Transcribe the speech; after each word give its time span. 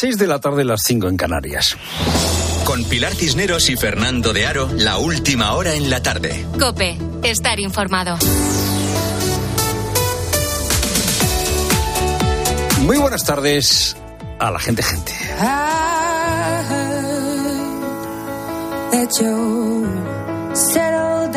6 0.00 0.16
de 0.16 0.28
la 0.28 0.38
tarde, 0.38 0.64
las 0.64 0.82
5 0.84 1.08
en 1.08 1.16
Canarias. 1.16 1.76
Con 2.64 2.84
Pilar 2.84 3.12
Cisneros 3.16 3.68
y 3.68 3.76
Fernando 3.76 4.32
de 4.32 4.46
Aro, 4.46 4.70
la 4.72 4.96
última 4.98 5.54
hora 5.54 5.74
en 5.74 5.90
la 5.90 6.00
tarde. 6.00 6.46
Cope, 6.56 6.96
estar 7.24 7.58
informado. 7.58 8.16
Muy 12.82 12.96
buenas 12.96 13.24
tardes 13.24 13.96
a 14.38 14.52
la 14.52 14.60
gente, 14.60 14.84
gente. 14.84 15.12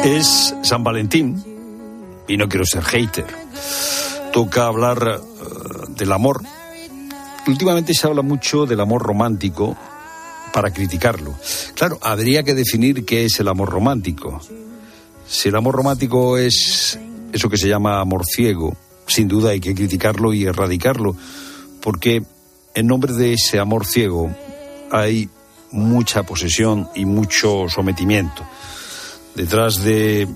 Es 0.04 0.56
San 0.62 0.84
Valentín 0.84 1.44
y 2.28 2.38
no 2.38 2.48
quiero 2.48 2.66
ser 2.68 2.84
hater. 2.84 3.26
Toca 4.32 4.68
hablar 4.68 5.20
uh, 5.20 5.96
del 5.96 6.12
amor 6.12 6.44
últimamente 7.48 7.94
se 7.94 8.08
habla 8.08 8.22
mucho 8.22 8.66
del 8.66 8.80
amor 8.80 9.04
romántico 9.04 9.78
para 10.54 10.72
criticarlo. 10.72 11.34
Claro, 11.76 11.98
habría 12.02 12.44
que 12.44 12.54
definir 12.54 13.06
qué 13.06 13.26
es 13.26 13.40
el 13.40 13.48
amor 13.48 13.70
romántico. 13.70 14.42
Si 15.28 15.50
el 15.50 15.56
amor 15.56 15.76
romántico 15.76 16.38
es 16.38 17.00
eso 17.32 17.50
que 17.50 17.58
se 17.58 17.70
llama 17.70 18.02
amor 18.02 18.26
ciego, 18.26 18.76
sin 19.08 19.28
duda 19.28 19.52
hay 19.52 19.60
que 19.60 19.74
criticarlo 19.74 20.34
y 20.34 20.46
erradicarlo, 20.46 21.16
porque 21.82 22.24
en 22.74 22.88
nombre 22.88 23.14
de 23.14 23.34
ese 23.34 23.60
amor 23.60 23.86
ciego 23.86 24.34
hay 24.92 25.30
mucha 25.72 26.24
posesión 26.24 26.90
y 26.96 27.06
mucho 27.06 27.68
sometimiento. 27.70 28.44
Detrás 29.36 29.84
de 29.84 30.28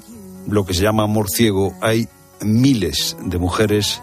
lo 0.48 0.66
que 0.66 0.74
se 0.74 0.84
llama 0.84 1.04
amor 1.04 1.30
ciego 1.30 1.74
hay 1.82 2.08
miles 2.42 3.18
de 3.22 3.38
mujeres 3.38 4.02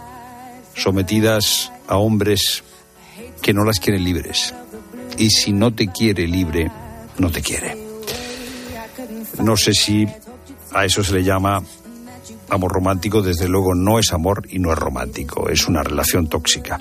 sometidas 0.75 1.73
a 1.89 1.97
hombres 1.97 2.65
que 3.43 3.53
no 3.53 3.65
las 3.65 3.81
quiere 3.81 3.99
libres. 3.99 4.55
Y 5.19 5.31
si 5.31 5.53
no 5.53 5.75
te 5.75 5.89
quiere 5.89 6.27
libre, 6.27 6.71
no 7.19 7.31
te 7.31 7.43
quiere. 7.43 7.77
No 9.43 9.57
sé 9.57 9.73
si 9.75 10.07
a 10.73 10.85
eso 10.85 11.05
se 11.05 11.15
le 11.15 11.25
llama 11.25 11.63
amor 12.49 12.73
romántico, 12.73 13.23
desde 13.23 13.49
luego 13.49 13.75
no 13.75 13.99
es 13.99 14.13
amor 14.13 14.43
y 14.49 14.59
no 14.59 14.73
es 14.73 14.79
romántico, 14.79 15.49
es 15.49 15.67
una 15.67 15.83
relación 15.83 16.29
tóxica. 16.29 16.81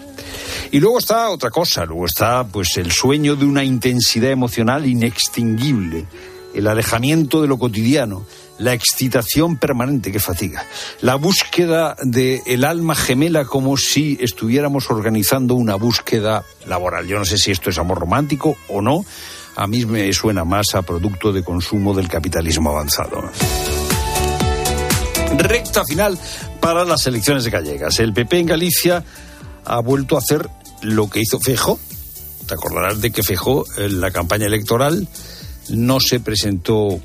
Y 0.72 0.80
luego 0.80 1.00
está 1.00 1.30
otra 1.30 1.50
cosa, 1.50 1.86
luego 1.86 2.06
está 2.06 2.45
pues 2.45 2.78
el 2.78 2.92
sueño 2.92 3.36
de 3.36 3.46
una 3.46 3.64
intensidad 3.64 4.31
emocional 4.31 4.86
inextinguible, 4.86 6.06
el 6.53 6.68
alejamiento 6.68 7.42
de 7.42 7.48
lo 7.48 7.58
cotidiano, 7.58 8.25
la 8.62 8.73
excitación 8.73 9.58
permanente 9.58 10.12
que 10.12 10.20
fatiga, 10.20 10.66
la 11.02 11.16
búsqueda 11.16 11.95
del 12.04 12.42
el 12.45 12.64
alma 12.64 12.94
gemela 12.95 13.44
como 13.45 13.76
si 13.76 14.18
estuviéramos 14.22 14.92
organizando 14.92 15.56
una 15.56 15.76
búsqueda 15.76 16.45
laboral. 16.68 17.08
Yo 17.08 17.18
no 17.18 17.26
sé 17.26 17.38
si 17.40 17.52
esto 17.52 17.72
es 17.72 17.80
amor 17.80 18.00
romántico 18.00 18.56
o 18.70 18.81
no, 18.81 19.03
a 19.56 19.66
mí 19.66 19.86
me 19.86 20.14
suena 20.14 20.45
más 20.45 20.76
a 20.76 20.84
producto 20.84 21.34
de 21.34 21.44
consumo 21.44 21.95
del 21.95 22.08
capitalismo 22.08 22.70
avanzado. 22.70 23.23
Recta 25.38 25.84
final 25.84 26.20
para 26.59 26.86
las 26.86 27.08
elecciones 27.08 27.48
gallegas. 27.48 28.00
El 28.00 28.14
PP 28.14 28.40
en 28.40 28.46
Galicia 28.46 29.03
ha 29.66 29.80
vuelto 29.80 30.16
a 30.16 30.20
hacer 30.20 30.48
lo 30.84 31.09
que 31.09 31.22
hizo 31.22 31.40
Fejo. 31.40 31.80
Te 32.48 32.53
acordarás 32.53 33.02
de 33.02 33.12
que 33.12 33.23
Fejo 33.23 33.66
en 33.78 34.02
la 34.02 34.12
campaña 34.12 34.46
electoral 34.46 35.08
no 35.70 36.00
se 36.00 36.20
presentó 36.20 37.00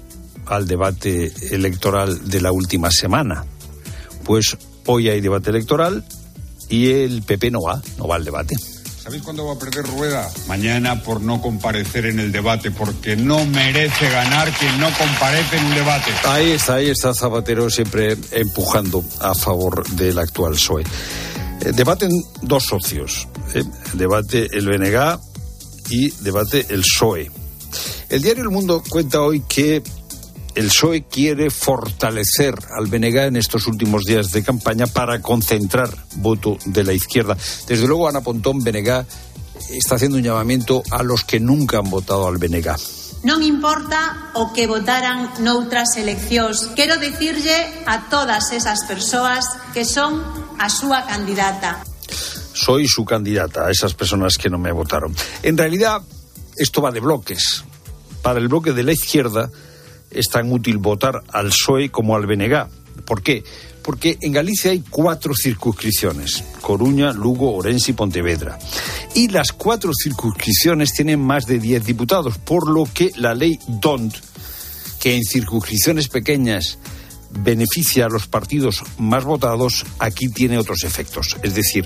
al 0.47 0.67
debate 0.67 1.33
electoral 1.51 2.29
de 2.29 2.41
la 2.41 2.53
última 2.53 2.91
semana. 2.91 3.45
Pues 4.25 4.57
hoy 4.87 5.09
hay 5.09 5.21
debate 5.21 5.51
electoral 5.51 6.05
y 6.69 6.91
el 6.91 7.23
PP 7.23 7.51
no 7.51 7.63
va, 7.63 7.83
no 7.99 8.09
va 8.09 8.17
al 8.17 8.25
debate. 8.25 8.57
¿Sabéis 9.07 9.23
cuándo 9.23 9.47
va 9.47 9.53
a 9.53 9.59
perder 9.59 9.87
Rueda? 9.87 10.29
Mañana 10.49 11.01
por 11.01 11.21
no 11.21 11.41
comparecer 11.41 12.07
en 12.07 12.19
el 12.19 12.33
debate, 12.33 12.73
porque 12.73 13.15
no 13.15 13.45
merece 13.45 14.11
ganar 14.11 14.51
quien 14.51 14.81
no 14.81 14.89
comparece 14.99 15.59
en 15.59 15.65
un 15.67 15.75
debate. 15.77 16.11
Ahí 16.25 16.51
está, 16.51 16.75
ahí 16.75 16.89
está 16.91 17.15
Zapatero 17.15 17.71
siempre 17.71 18.17
empujando 18.33 19.05
a 19.21 19.33
favor 19.37 19.89
del 19.91 20.19
actual 20.19 20.55
PSOE. 20.55 20.83
Eh, 20.83 21.73
debaten 21.73 22.11
dos 22.43 22.65
socios, 22.65 23.29
eh, 23.55 23.63
debate 23.93 24.49
el 24.51 24.67
BNG 24.67 25.21
y 25.91 26.11
debate 26.23 26.67
el 26.71 26.81
PSOE. 26.81 27.31
El 28.09 28.23
diario 28.23 28.43
El 28.43 28.51
Mundo 28.51 28.83
cuenta 28.89 29.21
hoy 29.21 29.41
que 29.49 29.85
el 30.57 30.69
PSOE 30.69 31.05
quiere 31.05 31.51
fortalecer 31.51 32.55
al 32.77 32.87
BNG 32.87 33.29
en 33.29 33.37
estos 33.37 33.67
últimos 33.67 34.05
días 34.05 34.33
de 34.33 34.43
campaña 34.43 34.87
para 34.87 35.21
concentrar 35.21 35.91
voto 36.17 36.57
de 36.65 36.83
la 36.83 36.95
izquierda. 36.95 37.37
Desde 37.69 37.87
luego, 37.87 38.09
Ana 38.09 38.23
Pontón, 38.23 38.65
BNG, 38.65 39.05
está 39.71 39.97
haciendo 39.97 40.17
un 40.17 40.25
llamamiento 40.25 40.83
a 40.91 41.03
los 41.03 41.25
que 41.25 41.41
nunca 41.41 41.79
han 41.79 41.91
votado 41.91 42.27
al 42.27 42.39
BNG. 42.39 42.75
Non 43.25 43.43
importa 43.43 44.33
o 44.39 44.55
que 44.55 44.65
votaran 44.71 45.29
noutras 45.45 45.99
eleccións. 46.01 46.73
Quero 46.73 46.97
dicirlle 46.97 47.85
a 47.85 48.09
todas 48.09 48.53
esas 48.53 48.85
persoas 48.89 49.45
que 49.75 49.85
son 49.85 50.23
a 50.57 50.71
súa 50.73 51.05
candidata. 51.05 51.85
Soy 52.55 52.89
su 52.89 53.05
candidata 53.05 53.67
a 53.67 53.71
esas 53.71 53.93
personas 53.93 54.39
que 54.39 54.49
no 54.49 54.57
me 54.57 54.73
votaron. 54.73 55.13
En 55.43 55.59
realidad, 55.59 56.01
esto 56.57 56.81
va 56.81 56.93
de 56.93 57.01
bloques. 57.01 57.65
Para 58.23 58.39
el 58.39 58.49
bloque 58.49 58.73
de 58.73 58.85
la 58.85 58.93
izquierda, 58.93 59.51
es 60.11 60.29
tan 60.29 60.53
útil 60.53 60.79
votar 60.79 61.23
al 61.33 61.49
PSOE 61.49 61.91
como 61.91 62.17
al 62.17 62.27
BNG. 62.27 62.67
¿Por 63.05 63.23
qué? 63.23 63.45
Porque 63.83 64.19
en 64.21 64.33
Galicia 64.33 64.73
hay 64.73 64.81
cuatro 64.81 65.33
circunscripciones, 65.35 66.43
Coruña, 66.61 67.13
Lugo, 67.13 67.55
Orense 67.55 67.93
y 67.93 67.95
Pontevedra. 67.95 68.59
Y 69.15 69.29
las 69.29 69.53
cuatro 69.53 69.93
circunscripciones 69.95 70.93
tienen 70.93 71.21
más 71.21 71.47
de 71.47 71.59
diez 71.59 71.85
diputados, 71.85 72.39
por 72.39 72.69
lo 72.69 72.89
que 72.93 73.13
la 73.17 73.35
ley 73.35 73.59
DONT, 73.69 74.15
que 74.99 75.15
en 75.15 75.25
circunscripciones 75.25 76.09
pequeñas 76.09 76.79
beneficia 77.31 78.07
a 78.07 78.09
los 78.09 78.27
partidos 78.27 78.83
más 78.99 79.25
votados, 79.25 79.85
aquí 79.99 80.29
tiene 80.29 80.59
otros 80.59 80.83
efectos. 80.85 81.37
Es 81.43 81.55
decir, 81.55 81.85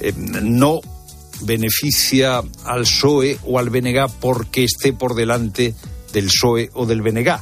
eh, 0.00 0.12
no 0.16 0.80
beneficia 1.40 2.42
al 2.64 2.82
PSOE 2.82 3.38
o 3.44 3.58
al 3.58 3.70
BNG 3.70 4.08
porque 4.20 4.64
esté 4.64 4.92
por 4.92 5.14
delante 5.14 5.74
del 6.14 6.26
PSOE 6.26 6.70
o 6.72 6.86
del 6.86 7.02
BNG. 7.02 7.38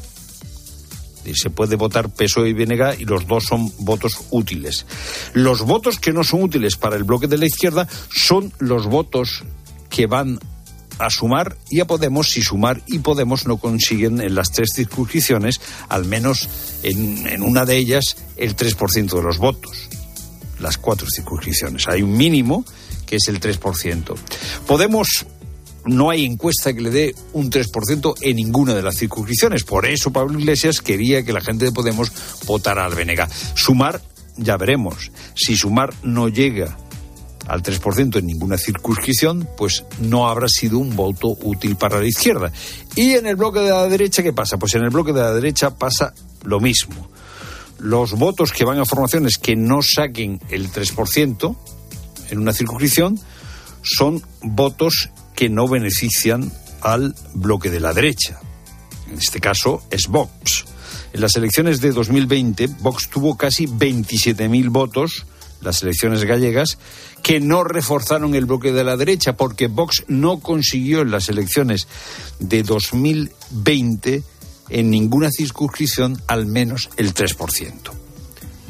Se 1.34 1.50
puede 1.50 1.76
votar 1.76 2.08
PSOE 2.08 2.48
y 2.48 2.52
BNG 2.52 3.00
y 3.00 3.04
los 3.04 3.28
dos 3.28 3.44
son 3.44 3.70
votos 3.78 4.24
útiles. 4.30 4.86
Los 5.34 5.62
votos 5.62 6.00
que 6.00 6.12
no 6.12 6.24
son 6.24 6.42
útiles 6.42 6.76
para 6.76 6.96
el 6.96 7.04
bloque 7.04 7.28
de 7.28 7.38
la 7.38 7.46
izquierda 7.46 7.86
son 8.10 8.52
los 8.58 8.86
votos 8.86 9.44
que 9.88 10.06
van 10.06 10.40
a 10.98 11.10
sumar 11.10 11.56
y 11.70 11.80
a 11.80 11.86
Podemos 11.86 12.30
si 12.30 12.42
sumar 12.42 12.82
y 12.86 12.98
Podemos 12.98 13.46
no 13.46 13.58
consiguen 13.58 14.20
en 14.20 14.34
las 14.34 14.50
tres 14.50 14.70
circunscripciones, 14.74 15.60
al 15.88 16.06
menos 16.06 16.48
en, 16.82 17.26
en 17.28 17.42
una 17.42 17.64
de 17.64 17.76
ellas, 17.76 18.16
el 18.36 18.56
3% 18.56 19.16
de 19.16 19.22
los 19.22 19.38
votos. 19.38 19.88
Las 20.58 20.78
cuatro 20.78 21.06
circunscripciones. 21.12 21.88
Hay 21.88 22.02
un 22.02 22.16
mínimo 22.16 22.64
que 23.06 23.16
es 23.16 23.28
el 23.28 23.40
3%. 23.40 24.14
Podemos 24.66 25.26
no 25.84 26.10
hay 26.10 26.24
encuesta 26.24 26.72
que 26.72 26.80
le 26.80 26.90
dé 26.90 27.14
un 27.32 27.50
3% 27.50 28.14
en 28.20 28.36
ninguna 28.36 28.74
de 28.74 28.82
las 28.82 28.96
circunscripciones. 28.96 29.64
Por 29.64 29.86
eso 29.86 30.12
Pablo 30.12 30.38
Iglesias 30.38 30.80
quería 30.80 31.24
que 31.24 31.32
la 31.32 31.40
gente 31.40 31.64
de 31.64 31.72
Podemos 31.72 32.12
votara 32.46 32.84
al 32.84 32.94
Benega. 32.94 33.28
Sumar, 33.54 34.00
ya 34.36 34.56
veremos. 34.56 35.10
Si 35.34 35.56
Sumar 35.56 35.92
no 36.02 36.28
llega 36.28 36.76
al 37.46 37.62
3% 37.62 38.18
en 38.18 38.26
ninguna 38.26 38.56
circunscripción, 38.56 39.48
pues 39.56 39.84
no 40.00 40.28
habrá 40.28 40.48
sido 40.48 40.78
un 40.78 40.94
voto 40.94 41.36
útil 41.42 41.76
para 41.76 42.00
la 42.00 42.06
izquierda. 42.06 42.52
Y 42.94 43.12
en 43.12 43.26
el 43.26 43.36
bloque 43.36 43.60
de 43.60 43.70
la 43.70 43.88
derecha, 43.88 44.22
¿qué 44.22 44.32
pasa? 44.32 44.58
Pues 44.58 44.74
en 44.74 44.82
el 44.82 44.90
bloque 44.90 45.12
de 45.12 45.20
la 45.20 45.32
derecha 45.32 45.70
pasa 45.76 46.14
lo 46.44 46.60
mismo. 46.60 47.08
Los 47.78 48.12
votos 48.12 48.52
que 48.52 48.64
van 48.64 48.78
a 48.78 48.84
formaciones 48.84 49.38
que 49.38 49.56
no 49.56 49.80
saquen 49.82 50.40
el 50.50 50.70
3% 50.70 51.56
en 52.30 52.38
una 52.38 52.52
circunscripción 52.52 53.18
son 53.82 54.22
votos 54.40 55.10
que 55.34 55.48
no 55.48 55.68
benefician 55.68 56.52
al 56.80 57.14
bloque 57.34 57.70
de 57.70 57.80
la 57.80 57.92
derecha. 57.92 58.40
En 59.10 59.18
este 59.18 59.40
caso 59.40 59.82
es 59.90 60.08
Vox. 60.08 60.64
En 61.12 61.20
las 61.20 61.36
elecciones 61.36 61.80
de 61.80 61.92
2020, 61.92 62.68
Vox 62.80 63.08
tuvo 63.10 63.36
casi 63.36 63.66
27.000 63.66 64.70
votos, 64.70 65.26
las 65.60 65.82
elecciones 65.82 66.24
gallegas, 66.24 66.78
que 67.22 67.38
no 67.38 67.64
reforzaron 67.64 68.34
el 68.34 68.46
bloque 68.46 68.72
de 68.72 68.84
la 68.84 68.96
derecha, 68.96 69.36
porque 69.36 69.68
Vox 69.68 70.04
no 70.08 70.40
consiguió 70.40 71.02
en 71.02 71.10
las 71.10 71.28
elecciones 71.28 71.86
de 72.40 72.62
2020 72.62 74.22
en 74.70 74.90
ninguna 74.90 75.30
circunscripción 75.30 76.20
al 76.26 76.46
menos 76.46 76.88
el 76.96 77.14
3%. 77.14 77.72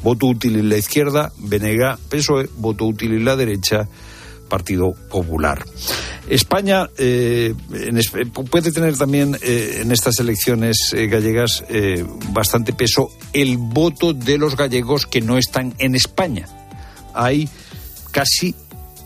Voto 0.02 0.26
útil 0.26 0.56
en 0.56 0.69
la 0.69 0.78
izquierda, 0.78 1.32
Venega, 1.38 1.96
PSOE, 2.08 2.50
voto 2.56 2.86
útil 2.86 3.12
en 3.12 3.25
la 3.25 3.36
derecha, 3.36 3.88
Partido 4.52 4.93
Popular. 5.08 5.64
España 6.28 6.90
eh, 6.99 7.54
puede 8.50 8.70
tener 8.70 8.99
también 8.99 9.34
eh, 9.40 9.78
en 9.81 9.90
estas 9.90 10.19
elecciones 10.19 10.93
eh, 10.93 11.06
gallegas 11.06 11.64
bastante 12.34 12.75
peso 12.75 13.08
el 13.32 13.56
voto 13.56 14.12
de 14.12 14.37
los 14.37 14.54
gallegos 14.54 15.06
que 15.06 15.22
no 15.22 15.38
están 15.38 15.75
en 15.78 15.94
España. 15.94 16.46
Hay 17.14 17.49
casi 18.10 18.54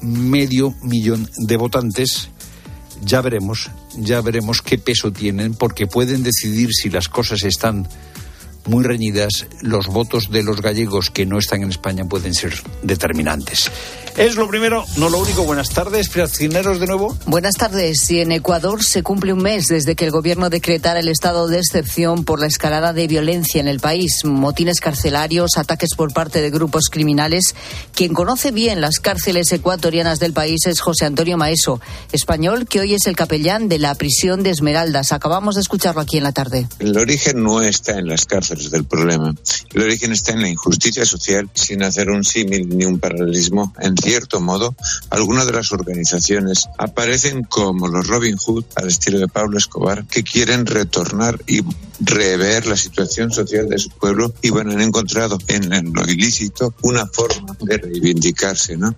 medio 0.02 0.74
millón 0.82 1.30
de 1.36 1.56
votantes 1.56 2.28
ya 3.04 3.20
veremos, 3.20 3.70
ya 3.96 4.20
veremos 4.22 4.62
qué 4.62 4.78
peso 4.78 5.12
tienen, 5.12 5.54
porque 5.54 5.86
pueden 5.86 6.24
decidir 6.24 6.70
si 6.72 6.90
las 6.90 7.08
cosas 7.08 7.44
están 7.44 7.86
muy 8.66 8.82
reñidas, 8.82 9.46
los 9.60 9.86
votos 9.86 10.30
de 10.30 10.42
los 10.42 10.60
gallegos 10.60 11.10
que 11.10 11.26
no 11.26 11.38
están 11.38 11.62
en 11.62 11.70
España 11.70 12.04
pueden 12.04 12.34
ser 12.34 12.54
determinantes. 12.82 13.70
Es 14.16 14.34
lo 14.34 14.48
primero, 14.48 14.86
no 14.96 15.10
lo 15.10 15.18
único. 15.18 15.44
Buenas 15.44 15.68
tardes, 15.68 16.08
Cineros 16.32 16.80
de 16.80 16.86
nuevo. 16.86 17.14
Buenas 17.26 17.52
tardes. 17.54 18.10
Y 18.10 18.20
en 18.20 18.32
Ecuador 18.32 18.82
se 18.82 19.02
cumple 19.02 19.34
un 19.34 19.42
mes 19.42 19.66
desde 19.66 19.94
que 19.94 20.06
el 20.06 20.10
gobierno 20.10 20.48
decretara 20.48 21.00
el 21.00 21.08
estado 21.08 21.48
de 21.48 21.58
excepción 21.58 22.24
por 22.24 22.40
la 22.40 22.46
escalada 22.46 22.94
de 22.94 23.08
violencia 23.08 23.60
en 23.60 23.68
el 23.68 23.78
país, 23.78 24.24
motines 24.24 24.80
carcelarios, 24.80 25.58
ataques 25.58 25.94
por 25.94 26.14
parte 26.14 26.40
de 26.40 26.48
grupos 26.48 26.88
criminales. 26.90 27.54
Quien 27.94 28.14
conoce 28.14 28.52
bien 28.52 28.80
las 28.80 29.00
cárceles 29.00 29.52
ecuatorianas 29.52 30.18
del 30.18 30.32
país 30.32 30.64
es 30.64 30.80
José 30.80 31.04
Antonio 31.04 31.36
Maeso, 31.36 31.82
español 32.10 32.66
que 32.66 32.80
hoy 32.80 32.94
es 32.94 33.06
el 33.06 33.16
capellán 33.16 33.68
de 33.68 33.78
la 33.78 33.94
prisión 33.96 34.42
de 34.42 34.48
Esmeraldas. 34.48 35.12
Acabamos 35.12 35.56
de 35.56 35.60
escucharlo 35.60 36.00
aquí 36.00 36.16
en 36.16 36.24
la 36.24 36.32
tarde. 36.32 36.66
El 36.78 36.96
origen 36.96 37.42
no 37.42 37.60
está 37.60 37.98
en 37.98 38.08
las 38.08 38.24
cárceles 38.24 38.70
del 38.70 38.84
problema. 38.84 39.34
El 39.74 39.82
origen 39.82 40.12
está 40.12 40.32
en 40.32 40.40
la 40.40 40.48
injusticia 40.48 41.04
social, 41.04 41.50
sin 41.52 41.82
hacer 41.82 42.08
un 42.08 42.24
símil 42.24 42.66
ni 42.70 42.86
un 42.86 42.98
paralelismo 42.98 43.74
en 43.78 43.94
cierto 44.06 44.40
modo, 44.40 44.76
algunas 45.10 45.46
de 45.46 45.52
las 45.52 45.72
organizaciones 45.72 46.68
aparecen 46.78 47.42
como 47.42 47.88
los 47.88 48.06
Robin 48.06 48.36
Hood, 48.36 48.64
al 48.76 48.86
estilo 48.86 49.18
de 49.18 49.26
Pablo 49.26 49.58
Escobar, 49.58 50.06
que 50.06 50.22
quieren 50.22 50.64
retornar 50.64 51.42
y 51.48 51.60
rever 51.98 52.66
la 52.66 52.76
situación 52.76 53.32
social 53.32 53.68
de 53.68 53.78
su 53.78 53.88
pueblo 53.90 54.32
y 54.42 54.50
bueno, 54.50 54.70
han 54.70 54.80
encontrado 54.80 55.38
en 55.48 55.92
lo 55.92 56.04
ilícito 56.04 56.72
una 56.82 57.06
forma 57.06 57.56
de 57.60 57.78
reivindicarse, 57.78 58.76
¿no? 58.76 58.94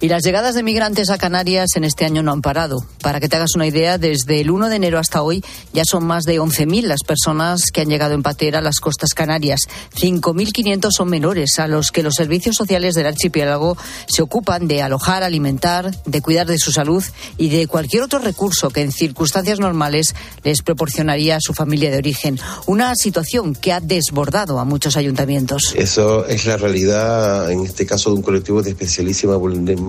Y 0.00 0.08
las 0.08 0.22
llegadas 0.22 0.54
de 0.54 0.62
migrantes 0.62 1.10
a 1.10 1.18
Canarias 1.18 1.70
en 1.74 1.82
este 1.82 2.04
año 2.04 2.22
no 2.22 2.30
han 2.30 2.40
parado. 2.40 2.78
Para 3.02 3.18
que 3.18 3.28
te 3.28 3.34
hagas 3.34 3.56
una 3.56 3.66
idea, 3.66 3.98
desde 3.98 4.40
el 4.40 4.50
1 4.50 4.68
de 4.68 4.76
enero 4.76 4.98
hasta 5.00 5.22
hoy 5.22 5.42
ya 5.72 5.82
son 5.84 6.04
más 6.04 6.22
de 6.22 6.40
11.000 6.40 6.82
las 6.82 7.00
personas 7.04 7.72
que 7.72 7.80
han 7.80 7.88
llegado 7.88 8.14
en 8.14 8.22
patera 8.22 8.60
a 8.60 8.62
las 8.62 8.78
costas 8.78 9.12
canarias. 9.12 9.62
5.500 9.96 10.90
son 10.92 11.08
menores 11.08 11.58
a 11.58 11.66
los 11.66 11.90
que 11.90 12.04
los 12.04 12.14
servicios 12.14 12.54
sociales 12.54 12.94
del 12.94 13.06
archipiélago 13.06 13.76
se 14.06 14.22
ocupan 14.22 14.68
de 14.68 14.82
alojar, 14.82 15.24
alimentar, 15.24 15.90
de 16.04 16.22
cuidar 16.22 16.46
de 16.46 16.58
su 16.58 16.70
salud 16.70 17.02
y 17.36 17.48
de 17.48 17.66
cualquier 17.66 18.04
otro 18.04 18.20
recurso 18.20 18.70
que 18.70 18.82
en 18.82 18.92
circunstancias 18.92 19.58
normales 19.58 20.14
les 20.44 20.62
proporcionaría 20.62 21.36
a 21.36 21.40
su 21.40 21.54
familia 21.54 21.90
de 21.90 21.98
origen. 21.98 22.38
Una 22.66 22.94
situación 22.94 23.56
que 23.56 23.72
ha 23.72 23.80
desbordado 23.80 24.60
a 24.60 24.64
muchos 24.64 24.96
ayuntamientos. 24.96 25.74
Eso 25.76 26.24
es 26.26 26.46
la 26.46 26.56
realidad, 26.56 27.50
en 27.50 27.64
este 27.64 27.84
caso, 27.84 28.10
de 28.10 28.16
un 28.16 28.22
colectivo 28.22 28.62
de 28.62 28.70
especialísima 28.70 29.34
vulnerabilidad 29.34 29.87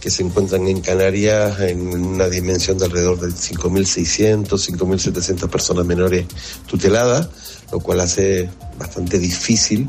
que 0.00 0.10
se 0.10 0.22
encuentran 0.22 0.66
en 0.66 0.80
Canarias 0.80 1.60
en 1.60 1.80
una 1.88 2.28
dimensión 2.28 2.78
de 2.78 2.86
alrededor 2.86 3.20
de 3.20 3.28
5.600, 3.28 4.48
5.700 4.48 5.48
personas 5.48 5.86
menores 5.86 6.26
tuteladas, 6.66 7.28
lo 7.70 7.80
cual 7.80 8.00
hace 8.00 8.48
bastante 8.78 9.18
difícil 9.18 9.88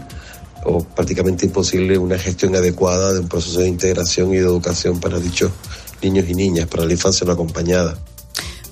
o 0.66 0.84
prácticamente 0.84 1.46
imposible 1.46 1.98
una 1.98 2.18
gestión 2.18 2.56
adecuada 2.56 3.14
de 3.14 3.20
un 3.20 3.28
proceso 3.28 3.60
de 3.60 3.68
integración 3.68 4.34
y 4.34 4.38
de 4.38 4.44
educación 4.44 5.00
para 5.00 5.20
dichos 5.20 5.52
niños 6.02 6.26
y 6.30 6.36
niñas, 6.36 6.68
para 6.68 6.86
la 6.86 6.94
infancia 6.94 7.26
no 7.26 7.34
acompañada. 7.34 7.98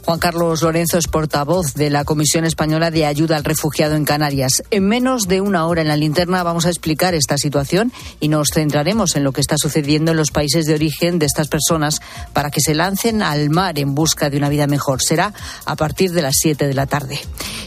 Juan 0.03 0.18
Carlos 0.18 0.63
Lorenzo 0.63 0.98
es 0.98 1.07
portavoz 1.07 1.75
de 1.75 1.92
la 1.92 2.03
Comisión 2.03 2.44
Española 2.44 2.89
de 2.89 3.06
Ayuda 3.06 3.38
al 3.38 3.44
Refugiado 3.44 3.95
en 3.95 4.03
Canarias. 4.03 4.63
En 4.71 4.88
menos 4.88 5.27
de 5.27 5.42
una 5.42 5.68
hora 5.68 5.81
en 5.81 5.88
la 5.88 5.95
linterna 5.95 6.42
vamos 6.42 6.65
a 6.65 6.69
explicar 6.69 7.13
esta 7.13 7.38
situación 7.38 7.94
y 8.19 8.27
nos 8.27 8.50
centraremos 8.51 9.15
en 9.15 9.24
lo 9.24 9.31
que 9.31 9.42
está 9.42 9.57
sucediendo 9.57 10.12
en 10.12 10.18
los 10.18 10.31
países 10.31 10.65
de 10.65 10.74
origen 10.74 11.19
de 11.19 11.27
estas 11.27 11.48
personas 11.48 12.01
para 12.33 12.50
que 12.50 12.62
se 12.62 12.74
lancen 12.74 13.21
al 13.21 13.51
mar 13.51 13.77
en 13.77 13.94
busca 13.94 14.30
de 14.30 14.38
una 14.38 14.50
vida 14.50 14.65
mejor. 14.65 15.03
Será 15.03 15.33
a 15.65 15.75
partir 15.75 16.12
de 16.12 16.24
las 16.24 16.36
7 16.39 16.68
de 16.68 16.74
la 16.74 16.88
tarde. 16.88 17.19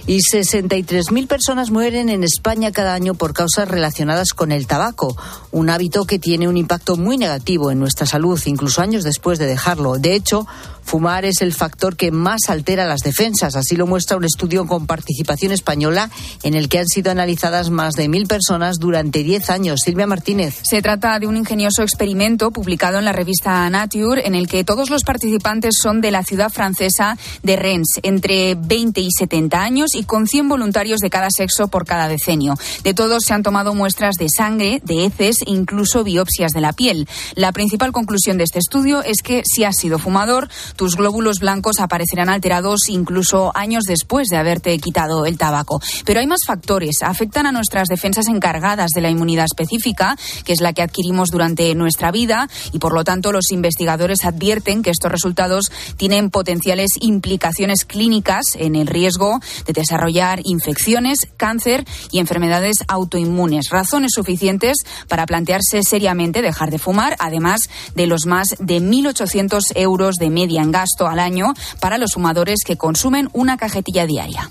Y 0.06 0.18
63.000 0.18 1.26
personas 1.26 1.70
mueren 1.70 2.10
en 2.10 2.24
España 2.24 2.72
cada 2.72 2.94
año 2.94 3.14
por 3.14 3.32
causas 3.32 3.68
relacionadas 3.68 4.34
con 4.34 4.52
el 4.52 4.66
tabaco, 4.66 5.16
un 5.50 5.70
hábito 5.70 6.04
que 6.04 6.18
tiene 6.18 6.46
un 6.46 6.58
impacto 6.58 6.96
muy 6.96 7.16
negativo 7.16 7.70
en 7.70 7.78
nuestra 7.78 8.04
salud, 8.04 8.38
incluso 8.44 8.82
años 8.82 9.02
después 9.02 9.38
de 9.38 9.46
dejarlo. 9.46 9.98
De 9.98 10.14
hecho, 10.14 10.46
Fumar 10.84 11.24
es 11.24 11.40
el 11.40 11.52
factor 11.52 11.96
que 11.96 12.10
más 12.10 12.48
altera 12.48 12.84
las 12.86 13.00
defensas, 13.00 13.56
así 13.56 13.76
lo 13.76 13.86
muestra 13.86 14.16
un 14.16 14.24
estudio 14.24 14.66
con 14.66 14.86
participación 14.86 15.52
española 15.52 16.10
en 16.42 16.54
el 16.54 16.68
que 16.68 16.78
han 16.78 16.86
sido 16.86 17.10
analizadas 17.10 17.70
más 17.70 17.94
de 17.94 18.08
mil 18.08 18.26
personas 18.26 18.78
durante 18.78 19.22
diez 19.22 19.50
años. 19.50 19.80
Silvia 19.84 20.06
Martínez. 20.06 20.60
Se 20.62 20.82
trata 20.82 21.18
de 21.18 21.26
un 21.26 21.36
ingenioso 21.36 21.82
experimento 21.82 22.50
publicado 22.50 22.98
en 22.98 23.04
la 23.04 23.12
revista 23.12 23.68
Nature 23.70 24.26
en 24.26 24.34
el 24.34 24.46
que 24.46 24.64
todos 24.64 24.90
los 24.90 25.04
participantes 25.04 25.74
son 25.80 26.00
de 26.00 26.10
la 26.10 26.22
ciudad 26.22 26.50
francesa 26.50 27.16
de 27.42 27.56
Rennes, 27.56 28.00
entre 28.02 28.54
20 28.54 29.00
y 29.00 29.10
70 29.10 29.60
años 29.60 29.94
y 29.94 30.04
con 30.04 30.26
100 30.26 30.48
voluntarios 30.48 31.00
de 31.00 31.10
cada 31.10 31.28
sexo 31.30 31.68
por 31.68 31.84
cada 31.84 32.08
decenio. 32.08 32.54
De 32.82 32.94
todos 32.94 33.24
se 33.24 33.34
han 33.34 33.42
tomado 33.42 33.74
muestras 33.74 34.16
de 34.16 34.26
sangre, 34.28 34.80
de 34.84 35.06
heces 35.06 35.38
e 35.46 35.50
incluso 35.50 36.04
biopsias 36.04 36.52
de 36.52 36.60
la 36.60 36.72
piel. 36.72 37.08
La 37.34 37.52
principal 37.52 37.92
conclusión 37.92 38.38
de 38.38 38.44
este 38.44 38.58
estudio 38.58 39.02
es 39.02 39.22
que 39.22 39.42
si 39.44 39.64
has 39.64 39.76
sido 39.76 39.98
fumador, 39.98 40.48
tus 40.76 40.96
glóbulos 40.96 41.38
blancos 41.38 41.80
aparecerán 41.80 42.28
alterados 42.28 42.88
incluso 42.88 43.52
años 43.54 43.84
después 43.84 44.28
de 44.28 44.36
haberte 44.36 44.76
quitado 44.78 45.26
el 45.26 45.38
tabaco. 45.38 45.80
Pero 46.04 46.20
hay 46.20 46.26
más 46.26 46.40
factores. 46.46 46.96
Afectan 47.02 47.46
a 47.46 47.52
nuestras 47.52 47.88
defensas 47.88 48.28
encargadas 48.28 48.90
de 48.94 49.00
la 49.00 49.10
inmunidad 49.10 49.46
específica, 49.46 50.16
que 50.44 50.52
es 50.52 50.60
la 50.60 50.72
que 50.72 50.82
adquirimos 50.82 51.30
durante 51.30 51.74
nuestra 51.74 52.10
vida, 52.10 52.48
y 52.72 52.78
por 52.78 52.92
lo 52.92 53.04
tanto 53.04 53.32
los 53.32 53.50
investigadores 53.50 54.24
advierten 54.24 54.82
que 54.82 54.90
estos 54.90 55.10
resultados 55.10 55.70
tienen 55.96 56.30
potenciales 56.30 56.90
implicaciones 57.00 57.84
clínicas 57.84 58.44
en 58.56 58.74
el 58.74 58.86
riesgo 58.86 59.40
de 59.66 59.72
desarrollar 59.72 60.40
infecciones, 60.44 61.18
cáncer 61.36 61.84
y 62.10 62.18
enfermedades 62.18 62.78
autoinmunes. 62.88 63.70
Razones 63.70 64.12
suficientes 64.14 64.78
para 65.08 65.26
plantearse 65.26 65.82
seriamente 65.82 66.42
dejar 66.42 66.70
de 66.70 66.78
fumar, 66.78 67.16
además 67.18 67.60
de 67.94 68.06
los 68.06 68.26
más 68.26 68.48
de 68.58 68.80
1.800 68.80 69.62
euros 69.74 70.16
de 70.16 70.30
media 70.30 70.63
gasto 70.72 71.06
al 71.06 71.18
año 71.18 71.54
para 71.80 71.98
los 71.98 72.12
fumadores 72.14 72.60
que 72.64 72.76
consumen 72.76 73.28
una 73.32 73.56
cajetilla 73.56 74.06
diaria. 74.06 74.50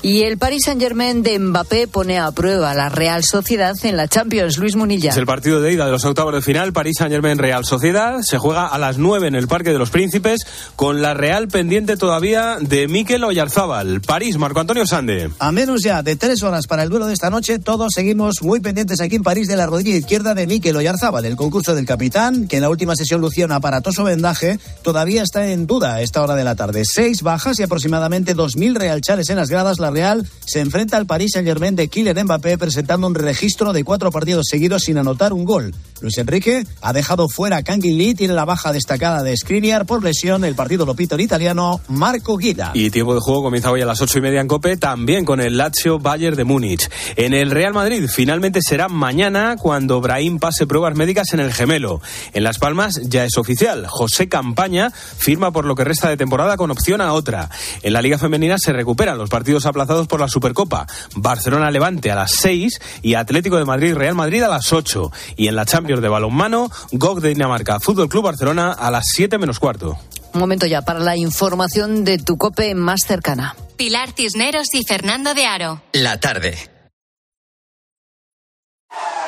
Y 0.00 0.22
el 0.22 0.38
Paris 0.38 0.62
Saint-Germain 0.64 1.22
de 1.22 1.38
Mbappé 1.38 1.88
pone 1.88 2.18
a 2.18 2.30
prueba 2.30 2.70
a 2.70 2.74
la 2.74 2.88
Real 2.88 3.24
Sociedad 3.24 3.74
en 3.82 3.96
la 3.96 4.06
Champions. 4.06 4.56
Luis 4.58 4.76
Munilla. 4.76 5.10
Es 5.10 5.16
el 5.16 5.26
partido 5.26 5.60
de 5.60 5.72
ida 5.72 5.86
de 5.86 5.90
los 5.90 6.04
octavos 6.04 6.32
de 6.32 6.40
final. 6.40 6.72
París 6.72 6.96
Saint-Germain 6.98 7.36
Real 7.36 7.64
Sociedad. 7.64 8.18
Se 8.22 8.38
juega 8.38 8.66
a 8.66 8.78
las 8.78 8.98
9 8.98 9.26
en 9.26 9.34
el 9.34 9.48
Parque 9.48 9.70
de 9.70 9.78
los 9.78 9.90
Príncipes 9.90 10.46
con 10.76 11.02
la 11.02 11.14
Real 11.14 11.48
pendiente 11.48 11.96
todavía 11.96 12.58
de 12.60 12.86
Mikel 12.86 13.24
Oyarzábal. 13.24 14.00
París, 14.00 14.38
Marco 14.38 14.60
Antonio 14.60 14.86
Sande. 14.86 15.30
A 15.40 15.50
menos 15.50 15.82
ya 15.82 16.02
de 16.02 16.14
tres 16.16 16.42
horas 16.44 16.66
para 16.68 16.84
el 16.84 16.90
duelo 16.90 17.06
de 17.06 17.14
esta 17.14 17.30
noche, 17.30 17.58
todos 17.58 17.92
seguimos 17.94 18.42
muy 18.42 18.60
pendientes 18.60 19.00
aquí 19.00 19.16
en 19.16 19.22
París 19.24 19.48
de 19.48 19.56
la 19.56 19.66
rodilla 19.66 19.96
izquierda 19.96 20.34
de 20.34 20.46
Mikel 20.46 20.76
Oyarzábal. 20.76 21.24
El 21.24 21.36
concurso 21.36 21.74
del 21.74 21.86
capitán, 21.86 22.46
que 22.46 22.56
en 22.56 22.62
la 22.62 22.70
última 22.70 22.94
sesión 22.94 23.20
lucía 23.20 23.46
un 23.46 23.52
aparatoso 23.52 24.04
vendaje, 24.04 24.60
todavía 24.82 25.22
está 25.22 25.48
en 25.48 25.66
duda 25.66 25.94
a 25.94 26.02
esta 26.02 26.22
hora 26.22 26.36
de 26.36 26.44
la 26.44 26.54
tarde. 26.54 26.82
Seis 26.84 27.22
bajas 27.22 27.58
y 27.58 27.64
aproximadamente 27.64 28.36
2.000 28.36 28.76
realchales 28.76 29.28
en 29.30 29.36
las 29.36 29.50
gradas. 29.50 29.80
La 29.80 29.87
Real 29.90 30.26
se 30.44 30.60
enfrenta 30.60 30.96
al 30.96 31.06
Paris 31.06 31.32
Saint-Germain 31.34 31.76
de 31.76 31.88
Kylian 31.88 32.24
Mbappé 32.24 32.58
presentando 32.58 33.06
un 33.06 33.14
registro 33.14 33.72
de 33.72 33.84
cuatro 33.84 34.10
partidos 34.10 34.46
seguidos 34.48 34.82
sin 34.84 34.98
anotar 34.98 35.32
un 35.32 35.44
gol. 35.44 35.74
Luis 36.00 36.16
Enrique 36.18 36.64
ha 36.80 36.92
dejado 36.92 37.28
fuera 37.28 37.58
a 37.58 37.62
Kangin 37.62 37.98
Lee, 37.98 38.14
tiene 38.14 38.34
la 38.34 38.44
baja 38.44 38.72
destacada 38.72 39.22
de 39.22 39.36
Skriniar 39.36 39.86
por 39.86 40.02
lesión. 40.02 40.44
El 40.44 40.54
partido 40.54 40.86
lo 40.86 40.94
pita 40.94 41.16
el 41.16 41.22
italiano 41.22 41.80
Marco 41.88 42.36
Guida. 42.36 42.70
Y 42.74 42.90
tiempo 42.90 43.14
de 43.14 43.20
juego 43.20 43.42
comienza 43.42 43.70
hoy 43.70 43.82
a 43.82 43.86
las 43.86 44.00
ocho 44.00 44.18
y 44.18 44.22
media 44.22 44.40
en 44.40 44.48
Cope, 44.48 44.76
también 44.76 45.24
con 45.24 45.40
el 45.40 45.56
Lazio 45.56 45.98
Bayern 45.98 46.36
de 46.36 46.44
Múnich. 46.44 46.88
En 47.16 47.34
el 47.34 47.50
Real 47.50 47.74
Madrid 47.74 48.08
finalmente 48.08 48.60
será 48.62 48.88
mañana 48.88 49.56
cuando 49.58 50.00
Brahim 50.00 50.38
pase 50.38 50.66
pruebas 50.66 50.96
médicas 50.96 51.34
en 51.34 51.40
el 51.40 51.52
gemelo. 51.52 52.00
En 52.32 52.44
Las 52.44 52.58
Palmas 52.58 53.00
ya 53.04 53.24
es 53.24 53.36
oficial. 53.36 53.86
José 53.88 54.28
Campaña 54.28 54.90
firma 54.90 55.50
por 55.50 55.64
lo 55.64 55.74
que 55.74 55.84
resta 55.84 56.08
de 56.08 56.16
temporada 56.16 56.56
con 56.56 56.70
opción 56.70 57.00
a 57.00 57.12
otra. 57.12 57.50
En 57.82 57.92
la 57.92 58.02
Liga 58.02 58.18
Femenina 58.18 58.56
se 58.58 58.72
recuperan 58.72 59.18
los 59.18 59.28
partidos 59.28 59.66
aplazados 59.66 59.77
por 59.86 60.20
la 60.20 60.28
Supercopa. 60.28 60.86
Barcelona 61.16 61.70
Levante 61.70 62.10
a 62.10 62.14
las 62.14 62.32
seis 62.32 62.80
y 63.02 63.14
Atlético 63.14 63.58
de 63.58 63.64
Madrid 63.64 63.94
Real 63.94 64.14
Madrid 64.14 64.42
a 64.42 64.48
las 64.48 64.72
ocho. 64.72 65.12
Y 65.36 65.48
en 65.48 65.56
la 65.56 65.66
Champions 65.66 66.02
de 66.02 66.08
balonmano, 66.08 66.70
GOG 66.92 67.20
de 67.20 67.30
Dinamarca, 67.30 67.80
Fútbol 67.80 68.08
Club 68.08 68.24
Barcelona 68.24 68.72
a 68.72 68.90
las 68.90 69.04
7 69.14 69.38
menos 69.38 69.58
cuarto. 69.58 69.98
Un 70.34 70.40
momento 70.40 70.66
ya 70.66 70.82
para 70.82 71.00
la 71.00 71.16
información 71.16 72.04
de 72.04 72.18
tu 72.18 72.36
cope 72.36 72.74
más 72.74 73.00
cercana. 73.06 73.56
Pilar 73.76 74.12
Cisneros 74.14 74.68
y 74.74 74.84
Fernando 74.84 75.34
de 75.34 75.46
Aro. 75.46 75.82
La 75.92 76.20
tarde. 76.20 76.56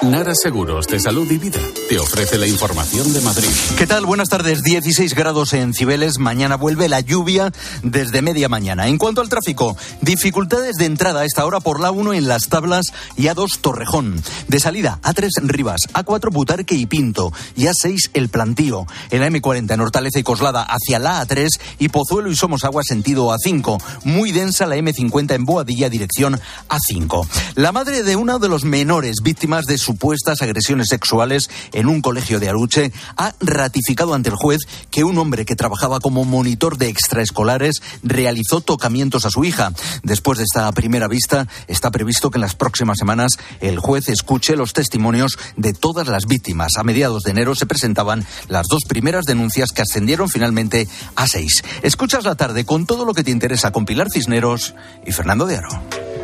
Nara 0.03 0.35
Seguros 0.35 0.87
de 0.87 0.99
Salud 0.99 1.31
y 1.31 1.39
Vida 1.39 1.61
te 1.91 1.99
ofrece 1.99 2.39
la 2.39 2.47
información 2.47 3.13
de 3.13 3.21
Madrid. 3.21 3.49
¿Qué 3.77 3.85
tal? 3.85 4.07
Buenas 4.07 4.29
tardes. 4.29 4.63
16 4.63 5.13
grados 5.13 5.53
en 5.55 5.75
Cibeles. 5.75 6.21
Mañana 6.21 6.55
vuelve 6.55 6.89
la 6.89 7.01
lluvia 7.01 7.51
desde 7.83 8.23
media 8.23 8.49
mañana. 8.49 8.87
En 8.87 8.97
cuanto 8.97 9.21
al 9.21 9.29
tráfico, 9.29 9.77
dificultades 10.01 10.77
de 10.77 10.85
entrada 10.85 11.23
a 11.23 11.25
esta 11.25 11.45
hora 11.45 11.59
por 11.59 11.81
la 11.81 11.91
1 11.91 12.15
en 12.15 12.29
Las 12.29 12.49
Tablas 12.49 12.93
y 13.17 13.25
A2 13.25 13.59
Torrejón. 13.61 14.23
De 14.47 14.61
salida, 14.61 15.01
A3 15.03 15.31
Rivas, 15.49 15.81
A4 15.93 16.31
Butarque 16.31 16.77
y 16.77 16.87
Pinto 16.87 17.33
y 17.57 17.65
A6 17.65 18.11
El 18.15 18.29
Plantío. 18.29 18.87
En 19.11 19.23
la 19.23 19.29
M40 19.29 19.75
en 19.75 19.81
Hortaleza 19.81 20.21
y 20.21 20.23
Coslada 20.23 20.63
hacia 20.63 21.01
la 21.01 21.27
A3 21.27 21.49
y 21.81 21.89
Pozuelo 21.89 22.31
y 22.31 22.37
Somosagua 22.37 22.85
sentido 22.85 23.35
A5. 23.35 23.83
Muy 24.05 24.31
densa 24.31 24.67
la 24.67 24.77
M50 24.77 25.35
en 25.35 25.45
Boadilla 25.45 25.91
dirección 25.91 26.41
A5. 26.69 27.27
La 27.57 27.73
madre 27.73 28.05
de 28.05 28.15
uno 28.15 28.39
de 28.39 28.49
los 28.49 28.63
menores 28.63 29.17
víctimas 29.25 29.65
de 29.65 29.77
supuestas 29.77 30.41
agresiones 30.41 30.87
sexuales 30.89 31.51
un 31.89 32.01
colegio 32.01 32.41
de 32.41 32.49
Aruche 32.49 32.93
ha 33.17 33.35
ratificado 33.41 34.15
ante 34.15 34.31
el 34.31 34.37
juez 34.37 34.61
que 34.91 35.05
un 35.05 35.19
hombre 35.19 35.45
que 35.45 35.57
trabajaba 35.57 36.01
como 36.01 36.25
monitor 36.25 36.79
de 36.79 36.89
extraescolares 36.89 37.83
realizó 38.03 38.61
tocamientos 38.61 39.25
a 39.25 39.31
su 39.31 39.45
hija. 39.45 39.73
Después 40.03 40.39
de 40.39 40.45
esta 40.45 40.71
primera 40.73 41.09
vista, 41.09 41.47
está 41.69 41.91
previsto 41.91 42.31
que 42.31 42.39
en 42.39 42.43
las 42.43 42.55
próximas 42.55 42.99
semanas 42.99 43.33
el 43.61 43.79
juez 43.79 44.09
escuche 44.09 44.57
los 44.57 44.73
testimonios 44.73 45.39
de 45.57 45.73
todas 45.73 46.09
las 46.09 46.27
víctimas. 46.27 46.73
A 46.77 46.85
mediados 46.85 47.23
de 47.23 47.31
enero 47.31 47.55
se 47.55 47.67
presentaban 47.67 48.27
las 48.49 48.67
dos 48.67 48.85
primeras 48.87 49.25
denuncias 49.25 49.73
que 49.73 49.83
ascendieron 49.83 50.29
finalmente 50.29 50.89
a 51.17 51.27
seis. 51.27 51.63
Escuchas 51.83 52.25
la 52.25 52.35
tarde 52.35 52.65
con 52.65 52.87
todo 52.87 53.05
lo 53.05 53.15
que 53.15 53.25
te 53.25 53.31
interesa 53.31 53.73
con 53.73 53.85
Pilar 53.85 54.09
Cisneros 54.13 54.75
y 55.07 55.13
Fernando 55.13 55.47
de 55.47 55.57
Aro. 55.57 56.20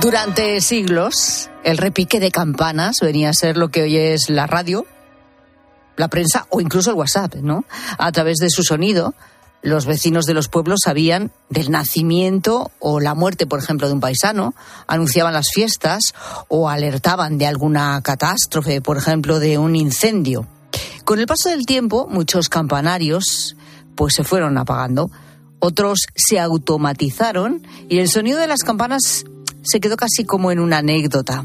Durante 0.00 0.60
siglos, 0.60 1.48
el 1.64 1.78
repique 1.78 2.20
de 2.20 2.30
campanas 2.30 2.96
venía 3.00 3.30
a 3.30 3.32
ser 3.32 3.56
lo 3.56 3.70
que 3.70 3.82
hoy 3.82 3.96
es 3.96 4.28
la 4.28 4.46
radio, 4.46 4.86
la 5.96 6.08
prensa 6.08 6.46
o 6.50 6.60
incluso 6.60 6.90
el 6.90 6.96
WhatsApp, 6.96 7.36
¿no? 7.36 7.64
A 7.98 8.12
través 8.12 8.36
de 8.36 8.50
su 8.50 8.62
sonido, 8.62 9.14
los 9.62 9.86
vecinos 9.86 10.26
de 10.26 10.34
los 10.34 10.48
pueblos 10.48 10.80
sabían 10.84 11.32
del 11.48 11.70
nacimiento 11.70 12.70
o 12.78 13.00
la 13.00 13.14
muerte, 13.14 13.46
por 13.46 13.58
ejemplo, 13.58 13.88
de 13.88 13.94
un 13.94 14.00
paisano, 14.00 14.54
anunciaban 14.86 15.32
las 15.32 15.48
fiestas 15.50 16.14
o 16.48 16.68
alertaban 16.68 17.38
de 17.38 17.46
alguna 17.46 18.00
catástrofe, 18.02 18.82
por 18.82 18.98
ejemplo, 18.98 19.40
de 19.40 19.58
un 19.58 19.74
incendio. 19.76 20.46
Con 21.04 21.20
el 21.20 21.26
paso 21.26 21.48
del 21.48 21.64
tiempo, 21.64 22.06
muchos 22.08 22.48
campanarios 22.48 23.56
pues 23.94 24.14
se 24.14 24.24
fueron 24.24 24.58
apagando, 24.58 25.10
otros 25.58 26.00
se 26.14 26.38
automatizaron 26.38 27.66
y 27.88 27.98
el 27.98 28.08
sonido 28.08 28.38
de 28.38 28.46
las 28.46 28.62
campanas 28.62 29.24
se 29.66 29.80
quedó 29.80 29.96
casi 29.96 30.24
como 30.24 30.50
en 30.50 30.60
una 30.60 30.78
anécdota. 30.78 31.44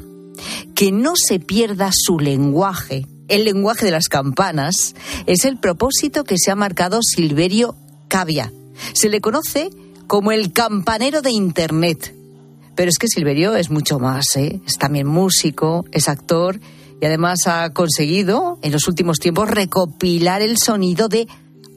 Que 0.75 0.91
no 0.91 1.13
se 1.15 1.39
pierda 1.39 1.91
su 1.93 2.19
lenguaje, 2.19 3.05
el 3.27 3.45
lenguaje 3.45 3.85
de 3.85 3.91
las 3.91 4.07
campanas, 4.07 4.95
es 5.25 5.45
el 5.45 5.57
propósito 5.57 6.23
que 6.23 6.37
se 6.37 6.51
ha 6.51 6.55
marcado 6.55 6.99
Silverio 7.01 7.75
Cavia. 8.07 8.51
Se 8.93 9.09
le 9.09 9.21
conoce 9.21 9.69
como 10.07 10.31
el 10.31 10.51
campanero 10.51 11.21
de 11.21 11.31
Internet. 11.31 12.15
Pero 12.75 12.89
es 12.89 12.97
que 12.97 13.07
Silverio 13.07 13.55
es 13.55 13.69
mucho 13.69 13.99
más, 13.99 14.35
¿eh? 14.35 14.59
es 14.65 14.77
también 14.77 15.07
músico, 15.07 15.85
es 15.91 16.09
actor 16.09 16.59
y 17.01 17.05
además 17.05 17.47
ha 17.47 17.71
conseguido 17.71 18.59
en 18.61 18.71
los 18.71 18.87
últimos 18.87 19.17
tiempos 19.19 19.49
recopilar 19.49 20.41
el 20.41 20.57
sonido 20.57 21.07
de 21.07 21.27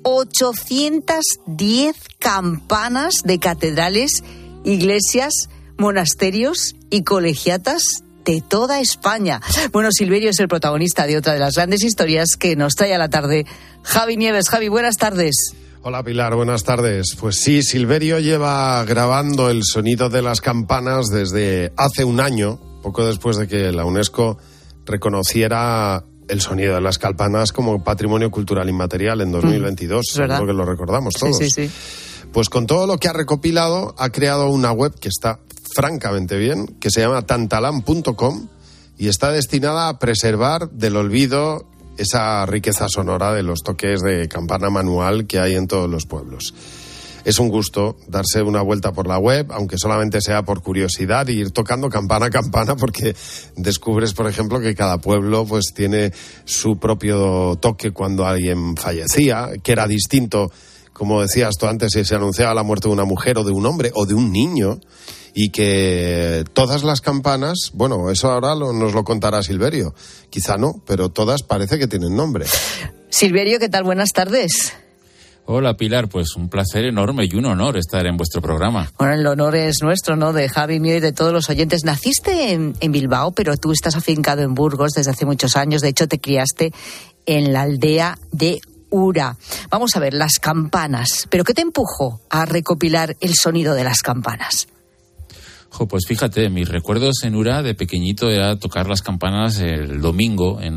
810 0.03 1.97
campanas 2.19 3.15
de 3.25 3.39
catedrales, 3.39 4.23
iglesias, 4.65 5.49
monasterios 5.79 6.77
y 6.91 7.03
colegiatas 7.03 8.05
de 8.25 8.41
toda 8.41 8.81
España. 8.81 9.41
Bueno, 9.73 9.91
Silverio 9.93 10.31
es 10.31 10.41
el 10.41 10.49
protagonista 10.49 11.07
de 11.07 11.17
otra 11.17 11.35
de 11.35 11.39
las 11.39 11.57
grandes 11.57 11.85
historias 11.85 12.37
que 12.39 12.57
nos 12.57 12.75
trae 12.75 12.95
a 12.95 12.99
la 12.99 13.11
tarde. 13.11 13.47
Javi 13.83 14.17
Nieves, 14.17 14.49
Javi, 14.49 14.69
buenas 14.69 14.97
tardes. 14.97 15.55
Hola 15.83 16.03
Pilar, 16.03 16.35
buenas 16.35 16.65
tardes. 16.65 17.15
Pues 17.21 17.37
sí, 17.37 17.63
Silverio 17.63 18.19
lleva 18.19 18.83
grabando 18.85 19.51
el 19.51 19.65
sonido 19.65 20.09
de 20.09 20.23
las 20.23 20.41
campanas 20.41 21.09
desde 21.09 21.75
hace 21.77 22.05
un 22.05 22.21
año, 22.21 22.59
poco 22.83 23.05
después 23.05 23.37
de 23.37 23.47
que 23.47 23.71
la 23.71 23.85
UNESCO 23.85 24.39
reconociera 24.87 26.05
el 26.29 26.41
sonido 26.41 26.75
de 26.75 26.81
las 26.81 26.99
campanas 26.99 27.53
como 27.53 27.85
patrimonio 27.85 28.31
cultural 28.31 28.69
inmaterial 28.71 29.21
en 29.21 29.31
2022, 29.31 30.07
mm, 30.09 30.17
seguro 30.17 30.47
que 30.47 30.53
lo 30.55 30.65
recordamos 30.65 31.13
todos. 31.15 31.37
Sí, 31.37 31.51
sí, 31.51 31.69
sí. 31.69 31.71
Pues 32.33 32.49
con 32.49 32.67
todo 32.67 32.87
lo 32.87 32.97
que 32.97 33.09
ha 33.09 33.13
recopilado, 33.13 33.95
ha 33.99 34.09
creado 34.09 34.49
una 34.49 34.73
web 34.73 34.99
que 34.99 35.09
está 35.09 35.41
francamente 35.75 36.39
bien, 36.39 36.67
que 36.81 36.91
se 36.91 37.01
llama 37.01 37.23
tantalam.com 37.23 38.49
y 38.97 39.09
está 39.09 39.33
destinada 39.33 39.89
a 39.89 39.99
preservar 39.99 40.71
del 40.71 40.97
olvido 40.97 41.67
esa 41.99 42.47
riqueza 42.47 42.87
sonora 42.89 43.33
de 43.33 43.43
los 43.43 43.61
toques 43.61 44.01
de 44.01 44.29
campana 44.29 44.71
manual 44.71 45.27
que 45.27 45.39
hay 45.39 45.55
en 45.55 45.67
todos 45.67 45.91
los 45.91 46.07
pueblos. 46.07 46.55
Es 47.25 47.39
un 47.39 47.49
gusto 47.49 47.97
darse 48.07 48.43
una 48.43 48.61
vuelta 48.61 48.93
por 48.93 49.07
la 49.07 49.19
web, 49.19 49.51
aunque 49.51 49.79
solamente 49.79 50.21
sea 50.21 50.43
por 50.43 50.63
curiosidad, 50.63 51.27
y 51.29 51.41
ir 51.41 51.53
tocando 51.53 51.89
campana 51.89 52.27
a 52.27 52.31
campana, 52.31 52.77
porque 52.77 53.17
descubres, 53.57 54.13
por 54.13 54.29
ejemplo, 54.29 54.61
que 54.61 54.75
cada 54.75 54.99
pueblo 54.99 55.47
pues 55.47 55.73
tiene 55.75 56.13
su 56.45 56.79
propio 56.79 57.57
toque 57.57 57.93
cuando 57.93 58.27
alguien 58.27 58.77
fallecía, 58.77 59.53
que 59.63 59.73
era 59.73 59.87
distinto, 59.87 60.51
como 60.93 61.23
decías 61.23 61.55
tú 61.59 61.67
antes, 61.67 61.93
si 61.93 62.05
se 62.05 62.15
anunciaba 62.15 62.53
la 62.53 62.63
muerte 62.63 62.89
de 62.89 62.95
una 62.95 63.07
mujer 63.07 63.39
o 63.39 63.45
de 63.45 63.53
un 63.53 63.65
hombre 63.65 63.91
o 63.95 64.05
de 64.05 64.13
un 64.13 64.31
niño 64.31 64.79
y 65.35 65.51
que 65.51 66.45
todas 66.53 66.85
las 66.85 67.01
campanas, 67.01 67.73
bueno, 67.75 68.11
eso 68.11 68.31
ahora 68.31 68.55
nos 68.55 68.95
lo 68.95 69.05
contará 69.05 69.43
Silverio, 69.43 69.95
quizá 70.31 70.57
no, 70.57 70.83
pero 70.87 71.09
todas 71.11 71.43
parece 71.43 71.79
que 71.79 71.89
tienen 71.89 72.17
nombre. 72.17 72.47
Silverio, 73.11 73.59
¿qué 73.59 73.69
tal? 73.69 73.83
Buenas 73.83 74.11
tardes. 74.11 74.75
Hola 75.47 75.77
Pilar, 75.77 76.09
pues 76.09 76.37
un 76.37 76.49
placer 76.49 76.87
enorme 76.87 77.27
y 77.31 77.37
un 77.37 77.45
honor 77.45 77.77
estar 77.77 78.07
en 78.07 78.17
vuestro 78.17 78.41
programa. 78.41 78.91
Bueno, 78.99 79.15
el 79.15 79.27
honor 79.27 79.57
es 79.57 79.83
nuestro, 79.83 80.17
¿no? 80.17 80.33
De 80.33 80.49
Javi 80.49 80.81
mío 80.81 80.97
y 80.97 81.01
de 81.01 81.13
todos 81.13 81.35
los 81.35 81.51
oyentes. 81.51 81.85
Naciste 81.85 82.53
en, 82.53 82.75
en, 82.81 82.93
Bilbao, 82.93 83.33
pero 83.33 83.59
tú 83.59 83.73
estás 83.73 83.95
afincado 83.95 84.41
en 84.41 84.55
Burgos 84.55 84.93
desde 84.93 85.11
hace 85.11 85.27
muchos 85.27 85.57
años. 85.57 85.83
De 85.83 85.89
hecho, 85.89 86.09
te 86.09 86.19
criaste 86.19 86.73
en 87.27 87.53
la 87.53 87.63
aldea 87.63 88.17
de 88.33 88.61
Ura. 88.89 89.37
Vamos 89.69 89.95
a 89.97 90.01
ver, 90.01 90.15
las 90.15 90.39
campanas. 90.39 91.27
¿Pero 91.29 91.45
qué 91.45 91.53
te 91.53 91.61
empujó 91.61 92.23
a 92.31 92.47
recopilar 92.47 93.15
el 93.21 93.35
sonido 93.35 93.75
de 93.75 93.85
las 93.85 94.01
campanas? 94.01 94.69
Pues 95.89 96.05
fíjate, 96.07 96.49
mis 96.51 96.69
recuerdos 96.69 97.25
en 97.25 97.35
Ura 97.35 97.63
de 97.63 97.75
pequeñito 97.75 98.31
era 98.31 98.57
tocar 98.57 98.89
las 98.89 99.03
campanas 99.03 99.59
el 99.61 100.01
domingo 100.01 100.61
eh, 100.61 100.71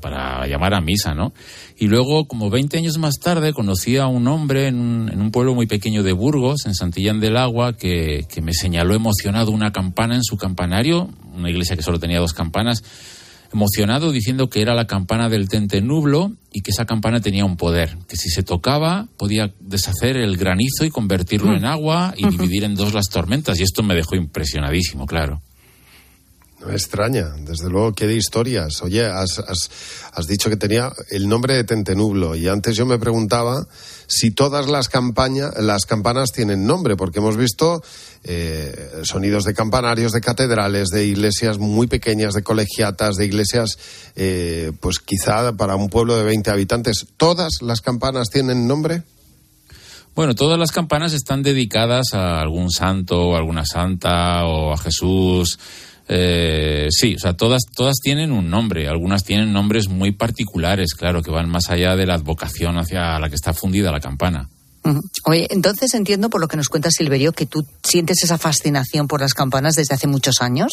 para 0.00 0.46
llamar 0.46 0.74
a 0.74 0.80
misa, 0.80 1.14
¿no? 1.14 1.32
Y 1.76 1.88
luego, 1.88 2.26
como 2.26 2.50
20 2.50 2.78
años 2.78 2.98
más 2.98 3.18
tarde, 3.18 3.52
conocí 3.52 3.96
a 3.96 4.06
un 4.06 4.28
hombre 4.28 4.68
en 4.68 4.76
un, 4.78 5.30
pueblo 5.30 5.54
muy 5.54 5.66
pequeño 5.66 6.02
de 6.02 6.12
Burgos, 6.12 6.66
en 6.66 6.74
Santillán 6.74 7.20
del 7.20 7.36
Agua, 7.36 7.74
que, 7.74 8.26
que 8.32 8.40
me 8.40 8.52
señaló 8.52 8.94
emocionado 8.94 9.50
una 9.50 9.72
campana 9.72 10.14
en 10.14 10.22
su 10.22 10.36
campanario, 10.36 11.08
una 11.34 11.50
iglesia 11.50 11.76
que 11.76 11.82
solo 11.82 11.98
tenía 11.98 12.20
dos 12.20 12.32
campanas 12.32 12.82
emocionado 13.52 14.12
diciendo 14.12 14.48
que 14.48 14.60
era 14.60 14.74
la 14.74 14.86
campana 14.86 15.28
del 15.28 15.48
Tente 15.48 15.80
Nublo 15.80 16.32
y 16.52 16.62
que 16.62 16.70
esa 16.70 16.86
campana 16.86 17.20
tenía 17.20 17.44
un 17.44 17.56
poder, 17.56 17.96
que 18.08 18.16
si 18.16 18.30
se 18.30 18.42
tocaba 18.42 19.08
podía 19.16 19.52
deshacer 19.60 20.16
el 20.16 20.36
granizo 20.36 20.84
y 20.84 20.90
convertirlo 20.90 21.54
en 21.54 21.64
agua 21.64 22.14
y 22.16 22.28
dividir 22.28 22.64
en 22.64 22.74
dos 22.74 22.94
las 22.94 23.08
tormentas. 23.08 23.58
Y 23.60 23.62
esto 23.62 23.82
me 23.82 23.94
dejó 23.94 24.16
impresionadísimo, 24.16 25.06
claro. 25.06 25.42
Extraña, 26.70 27.34
desde 27.40 27.68
luego, 27.68 27.92
qué 27.92 28.06
de 28.06 28.14
historias. 28.14 28.82
Oye, 28.82 29.06
has, 29.06 29.38
has, 29.38 29.70
has 30.12 30.26
dicho 30.26 30.50
que 30.50 30.56
tenía 30.56 30.92
el 31.10 31.28
nombre 31.28 31.54
de 31.54 31.64
Tentenublo 31.64 32.34
y 32.34 32.48
antes 32.48 32.76
yo 32.76 32.86
me 32.86 32.98
preguntaba 32.98 33.66
si 34.06 34.30
todas 34.30 34.68
las, 34.68 34.88
campañas, 34.88 35.52
las 35.58 35.86
campanas 35.86 36.32
tienen 36.32 36.66
nombre, 36.66 36.96
porque 36.96 37.18
hemos 37.18 37.36
visto 37.36 37.82
eh, 38.24 38.90
sonidos 39.02 39.44
de 39.44 39.54
campanarios, 39.54 40.12
de 40.12 40.20
catedrales, 40.20 40.88
de 40.88 41.06
iglesias 41.06 41.58
muy 41.58 41.86
pequeñas, 41.86 42.34
de 42.34 42.42
colegiatas, 42.42 43.16
de 43.16 43.26
iglesias, 43.26 43.78
eh, 44.14 44.72
pues 44.80 44.98
quizá 44.98 45.52
para 45.56 45.76
un 45.76 45.88
pueblo 45.88 46.16
de 46.16 46.24
20 46.24 46.50
habitantes. 46.50 47.06
¿Todas 47.16 47.62
las 47.62 47.80
campanas 47.80 48.30
tienen 48.30 48.66
nombre? 48.66 49.02
Bueno, 50.14 50.34
todas 50.34 50.58
las 50.58 50.72
campanas 50.72 51.12
están 51.12 51.42
dedicadas 51.42 52.14
a 52.14 52.40
algún 52.40 52.70
santo, 52.70 53.20
o 53.20 53.36
alguna 53.36 53.66
santa 53.66 54.46
o 54.46 54.72
a 54.72 54.78
Jesús. 54.78 55.58
Eh, 56.08 56.86
sí, 56.90 57.16
o 57.16 57.18
sea, 57.18 57.34
todas, 57.34 57.62
todas 57.74 57.96
tienen 58.00 58.32
un 58.32 58.48
nombre. 58.48 58.88
Algunas 58.88 59.24
tienen 59.24 59.52
nombres 59.52 59.88
muy 59.88 60.12
particulares, 60.12 60.94
claro, 60.94 61.22
que 61.22 61.30
van 61.30 61.48
más 61.48 61.70
allá 61.70 61.96
de 61.96 62.06
la 62.06 62.14
advocación 62.14 62.78
hacia 62.78 63.18
la 63.18 63.28
que 63.28 63.34
está 63.34 63.52
fundida 63.52 63.92
la 63.92 64.00
campana. 64.00 64.48
Oye, 65.24 65.46
entonces 65.50 65.94
entiendo 65.94 66.30
por 66.30 66.40
lo 66.40 66.48
que 66.48 66.56
nos 66.56 66.68
cuenta 66.68 66.90
Silverio 66.90 67.32
que 67.32 67.46
tú 67.46 67.66
sientes 67.82 68.22
esa 68.22 68.38
fascinación 68.38 69.08
por 69.08 69.20
las 69.20 69.34
campanas 69.34 69.74
desde 69.74 69.94
hace 69.94 70.06
muchos 70.06 70.40
años, 70.40 70.70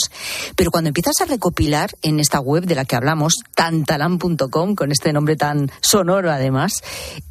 pero 0.56 0.72
cuando 0.72 0.90
empiezas 0.90 1.22
a 1.22 1.26
recopilar 1.26 1.92
en 2.02 2.20
esta 2.20 2.40
web 2.40 2.66
de 2.66 2.76
la 2.76 2.86
que 2.86 2.96
hablamos, 2.96 3.36
tantalan.com, 3.56 4.76
con 4.76 4.92
este 4.92 5.14
nombre 5.14 5.36
tan 5.36 5.72
sonoro 5.82 6.32
además, 6.32 6.74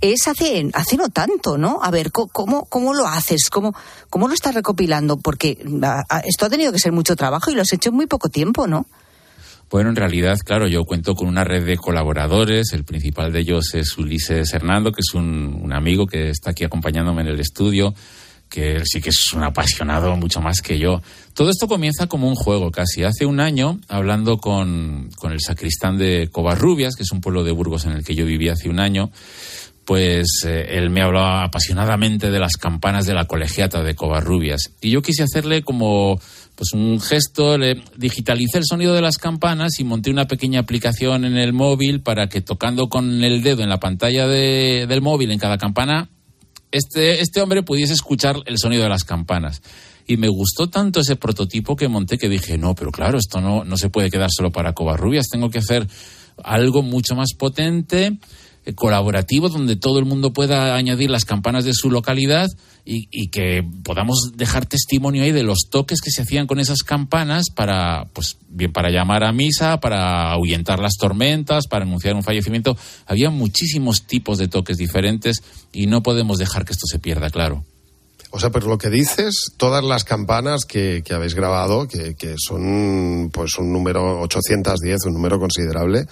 es 0.01 0.27
hace, 0.29 0.71
hace 0.75 0.97
no 0.97 1.09
tanto, 1.09 1.59
¿no? 1.59 1.81
A 1.83 1.91
ver, 1.91 2.11
¿cómo, 2.11 2.65
cómo 2.67 2.95
lo 2.95 3.07
haces? 3.07 3.49
¿Cómo, 3.51 3.75
¿Cómo 4.11 4.29
lo 4.29 4.35
estás 4.35 4.55
recopilando? 4.55 5.17
Porque 5.19 5.65
esto 6.25 6.47
ha 6.47 6.51
tenido 6.51 6.73
que 6.73 6.79
ser 6.79 6.93
mucho 6.93 7.17
trabajo 7.17 7.51
y 7.51 7.55
lo 7.55 7.63
has 7.63 7.73
hecho 7.73 7.91
en 7.91 7.97
muy 7.97 8.07
poco 8.07 8.29
tiempo, 8.29 8.67
¿no? 8.67 8.87
Bueno, 9.73 9.89
en 9.89 9.97
realidad, 9.97 10.37
claro, 10.45 10.69
yo 10.69 10.85
cuento 10.85 11.15
con 11.15 11.29
una 11.29 11.45
red 11.45 11.65
de 11.65 11.79
colaboradores. 11.79 12.75
El 12.75 12.85
principal 12.85 13.33
de 13.33 13.41
ellos 13.41 13.73
es 13.73 13.97
Ulises 13.97 14.53
Hernando, 14.53 14.93
que 14.93 15.01
es 15.01 15.15
un, 15.15 15.73
amigo 15.73 16.07
que 16.07 16.29
está 16.29 16.51
aquí 16.51 16.63
acompañándome 16.63 17.23
en 17.23 17.29
el 17.29 17.41
estudio, 17.41 17.95
que 18.51 18.83
sí 18.85 19.01
que 19.01 19.09
es 19.09 19.33
un 19.33 19.45
apasionado 19.45 20.15
mucho 20.15 20.43
más 20.43 20.61
que 20.61 20.79
yo. 20.79 21.01
Todo 21.33 21.49
esto 21.49 21.69
comienza 21.69 22.07
como 22.07 22.29
un 22.29 22.35
juego 22.35 22.71
casi. 22.71 23.03
Hace 23.03 23.25
un 23.25 23.41
año, 23.41 23.81
hablando 23.89 24.37
con, 24.37 25.09
con 25.17 25.33
el 25.33 25.41
sacristán 25.41 25.97
de 25.97 26.29
Covarrubias, 26.31 26.95
que 26.95 27.05
es 27.05 27.11
un 27.11 27.23
pueblo 27.23 27.43
de 27.43 27.53
Burgos 27.53 27.87
en 27.87 27.93
el 27.93 28.05
que 28.05 28.15
yo 28.15 28.27
viví 28.27 28.51
hace 28.51 28.69
un 28.69 28.79
año, 28.79 29.11
pues 29.85 30.27
eh, 30.47 30.67
él 30.79 30.91
me 30.91 31.03
hablaba 31.03 31.45
apasionadamente 31.45 32.31
de 32.31 32.39
las 32.39 32.53
campanas 32.57 33.05
de 33.07 33.15
la 33.15 33.25
colegiata 33.27 33.83
de 33.83 33.95
Covarrubias. 33.95 34.71
Y 34.81 34.91
yo 34.91 35.03
quise 35.03 35.23
hacerle 35.25 35.63
como 35.63 36.21
pues 36.55 36.73
un 36.75 37.01
gesto, 37.01 37.57
le 37.59 37.83
digitalicé 37.97 38.59
el 38.59 38.65
sonido 38.67 38.95
de 38.95 39.01
las 39.01 39.17
campanas 39.19 39.81
y 39.81 39.85
monté 39.85 40.11
una 40.11 40.27
pequeña 40.27 40.61
aplicación 40.61 41.25
en 41.25 41.37
el 41.37 41.53
móvil 41.53 42.03
para 42.03 42.29
que 42.29 42.41
tocando 42.43 42.89
con 42.89 43.25
el 43.25 43.43
dedo 43.43 43.63
en 43.63 43.69
la 43.71 43.81
pantalla 43.81 44.27
de- 44.29 44.87
del 44.89 45.01
móvil 45.03 45.31
en 45.33 45.39
cada 45.39 45.59
campana, 45.59 46.09
este, 46.71 47.21
este 47.21 47.41
hombre 47.41 47.63
pudiese 47.63 47.95
escuchar 47.95 48.37
el 48.47 48.59
sonido 48.59 48.83
de 48.83 48.89
las 48.91 49.05
campanas. 49.05 49.63
Y 50.07 50.17
me 50.17 50.29
gustó 50.29 50.69
tanto 50.69 51.01
ese 51.01 51.17
prototipo 51.17 51.75
que 51.75 51.89
monté 51.89 52.19
que 52.19 52.29
dije, 52.29 52.59
no, 52.59 52.75
pero 52.75 52.91
claro, 52.93 53.19
esto 53.19 53.41
no, 53.41 53.65
no 53.65 53.77
se 53.77 53.89
puede 53.89 54.11
quedar 54.11 54.29
solo 54.31 54.51
para 54.51 54.73
Covarrubias, 54.75 55.29
tengo 55.29 55.49
que 55.51 55.59
hacer 55.59 55.87
algo 56.45 56.83
mucho 56.83 57.15
más 57.15 57.35
potente, 57.39 58.19
colaborativo, 58.75 59.49
donde 59.49 59.77
todo 59.77 59.99
el 59.99 60.05
mundo 60.05 60.33
pueda 60.33 60.75
añadir 60.77 61.11
las 61.11 61.25
campanas 61.25 61.65
de 61.65 61.75
su 61.75 61.91
localidad 61.91 62.49
y, 62.85 63.09
y 63.11 63.29
que 63.29 63.65
podamos 63.85 64.33
dejar 64.37 64.67
testimonio 64.67 65.23
ahí 65.23 65.33
de 65.33 65.43
los 65.43 65.69
toques 65.71 66.01
que 66.01 66.11
se 66.11 66.23
hacían 66.23 66.47
con 66.47 66.61
esas 66.61 66.83
campanas 66.83 67.47
para, 67.55 68.07
pues, 68.13 68.39
bien 68.49 68.73
para 68.73 68.91
llamar 68.91 69.25
a 69.25 69.33
misa, 69.33 69.81
para 69.81 70.31
ahuyentar 70.33 70.79
las 70.79 70.97
tormentas, 70.99 71.67
para 71.67 71.85
anunciar 71.85 72.15
un 72.15 72.23
fallecimiento. 72.23 72.77
Había 73.07 73.31
muchísimos 73.31 74.07
tipos 74.07 74.39
de 74.39 74.49
toques 74.49 74.77
diferentes 74.77 75.43
y 75.73 75.87
no 75.87 76.03
podemos 76.03 76.39
dejar 76.39 76.65
que 76.65 76.73
esto 76.73 76.87
se 76.87 76.99
pierda, 76.99 77.31
claro. 77.31 77.65
O 78.35 78.41
sea, 78.41 78.51
pero 78.51 78.67
lo 78.67 78.79
que 78.79 78.89
dices, 78.89 79.53
todas 79.59 79.85
las 79.85 80.05
campanas 80.05 80.65
que, 80.65 81.03
que 81.05 81.13
habéis 81.13 81.35
grabado, 81.35 81.87
que, 81.87 82.15
que 82.15 82.35
son 82.39 83.31
pues 83.31 83.59
un 83.59 83.71
número 83.71 84.23
810, 84.23 85.05
un 85.05 85.13
número 85.13 85.39
considerable, 85.39 86.07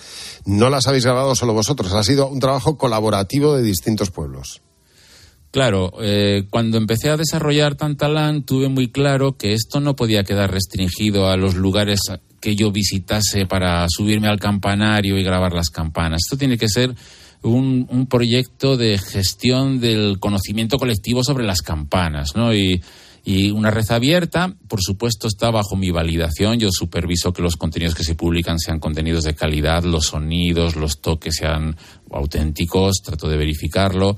no 0.45 0.69
las 0.69 0.87
habéis 0.87 1.07
grabado 1.07 1.35
solo 1.35 1.55
vosotros, 1.55 1.93
ha 1.95 2.05
sido 2.05 2.29
un 2.29 2.39
trabajo 2.39 2.77
colaborativo 2.77 3.57
de 3.57 3.63
distintos 3.63 4.11
pueblos. 4.11 4.61
Claro, 5.51 5.95
eh, 6.01 6.45
cuando 6.49 6.77
empecé 6.77 7.09
a 7.11 7.17
desarrollar 7.17 7.75
Tantalán 7.75 8.45
tuve 8.45 8.69
muy 8.69 8.93
claro 8.93 9.37
que 9.37 9.55
esto 9.55 9.81
no 9.81 9.97
podía 9.97 10.23
quedar 10.23 10.53
restringido 10.53 11.29
a 11.29 11.37
los 11.37 11.57
lugares 11.57 12.01
que 12.41 12.55
yo 12.55 12.71
visitase 12.71 13.47
para 13.47 13.87
subirme 13.89 14.29
al 14.29 14.39
campanario 14.39 15.19
y 15.19 15.25
grabar 15.25 15.53
las 15.53 15.71
campanas. 15.71 16.21
Esto 16.25 16.37
tiene 16.37 16.57
que 16.57 16.69
ser 16.69 16.95
un, 17.43 17.87
un 17.91 18.07
proyecto 18.07 18.77
de 18.77 18.99
gestión 18.99 19.81
del 19.81 20.19
conocimiento 20.19 20.79
colectivo 20.79 21.25
sobre 21.25 21.45
las 21.45 21.63
campanas, 21.63 22.37
¿no? 22.37 22.55
Y, 22.55 22.83
y 23.25 23.51
una 23.51 23.71
red 23.71 23.85
abierta, 23.91 24.55
por 24.67 24.81
supuesto, 24.83 25.27
está 25.27 25.51
bajo 25.51 25.77
mi 25.77 25.91
validación. 25.91 26.59
Yo 26.59 26.71
superviso 26.71 27.33
que 27.33 27.43
los 27.43 27.57
contenidos 27.57 27.95
que 27.95 28.05
se 28.05 28.15
publican 28.15 28.59
sean 28.59 28.79
contenidos 28.79 29.25
de 29.25 29.35
calidad, 29.35 29.85
los 29.85 30.07
sonidos, 30.07 30.77
los 30.77 31.01
toques 31.01 31.37
sean 31.37 31.77
auténticos, 32.11 33.03
trato 33.05 33.29
de 33.29 33.37
verificarlo. 33.37 34.17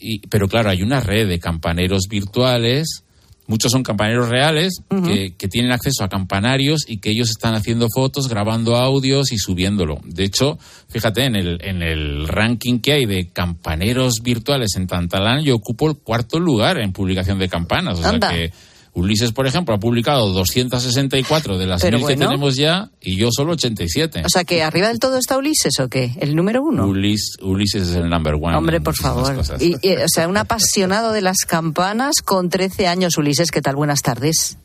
Y, 0.00 0.26
pero 0.26 0.48
claro, 0.48 0.70
hay 0.70 0.82
una 0.82 1.00
red 1.00 1.28
de 1.28 1.38
campaneros 1.38 2.08
virtuales. 2.08 3.04
Muchos 3.46 3.72
son 3.72 3.82
campaneros 3.82 4.28
reales 4.30 4.80
que, 4.88 5.34
que 5.36 5.48
tienen 5.48 5.72
acceso 5.72 6.02
a 6.02 6.08
campanarios 6.08 6.84
y 6.88 6.98
que 6.98 7.10
ellos 7.10 7.28
están 7.28 7.54
haciendo 7.54 7.88
fotos, 7.94 8.28
grabando 8.28 8.76
audios 8.76 9.32
y 9.32 9.38
subiéndolo. 9.38 10.00
De 10.04 10.24
hecho, 10.24 10.58
fíjate, 10.88 11.24
en 11.26 11.36
el, 11.36 11.58
en 11.62 11.82
el 11.82 12.26
ranking 12.26 12.78
que 12.78 12.92
hay 12.92 13.04
de 13.04 13.28
campaneros 13.28 14.22
virtuales 14.22 14.76
en 14.76 14.86
Tantalán, 14.86 15.42
yo 15.42 15.56
ocupo 15.56 15.90
el 15.90 15.96
cuarto 15.98 16.38
lugar 16.38 16.78
en 16.78 16.92
publicación 16.92 17.38
de 17.38 17.48
campanas. 17.48 18.00
O 18.00 18.06
Anda. 18.06 18.30
sea 18.30 18.38
que 18.38 18.52
Ulises, 18.94 19.32
por 19.32 19.46
ejemplo, 19.46 19.74
ha 19.74 19.78
publicado 19.78 20.32
264 20.32 21.58
de 21.58 21.66
las 21.66 21.82
Pero 21.82 21.98
mil 21.98 22.06
que 22.06 22.14
bueno. 22.14 22.28
tenemos 22.30 22.54
ya 22.54 22.90
y 23.00 23.16
yo 23.16 23.28
solo 23.32 23.52
87. 23.54 24.22
O 24.24 24.28
sea, 24.28 24.44
que 24.44 24.62
arriba 24.62 24.86
del 24.88 25.00
todo 25.00 25.18
está 25.18 25.36
Ulises 25.36 25.80
o 25.80 25.88
qué? 25.88 26.14
El 26.20 26.36
número 26.36 26.62
uno. 26.62 26.86
Ulis- 26.86 27.40
Ulises 27.42 27.88
es 27.88 27.96
el 27.96 28.08
number 28.08 28.34
one. 28.34 28.56
Hombre, 28.56 28.80
por 28.80 28.94
favor. 28.94 29.34
Y, 29.58 29.74
y, 29.86 29.96
o 29.96 30.08
sea, 30.08 30.28
un 30.28 30.36
apasionado 30.36 31.12
de 31.12 31.22
las 31.22 31.38
campanas 31.38 32.16
con 32.24 32.48
13 32.50 32.86
años, 32.86 33.18
Ulises. 33.18 33.50
¿Qué 33.50 33.60
tal? 33.60 33.74
Buenas 33.74 34.00
tardes. 34.00 34.58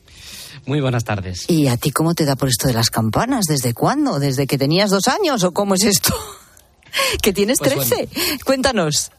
Muy 0.68 0.80
buenas 0.82 1.06
tardes. 1.06 1.46
¿Y 1.50 1.68
a 1.68 1.78
ti 1.78 1.90
cómo 1.90 2.14
te 2.14 2.26
da 2.26 2.36
por 2.36 2.50
esto 2.50 2.68
de 2.68 2.74
las 2.76 2.92
campanas? 2.92 3.46
¿Desde 3.50 3.74
cuándo? 3.74 4.20
¿Desde 4.20 4.46
que 4.46 4.58
tenías 4.60 4.92
dos 4.92 5.08
años 5.08 5.44
o 5.44 5.52
cómo 5.54 5.74
es 5.74 5.84
esto? 5.86 6.14
que 7.24 7.34
tienes 7.34 7.58
Pues 7.58 7.74
13. 7.74 8.10
Cuéntanos. 8.46 9.12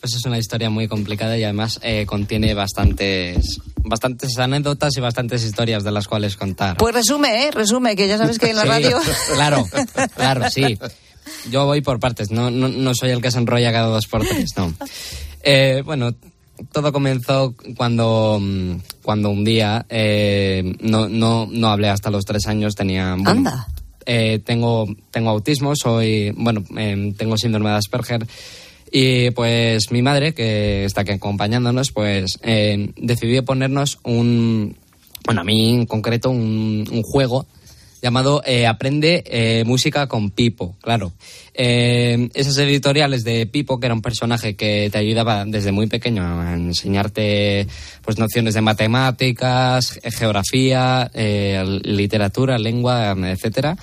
Pues 0.00 0.14
es 0.14 0.24
una 0.26 0.38
historia 0.38 0.70
muy 0.70 0.86
complicada 0.86 1.36
y 1.36 1.42
además 1.42 1.80
eh, 1.82 2.06
contiene 2.06 2.54
bastantes, 2.54 3.60
bastantes 3.82 4.38
anécdotas 4.38 4.96
y 4.96 5.00
bastantes 5.00 5.42
historias 5.44 5.82
de 5.82 5.90
las 5.90 6.06
cuales 6.06 6.36
contar. 6.36 6.76
Pues 6.76 6.94
resume, 6.94 7.46
¿eh? 7.46 7.50
Resume, 7.50 7.96
que 7.96 8.06
ya 8.06 8.16
sabes 8.16 8.38
que 8.38 8.50
en 8.50 8.56
la 8.56 8.62
Sí, 8.62 8.68
radio... 8.68 8.98
Claro, 9.34 9.66
claro, 10.14 10.48
sí. 10.50 10.78
Yo 11.50 11.66
voy 11.66 11.80
por 11.80 11.98
partes, 11.98 12.30
no, 12.30 12.50
no, 12.50 12.68
no 12.68 12.92
soy 12.94 13.10
el 13.10 13.20
que 13.20 13.30
se 13.32 13.38
enrolla 13.38 13.72
cada 13.72 13.88
dos 13.88 14.06
por 14.06 14.24
tres, 14.24 14.50
no. 14.56 14.72
Eh, 15.42 15.82
bueno, 15.84 16.14
todo 16.72 16.92
comenzó 16.92 17.54
cuando, 17.76 18.38
mm, 18.40 18.72
cuando 19.02 19.30
un 19.30 19.44
día 19.44 19.84
eh, 19.88 20.76
no, 20.80 21.08
no, 21.08 21.46
no 21.50 21.68
hablé 21.68 21.88
hasta 21.88 22.10
los 22.10 22.24
tres 22.24 22.46
años, 22.46 22.76
tenía... 22.76 23.14
bueno, 23.16 23.30
Anda. 23.30 23.66
eh, 24.06 24.40
tengo, 24.44 24.86
tengo 25.10 25.30
autismo, 25.30 25.74
soy, 25.74 26.30
bueno, 26.36 26.62
eh, 26.76 27.12
tengo 27.18 27.36
síndrome 27.36 27.70
de 27.70 27.76
Asperger. 27.76 28.26
Y 28.90 29.30
pues 29.32 29.90
mi 29.90 30.02
madre, 30.02 30.32
que 30.34 30.84
está 30.84 31.02
aquí 31.02 31.12
acompañándonos, 31.12 31.92
pues 31.92 32.38
eh, 32.42 32.92
decidió 32.96 33.44
ponernos 33.44 33.98
un, 34.04 34.76
bueno, 35.24 35.40
a 35.42 35.44
mí 35.44 35.74
en 35.74 35.86
concreto, 35.86 36.30
un, 36.30 36.86
un 36.90 37.02
juego 37.02 37.46
llamado 38.00 38.42
eh, 38.46 38.66
Aprende 38.66 39.24
eh, 39.26 39.64
Música 39.66 40.06
con 40.06 40.30
Pipo, 40.30 40.76
claro. 40.80 41.12
Eh, 41.52 42.28
esas 42.34 42.56
editoriales 42.58 43.24
de 43.24 43.46
Pipo, 43.46 43.80
que 43.80 43.86
era 43.86 43.94
un 43.94 44.02
personaje 44.02 44.54
que 44.54 44.88
te 44.92 44.98
ayudaba 44.98 45.44
desde 45.44 45.72
muy 45.72 45.88
pequeño 45.88 46.22
a 46.22 46.54
enseñarte 46.54 47.66
pues 48.02 48.16
nociones 48.18 48.54
de 48.54 48.60
matemáticas, 48.60 49.90
ge- 50.00 50.10
geografía, 50.12 51.10
literatura, 51.82 52.56
lengua, 52.58 53.16
etcétera. 53.32 53.76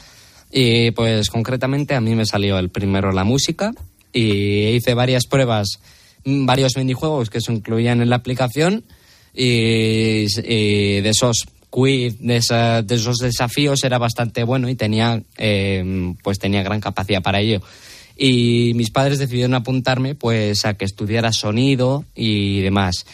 Y 0.51 0.91
pues 0.91 1.29
concretamente 1.29 1.93
a 1.95 1.99
mí 2.01 2.15
me 2.15 2.25
salió 2.25 2.57
el 2.57 2.69
primero 2.69 3.11
la 3.11 3.25
música 3.25 3.73
y 4.15 4.67
hice 4.69 4.93
varias 4.93 5.28
pruebas, 5.28 5.80
mm, 6.23 6.45
varios 6.45 6.78
minijuegos 6.78 7.30
que 7.30 7.41
se 7.41 7.51
incluían 7.51 8.01
en 8.01 8.10
la 8.10 8.15
aplicación 8.15 8.86
y, 9.34 10.25
de 10.34 11.10
esos 11.10 11.45
quiz, 11.69 12.17
de, 12.19 12.38
esos 12.38 13.17
desafíos 13.17 13.84
era 13.84 13.97
bastante 13.97 14.45
bueno 14.45 14.69
y 14.69 14.75
tenía, 14.75 15.21
eh, 15.38 16.13
pues 16.23 16.39
tenía 16.39 16.63
gran 16.63 16.80
capacidad 16.80 17.21
para 17.21 17.41
ello. 17.41 17.62
Y 18.17 18.71
mis 18.75 18.91
padres 18.91 19.19
decidieron 19.19 19.56
apuntarme 19.56 20.15
pues 20.15 20.63
a 20.63 20.75
que 20.75 20.86
estudiara 20.86 21.34
sonido 21.34 22.06
y 22.15 22.62
demás. 22.62 23.06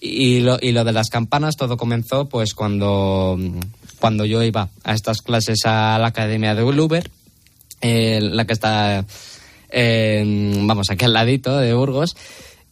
Y 0.00 0.40
lo, 0.40 0.58
y 0.60 0.72
lo 0.72 0.84
de 0.84 0.92
las 0.92 1.10
campanas 1.10 1.56
todo 1.56 1.76
comenzó 1.76 2.26
pues 2.30 2.54
cuando, 2.54 3.38
cuando 3.98 4.24
yo 4.24 4.42
iba 4.42 4.70
a 4.84 4.94
estas 4.94 5.20
clases 5.20 5.58
a 5.66 5.98
la 5.98 6.06
Academia 6.06 6.54
de 6.54 6.62
Uber, 6.62 7.10
eh, 7.82 8.20
la 8.22 8.46
que 8.46 8.54
está, 8.54 9.04
vamos, 10.66 10.90
aquí 10.90 11.04
al 11.04 11.12
ladito 11.12 11.58
de 11.58 11.74
Burgos. 11.74 12.16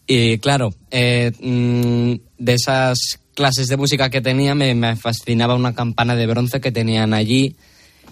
Y 0.07 0.39
claro, 0.39 0.75
eh, 0.91 1.33
mm, 1.41 2.15
de 2.39 2.55
esas 2.55 3.19
clases 3.35 3.69
de 3.69 3.77
música 3.77 4.11
que 4.11 4.21
tenía 4.21 4.55
me, 4.55 4.75
me 4.75 4.97
fascinaba 4.97 5.55
una 5.55 5.75
campana 5.75 6.15
de 6.15 6.27
bronce 6.27 6.61
que 6.61 6.73
tenían 6.73 7.15
allí 7.15 7.57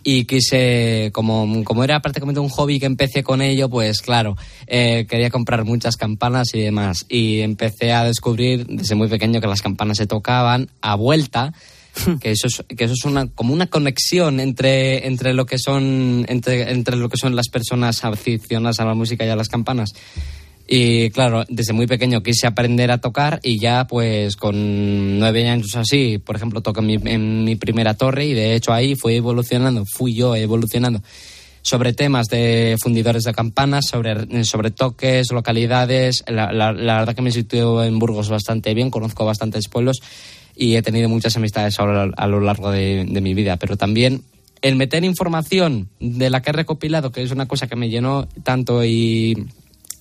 y 0.05 0.25
quise, 0.25 1.11
como, 1.13 1.63
como 1.65 1.85
era 1.85 2.01
prácticamente 2.01 2.41
un 2.41 2.49
hobby 2.49 2.81
que 2.81 2.87
empecé 2.87 3.23
con 3.23 3.41
ello, 3.41 3.69
pues 3.69 4.01
claro, 4.01 4.37
eh, 4.67 5.07
quería 5.09 5.31
comprar 5.31 5.65
muchas 5.65 5.97
campanas 5.97 6.49
y 6.55 6.61
demás. 6.61 7.07
Y 7.09 7.41
empecé 7.41 7.93
a 7.93 8.05
descubrir 8.05 8.67
desde 8.67 8.95
muy 8.95 9.09
pequeño 9.09 9.41
que 9.41 9.47
las 9.47 9.63
campanas 9.63 9.99
se 9.99 10.07
tocaban 10.07 10.69
a 10.81 10.97
vuelta, 10.97 11.53
que 12.21 12.31
eso 12.31 12.47
es, 12.47 12.65
que 12.77 12.85
eso 12.85 12.95
es 12.95 13.05
una, 13.05 13.29
como 13.29 13.53
una 13.53 13.67
conexión 13.67 14.41
entre, 14.41 15.07
entre, 15.07 15.35
lo 15.35 15.47
que 15.47 15.59
son, 15.59 16.25
entre, 16.29 16.71
entre 16.71 16.97
lo 16.97 17.09
que 17.09 17.17
son 17.17 17.37
las 17.37 17.49
personas 17.49 18.05
aficionadas 18.05 18.81
a 18.81 18.85
la 18.85 18.95
música 18.95 19.25
y 19.25 19.29
a 19.29 19.37
las 19.37 19.49
campanas. 19.49 19.91
Y 20.69 21.11
claro, 21.11 21.45
desde 21.49 21.73
muy 21.73 21.87
pequeño 21.87 22.23
quise 22.23 22.47
aprender 22.47 22.91
a 22.93 22.99
tocar 22.99 23.41
y 23.43 23.59
ya 23.59 23.87
pues 23.87 24.37
con 24.37 25.19
nueve 25.19 25.47
años 25.49 25.77
así, 25.77 26.19
por 26.19 26.37
ejemplo, 26.37 26.63
toqué 26.63 26.81
en 26.81 26.87
mi, 26.87 26.95
en 26.95 27.45
mi 27.45 27.57
primera 27.57 27.95
torre 27.95 28.27
y 28.27 28.33
de 28.33 28.55
hecho 28.55 28.73
ahí 28.73 28.95
fui 28.95 29.17
evolucionando, 29.17 29.85
fui 29.85 30.15
yo 30.15 30.35
evolucionando 30.35 31.03
sobre 31.63 31.93
temas 31.93 32.27
de 32.29 32.77
fundidores 32.81 33.23
de 33.25 33.33
campanas, 33.33 33.87
sobre, 33.87 34.45
sobre 34.45 34.71
toques, 34.71 35.31
localidades. 35.33 36.25
La, 36.27 36.53
la- 36.53 36.73
la 36.73 36.99
verdad 36.99 37.15
que 37.15 37.23
me 37.23 37.31
sitúo 37.31 37.83
en 37.85 37.99
Burgos 37.99 38.29
bastante 38.29 38.75
bien, 38.75 38.91
conozco 38.91 39.25
bastantes 39.25 39.69
pueblos 39.69 40.03
y 40.57 40.75
he 40.77 40.83
tenido 40.83 41.09
muchas 41.09 41.37
amistades 41.37 41.79
a 41.81 41.85
a 41.85 42.27
lo 42.27 42.41
largo 42.41 42.71
de, 42.71 43.05
de 43.09 43.21
mi 43.21 43.33
vida. 43.35 43.57
Pero 43.57 43.77
también 43.77 44.23
el 44.61 44.77
meter 44.77 45.05
información 45.05 45.89
de 45.99 46.31
la 46.31 46.43
que 46.43 46.51
he 46.51 46.53
recopilado, 46.53 47.11
que 47.11 47.23
es 47.23 47.31
una 47.31 47.47
cosa 47.47 47.67
que 47.67 47.77
me 47.77 47.89
llenó 47.89 48.29
tanto 48.45 48.85
y, 48.85 49.47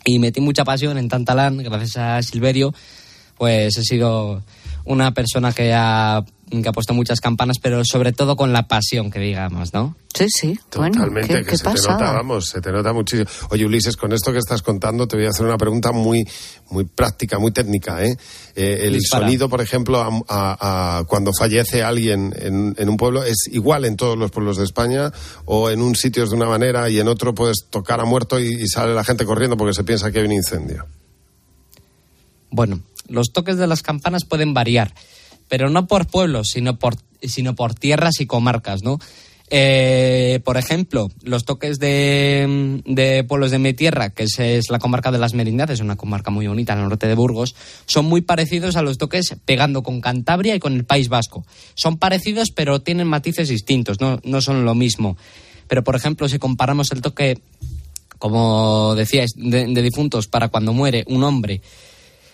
y 0.05 0.19
metí 0.19 0.41
mucha 0.41 0.63
pasión 0.65 0.97
en 0.97 1.09
Tantalán, 1.09 1.57
gracias 1.57 1.97
a 1.97 2.21
Silverio, 2.21 2.73
pues 3.37 3.77
he 3.77 3.83
sido 3.83 4.43
una 4.85 5.13
persona 5.13 5.51
que 5.51 5.73
ha, 5.73 6.23
que 6.61 6.67
ha 6.67 6.73
puesto 6.73 6.93
muchas 6.93 7.21
campanas, 7.21 7.57
pero 7.59 7.81
sobre 7.85 8.11
todo 8.11 8.35
con 8.35 8.51
la 8.51 8.67
pasión 8.67 9.09
que 9.09 9.19
digamos, 9.19 9.73
¿no? 9.73 9.95
Sí, 10.13 10.25
sí. 10.29 10.59
Totalmente, 10.69 11.45
que 11.45 11.57
se 11.57 11.63
te 11.63 11.73
nota, 11.87 12.11
vamos, 12.11 12.49
se 12.49 12.59
te 12.59 12.69
nota 12.71 12.91
muchísimo. 12.91 13.29
Oye, 13.51 13.65
Ulises, 13.65 13.95
con 13.95 14.11
esto 14.11 14.33
que 14.33 14.39
estás 14.39 14.61
contando, 14.61 15.07
te 15.07 15.15
voy 15.15 15.25
a 15.25 15.29
hacer 15.29 15.45
una 15.45 15.57
pregunta 15.57 15.93
muy, 15.93 16.27
muy 16.69 16.83
práctica, 16.83 17.39
muy 17.39 17.51
técnica, 17.53 18.03
¿eh? 18.03 18.17
Eh, 18.55 18.79
el 18.83 18.93
Dispara. 18.95 19.25
sonido, 19.25 19.47
por 19.47 19.61
ejemplo, 19.61 19.99
a- 20.01 20.09
a- 20.27 20.97
a 20.99 21.03
cuando 21.05 21.31
fallece 21.31 21.81
alguien 21.83 22.33
en, 22.37 22.75
en 22.77 22.89
un 22.89 22.97
pueblo, 22.97 23.23
¿es 23.23 23.47
igual 23.51 23.85
en 23.85 23.95
todos 23.95 24.17
los 24.17 24.29
pueblos 24.31 24.57
de 24.57 24.65
España? 24.65 25.11
¿O 25.45 25.69
en 25.69 25.81
un 25.81 25.95
sitio 25.95 26.25
es 26.25 26.29
de 26.31 26.35
una 26.35 26.47
manera 26.47 26.89
y 26.89 26.99
en 26.99 27.07
otro 27.07 27.33
puedes 27.33 27.67
tocar 27.69 28.01
a 28.01 28.05
muerto 28.05 28.37
y, 28.39 28.47
y 28.61 28.67
sale 28.67 28.93
la 28.93 29.05
gente 29.05 29.23
corriendo 29.25 29.55
porque 29.55 29.73
se 29.73 29.85
piensa 29.85 30.11
que 30.11 30.19
hay 30.19 30.25
un 30.25 30.33
incendio? 30.33 30.85
Bueno, 32.49 32.81
los 33.07 33.31
toques 33.31 33.57
de 33.57 33.67
las 33.67 33.81
campanas 33.81 34.25
pueden 34.25 34.53
variar, 34.53 34.93
pero 35.51 35.69
no 35.69 35.85
por 35.85 36.07
pueblos, 36.07 36.47
sino 36.53 36.79
por, 36.79 36.95
sino 37.21 37.55
por 37.55 37.75
tierras 37.75 38.21
y 38.21 38.25
comarcas, 38.25 38.83
¿no? 38.83 38.99
Eh, 39.49 40.39
por 40.45 40.55
ejemplo, 40.55 41.09
los 41.23 41.43
toques 41.43 41.77
de, 41.77 42.81
de 42.85 43.25
pueblos 43.25 43.51
de 43.51 43.59
mi 43.59 43.73
tierra, 43.73 44.11
que 44.11 44.23
es, 44.23 44.69
la 44.69 44.79
comarca 44.79 45.11
de 45.11 45.17
las 45.17 45.33
Merindades, 45.33 45.81
una 45.81 45.97
comarca 45.97 46.31
muy 46.31 46.47
bonita 46.47 46.71
el 46.71 46.79
norte 46.79 47.05
de 47.05 47.15
Burgos, 47.15 47.53
son 47.85 48.05
muy 48.05 48.21
parecidos 48.21 48.77
a 48.77 48.81
los 48.81 48.97
toques 48.97 49.35
pegando 49.43 49.83
con 49.83 49.99
Cantabria 49.99 50.55
y 50.55 50.59
con 50.59 50.71
el 50.71 50.85
País 50.85 51.09
Vasco. 51.09 51.45
Son 51.75 51.97
parecidos, 51.97 52.51
pero 52.51 52.79
tienen 52.79 53.07
matices 53.07 53.49
distintos, 53.49 53.99
no, 53.99 54.21
no 54.23 54.39
son 54.39 54.63
lo 54.63 54.73
mismo. 54.73 55.17
Pero, 55.67 55.83
por 55.83 55.97
ejemplo, 55.97 56.29
si 56.29 56.39
comparamos 56.39 56.93
el 56.93 57.01
toque, 57.01 57.41
como 58.17 58.95
decíais, 58.95 59.31
de, 59.35 59.65
de 59.67 59.81
difuntos 59.81 60.27
para 60.27 60.47
cuando 60.47 60.71
muere 60.71 61.03
un 61.07 61.25
hombre, 61.25 61.61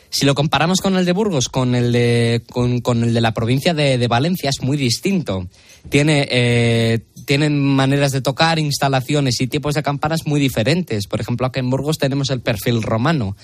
si 0.09 0.25
lo 0.25 0.35
comparamos 0.35 0.81
con 0.81 0.95
el 0.95 1.05
de 1.05 1.11
Burgos, 1.11 1.49
con 1.49 1.75
el 1.75 1.91
de, 1.91 2.43
con, 2.51 3.03
el 3.03 3.13
de 3.13 3.21
la 3.21 3.33
provincia 3.33 3.73
de, 3.73 4.07
Valencia, 4.07 4.49
es 4.49 4.61
muy 4.61 4.77
distinto. 4.77 5.47
Tiene, 5.89 6.27
eh, 6.29 6.99
tienen 7.25 7.59
maneras 7.59 8.11
de 8.11 8.21
tocar, 8.21 8.59
instalaciones 8.59 9.41
y 9.41 9.47
tipos 9.47 9.75
de 9.75 9.83
campanas 9.83 10.25
muy 10.25 10.39
diferentes. 10.39 11.07
Por 11.07 11.21
ejemplo, 11.21 11.47
aquí 11.47 11.59
en 11.59 11.69
Burgos 11.69 11.97
tenemos 11.97 12.29
el 12.29 12.41
perfil 12.41 12.83
romano. 12.83 13.35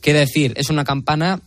Quiere 0.00 0.20
decir, 0.20 0.52
es 0.56 0.68
una 0.68 0.84
campana, 0.84 1.40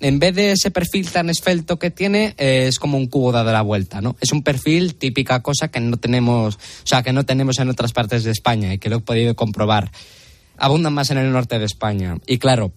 en 0.00 0.18
vez 0.18 0.34
de 0.34 0.52
ese 0.52 0.70
perfil 0.70 1.10
tan 1.10 1.30
esfelto 1.30 1.78
que 1.78 1.90
tiene, 1.90 2.34
eh, 2.38 2.66
es 2.68 2.78
como 2.78 2.98
un 2.98 3.06
cubo 3.06 3.32
dado 3.32 3.52
la 3.52 3.62
vuelta, 3.62 4.00
¿no? 4.00 4.16
Es 4.20 4.32
un 4.32 4.42
perfil 4.42 4.94
típica 4.94 5.42
cosa 5.42 5.68
que 5.68 5.80
no 5.80 5.96
tenemos, 5.96 6.56
o 6.56 6.86
sea, 6.86 7.02
que 7.02 7.12
no 7.12 7.24
tenemos 7.24 7.58
en 7.58 7.70
otras 7.70 7.92
partes 7.92 8.22
de 8.24 8.30
España 8.30 8.74
y 8.74 8.78
que 8.78 8.90
lo 8.90 8.96
he 8.96 9.00
podido 9.00 9.34
comprobar. 9.34 9.90
Abundan 10.56 10.92
más 10.92 11.10
en 11.10 11.18
el 11.18 11.32
norte 11.32 11.58
de 11.58 11.64
España. 11.64 12.18
Y 12.26 12.38
claro, 12.38 12.72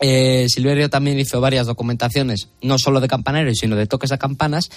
eh, 0.00 0.46
Silverio 0.48 0.88
también 0.88 1.18
hizo 1.18 1.40
varias 1.40 1.66
documentaciones, 1.66 2.48
no 2.62 2.76
solo 2.78 3.00
de 3.00 3.08
campanarios, 3.08 3.58
sino 3.58 3.76
de 3.76 3.86
toques 3.86 4.12
a 4.12 4.18
campanas, 4.18 4.70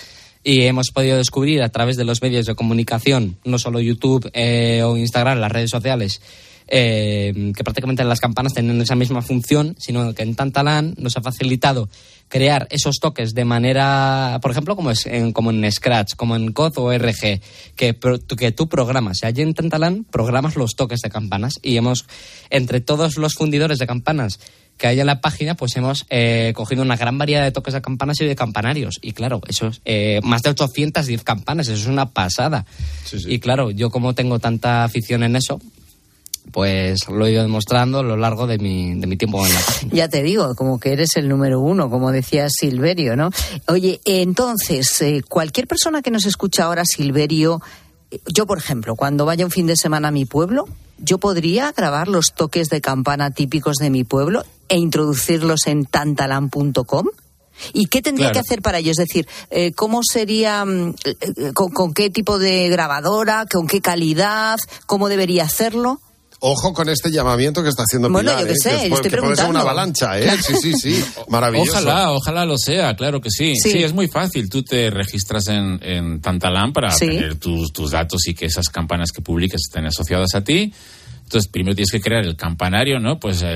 y 0.43 0.63
hemos 0.63 0.91
podido 0.91 1.17
descubrir 1.17 1.63
a 1.63 1.69
través 1.69 1.95
de 1.95 2.03
los 2.03 2.21
medios 2.21 2.45
de 2.45 2.55
comunicación, 2.55 3.37
no 3.45 3.57
solo 3.57 3.79
YouTube 3.79 4.29
eh, 4.33 4.81
o 4.83 4.97
Instagram, 4.97 5.39
las 5.39 5.51
redes 5.51 5.69
sociales, 5.69 6.21
eh, 6.67 7.53
que 7.55 7.63
prácticamente 7.63 8.03
las 8.03 8.19
campanas 8.19 8.53
tienen 8.53 8.81
esa 8.81 8.95
misma 8.95 9.21
función, 9.21 9.75
sino 9.77 10.13
que 10.13 10.23
en 10.23 10.35
Tantalán 10.35 10.93
nos 10.97 11.15
ha 11.17 11.21
facilitado 11.21 11.89
crear 12.27 12.67
esos 12.71 12.95
toques 12.99 13.33
de 13.33 13.45
manera, 13.45 14.39
por 14.41 14.51
ejemplo, 14.51 14.75
como, 14.75 14.91
es 14.91 15.05
en, 15.05 15.33
como 15.33 15.51
en 15.51 15.71
Scratch, 15.71 16.15
como 16.15 16.35
en 16.35 16.51
COD 16.51 16.77
o 16.77 16.91
RG, 16.97 17.41
que, 17.75 17.97
que 18.37 18.51
tú 18.51 18.67
programas. 18.67 19.23
Allí 19.23 19.41
en 19.41 19.53
Tantalán 19.53 20.03
programas 20.03 20.55
los 20.55 20.75
toques 20.75 21.01
de 21.01 21.09
campanas 21.09 21.53
y 21.61 21.77
hemos, 21.77 22.05
entre 22.49 22.81
todos 22.81 23.17
los 23.17 23.33
fundidores 23.33 23.77
de 23.77 23.87
campanas 23.87 24.39
que 24.83 24.87
hay 24.87 24.99
en 24.99 25.07
la 25.07 25.21
página, 25.21 25.55
pues 25.55 25.77
hemos 25.77 26.05
eh, 26.09 26.51
cogido 26.53 26.81
una 26.81 26.97
gran 26.97 27.17
variedad 27.17 27.41
de 27.41 27.53
toques 27.53 27.73
de 27.73 27.81
campanas 27.81 28.19
y 28.19 28.25
de 28.25 28.35
campanarios. 28.35 28.99
Y 29.01 29.13
claro, 29.13 29.39
eso 29.47 29.67
es 29.67 29.79
eh, 29.85 30.19
más 30.23 30.41
de 30.41 30.49
810 30.49 31.23
campanas, 31.23 31.69
eso 31.69 31.79
es 31.83 31.87
una 31.87 32.09
pasada. 32.09 32.65
Y 33.25 33.39
claro, 33.39 33.71
yo 33.71 33.89
como 33.89 34.13
tengo 34.13 34.39
tanta 34.39 34.83
afición 34.83 35.23
en 35.23 35.37
eso, 35.37 35.61
pues 36.51 37.07
lo 37.07 37.25
he 37.25 37.31
ido 37.31 37.43
demostrando 37.43 37.99
a 37.99 38.03
lo 38.03 38.17
largo 38.17 38.45
de 38.45 38.57
mi, 38.57 38.93
de 38.95 39.07
mi 39.07 39.15
tiempo 39.15 39.47
en 39.47 39.53
la 39.53 39.61
página. 39.61 39.93
Ya 39.93 40.09
te 40.09 40.21
digo, 40.21 40.53
como 40.53 40.77
que 40.81 40.91
eres 40.91 41.15
el 41.15 41.29
número 41.29 41.61
uno, 41.61 41.89
como 41.89 42.11
decía 42.11 42.47
Silverio, 42.49 43.15
¿no? 43.15 43.29
Oye, 43.69 44.01
entonces, 44.03 45.01
eh, 45.01 45.21
cualquier 45.29 45.65
persona 45.65 46.01
que 46.01 46.11
nos 46.11 46.25
escucha 46.25 46.65
ahora, 46.65 46.83
Silverio, 46.83 47.61
yo, 48.27 48.45
por 48.45 48.57
ejemplo, 48.57 48.95
cuando 48.95 49.25
vaya 49.25 49.45
un 49.45 49.51
fin 49.51 49.67
de 49.67 49.75
semana 49.75 50.09
a 50.09 50.11
mi 50.11 50.25
pueblo, 50.25 50.67
yo 50.97 51.17
podría 51.17 51.71
grabar 51.71 52.07
los 52.07 52.27
toques 52.35 52.69
de 52.69 52.81
campana 52.81 53.31
típicos 53.31 53.77
de 53.77 53.89
mi 53.89 54.03
pueblo 54.03 54.43
e 54.69 54.77
introducirlos 54.77 55.67
en 55.67 55.85
tantalan.com. 55.85 57.07
¿Y 57.71 57.85
qué 57.85 58.01
tendría 58.01 58.27
Claro. 58.27 58.33
que 58.33 58.39
hacer 58.39 58.61
para 58.61 58.79
ello? 58.79 58.91
Es 58.91 58.97
decir, 58.97 59.27
eh, 59.51 59.73
¿cómo 59.73 60.01
sería, 60.03 60.65
mm, 60.65 60.95
eh, 61.05 61.15
eh, 61.21 61.51
con, 61.53 61.69
con 61.71 61.93
qué 61.93 62.09
tipo 62.09 62.39
de 62.39 62.67
grabadora, 62.69 63.45
con 63.51 63.67
qué 63.67 63.79
calidad, 63.79 64.59
cómo 64.87 65.07
debería 65.07 65.43
hacerlo? 65.43 66.01
Ojo 66.45 66.73
con 66.73 66.89
este 66.89 67.09
llamamiento 67.09 67.63
que 67.63 67.69
está 67.69 67.83
haciendo 67.83 68.09
Bueno, 68.09 68.31
Pilar, 68.31 68.41
yo 68.41 68.47
qué 68.47 68.53
¿eh? 68.53 68.55
sé, 68.57 68.69
que, 68.69 68.75
yo 68.75 68.79
puede- 68.81 68.93
estoy 68.95 69.11
que 69.11 69.17
puede 69.17 69.35
ser 69.37 69.49
una 69.49 69.61
avalancha, 69.61 70.19
¿eh? 70.19 70.29
Sí, 70.45 70.53
sí, 70.61 70.73
sí. 70.73 71.03
Maravilloso. 71.29 71.71
Ojalá, 71.71 72.11
ojalá 72.11 72.45
lo 72.45 72.57
sea, 72.57 72.95
claro 72.97 73.21
que 73.21 73.29
sí. 73.29 73.55
Sí. 73.55 73.71
Sí, 73.71 73.83
es 73.83 73.93
muy 73.93 74.09
fácil. 74.09 74.49
Tú 74.49 74.61
te 74.61 74.89
registras 74.89 75.47
en, 75.47 75.79
en 75.81 76.19
Tantalán 76.19 76.73
para 76.73 76.91
Sí. 76.91 77.07
tener 77.07 77.35
tus, 77.35 77.71
tus 77.71 77.91
datos 77.91 78.27
y 78.27 78.33
que 78.33 78.45
esas 78.47 78.67
campanas 78.67 79.11
que 79.13 79.21
publiques 79.21 79.61
estén 79.69 79.85
asociadas 79.85 80.35
a 80.35 80.43
ti. 80.43 80.73
Entonces, 81.23 81.49
primero 81.49 81.75
tienes 81.75 81.91
que 81.91 82.01
crear 82.01 82.25
el 82.25 82.35
campanario, 82.35 82.99
¿no? 82.99 83.19
Pues 83.19 83.41
el, 83.41 83.49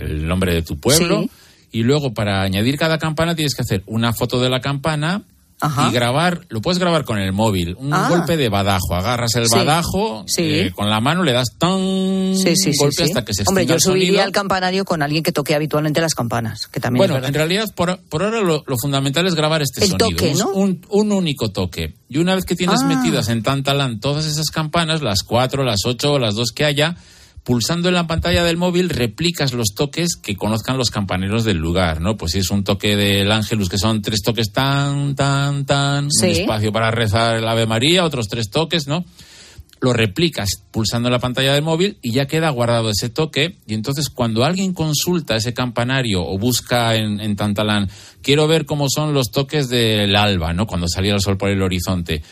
el 0.00 0.26
nombre 0.28 0.54
de 0.54 0.62
tu 0.62 0.78
pueblo. 0.78 1.22
Sí. 1.22 1.30
Y 1.72 1.82
luego, 1.82 2.14
para 2.14 2.42
añadir 2.42 2.78
cada 2.78 2.98
campana, 2.98 3.34
tienes 3.34 3.54
que 3.56 3.62
hacer 3.62 3.82
una 3.86 4.12
foto 4.12 4.40
de 4.40 4.48
la 4.48 4.60
campana 4.60 5.22
Ajá. 5.62 5.88
y 5.88 5.92
grabar, 5.92 6.40
lo 6.48 6.60
puedes 6.60 6.78
grabar 6.78 7.04
con 7.04 7.18
el 7.18 7.32
móvil, 7.32 7.76
un 7.78 7.94
Ah. 7.94 8.08
golpe 8.10 8.36
de 8.36 8.48
badajo. 8.48 8.94
Agarras 8.94 9.34
el 9.36 9.46
Sí. 9.46 9.56
badajo, 9.56 10.24
Sí. 10.26 10.42
eh, 10.42 10.72
con 10.74 10.90
la 10.90 11.00
mano 11.00 11.22
le 11.22 11.32
das 11.32 11.48
tan 11.56 11.78
Sí, 12.36 12.72
golpe 12.78 13.04
hasta 13.04 13.24
que 13.24 13.32
se 13.32 13.44
Hombre, 13.46 13.64
yo 13.66 13.74
el 13.76 13.80
subiría 13.80 14.24
al 14.24 14.32
campanario 14.32 14.84
con 14.84 15.02
alguien 15.02 15.22
que 15.22 15.30
toque 15.32 15.54
habitualmente 15.54 16.00
las 16.00 16.14
campanas, 16.14 16.66
que 16.66 16.80
también 16.80 16.98
Bueno, 17.08 17.24
en 17.26 17.32
realidad 17.32 17.72
por, 17.74 17.98
por 18.08 18.24
ahora 18.24 18.40
lo, 18.40 18.64
lo 18.66 18.76
fundamental 18.76 19.26
es 19.26 19.34
grabar 19.34 19.62
este 19.62 19.82
El 19.84 19.90
sonido. 19.90 20.08
toque, 20.10 20.34
¿no? 20.34 20.48
un, 20.50 20.84
un 20.90 21.12
único 21.12 21.50
toque. 21.52 21.94
Y 22.08 22.18
una 22.18 22.34
vez 22.34 22.44
que 22.44 22.56
tienes 22.56 22.80
Ah. 22.82 22.86
metidas 22.86 23.28
en 23.28 23.42
Tantalán 23.42 24.00
todas 24.00 24.26
esas 24.26 24.50
campanas, 24.50 25.00
las 25.00 25.22
cuatro, 25.22 25.62
las 25.64 25.80
ocho 25.86 26.14
o 26.14 26.18
las 26.18 26.34
dos 26.34 26.50
que 26.52 26.64
haya, 26.64 26.96
pulsando 27.44 27.88
en 27.88 27.94
la 27.94 28.06
pantalla 28.06 28.44
del 28.44 28.56
móvil 28.56 28.88
replicas 28.88 29.52
los 29.52 29.74
toques 29.74 30.16
que 30.16 30.36
conozcan 30.36 30.78
los 30.78 30.90
campaneros 30.90 31.44
del 31.44 31.58
lugar, 31.58 32.00
¿no? 32.00 32.16
Pues 32.16 32.32
si 32.32 32.38
es 32.38 32.50
un 32.50 32.62
toque 32.64 32.96
del 32.96 33.32
Ángelus, 33.32 33.68
que 33.68 33.78
son 33.78 34.00
tres 34.00 34.22
toques 34.22 34.52
tan, 34.52 35.14
tan, 35.16 35.66
tan, 35.66 36.10
Sí. 36.10 36.26
un 36.26 36.30
espacio 36.32 36.72
para 36.72 36.90
rezar 36.90 37.36
el 37.36 37.48
Ave 37.48 37.66
María, 37.66 38.04
otros 38.04 38.28
tres 38.28 38.50
toques, 38.50 38.86
¿no? 38.86 39.04
lo 39.80 39.92
replicas 39.92 40.48
pulsando 40.70 41.08
en 41.08 41.12
la 41.12 41.18
pantalla 41.18 41.54
del 41.54 41.64
móvil 41.64 41.98
y 42.02 42.12
ya 42.12 42.28
queda 42.28 42.50
guardado 42.50 42.88
ese 42.88 43.08
toque. 43.08 43.56
Y 43.66 43.74
entonces 43.74 44.10
cuando 44.10 44.44
alguien 44.44 44.74
consulta 44.74 45.34
ese 45.34 45.54
campanario 45.54 46.24
o 46.24 46.38
busca 46.38 46.94
en, 46.94 47.20
en 47.20 47.34
Tantalán, 47.34 47.90
quiero 48.22 48.46
ver 48.46 48.64
cómo 48.64 48.86
son 48.88 49.12
los 49.12 49.32
toques 49.32 49.68
del 49.68 50.14
alba, 50.14 50.52
¿no? 50.52 50.68
Cuando 50.68 50.86
salía 50.86 51.14
el 51.14 51.20
sol 51.20 51.36
por 51.36 51.50
el 51.50 51.60
horizonte. 51.60 52.22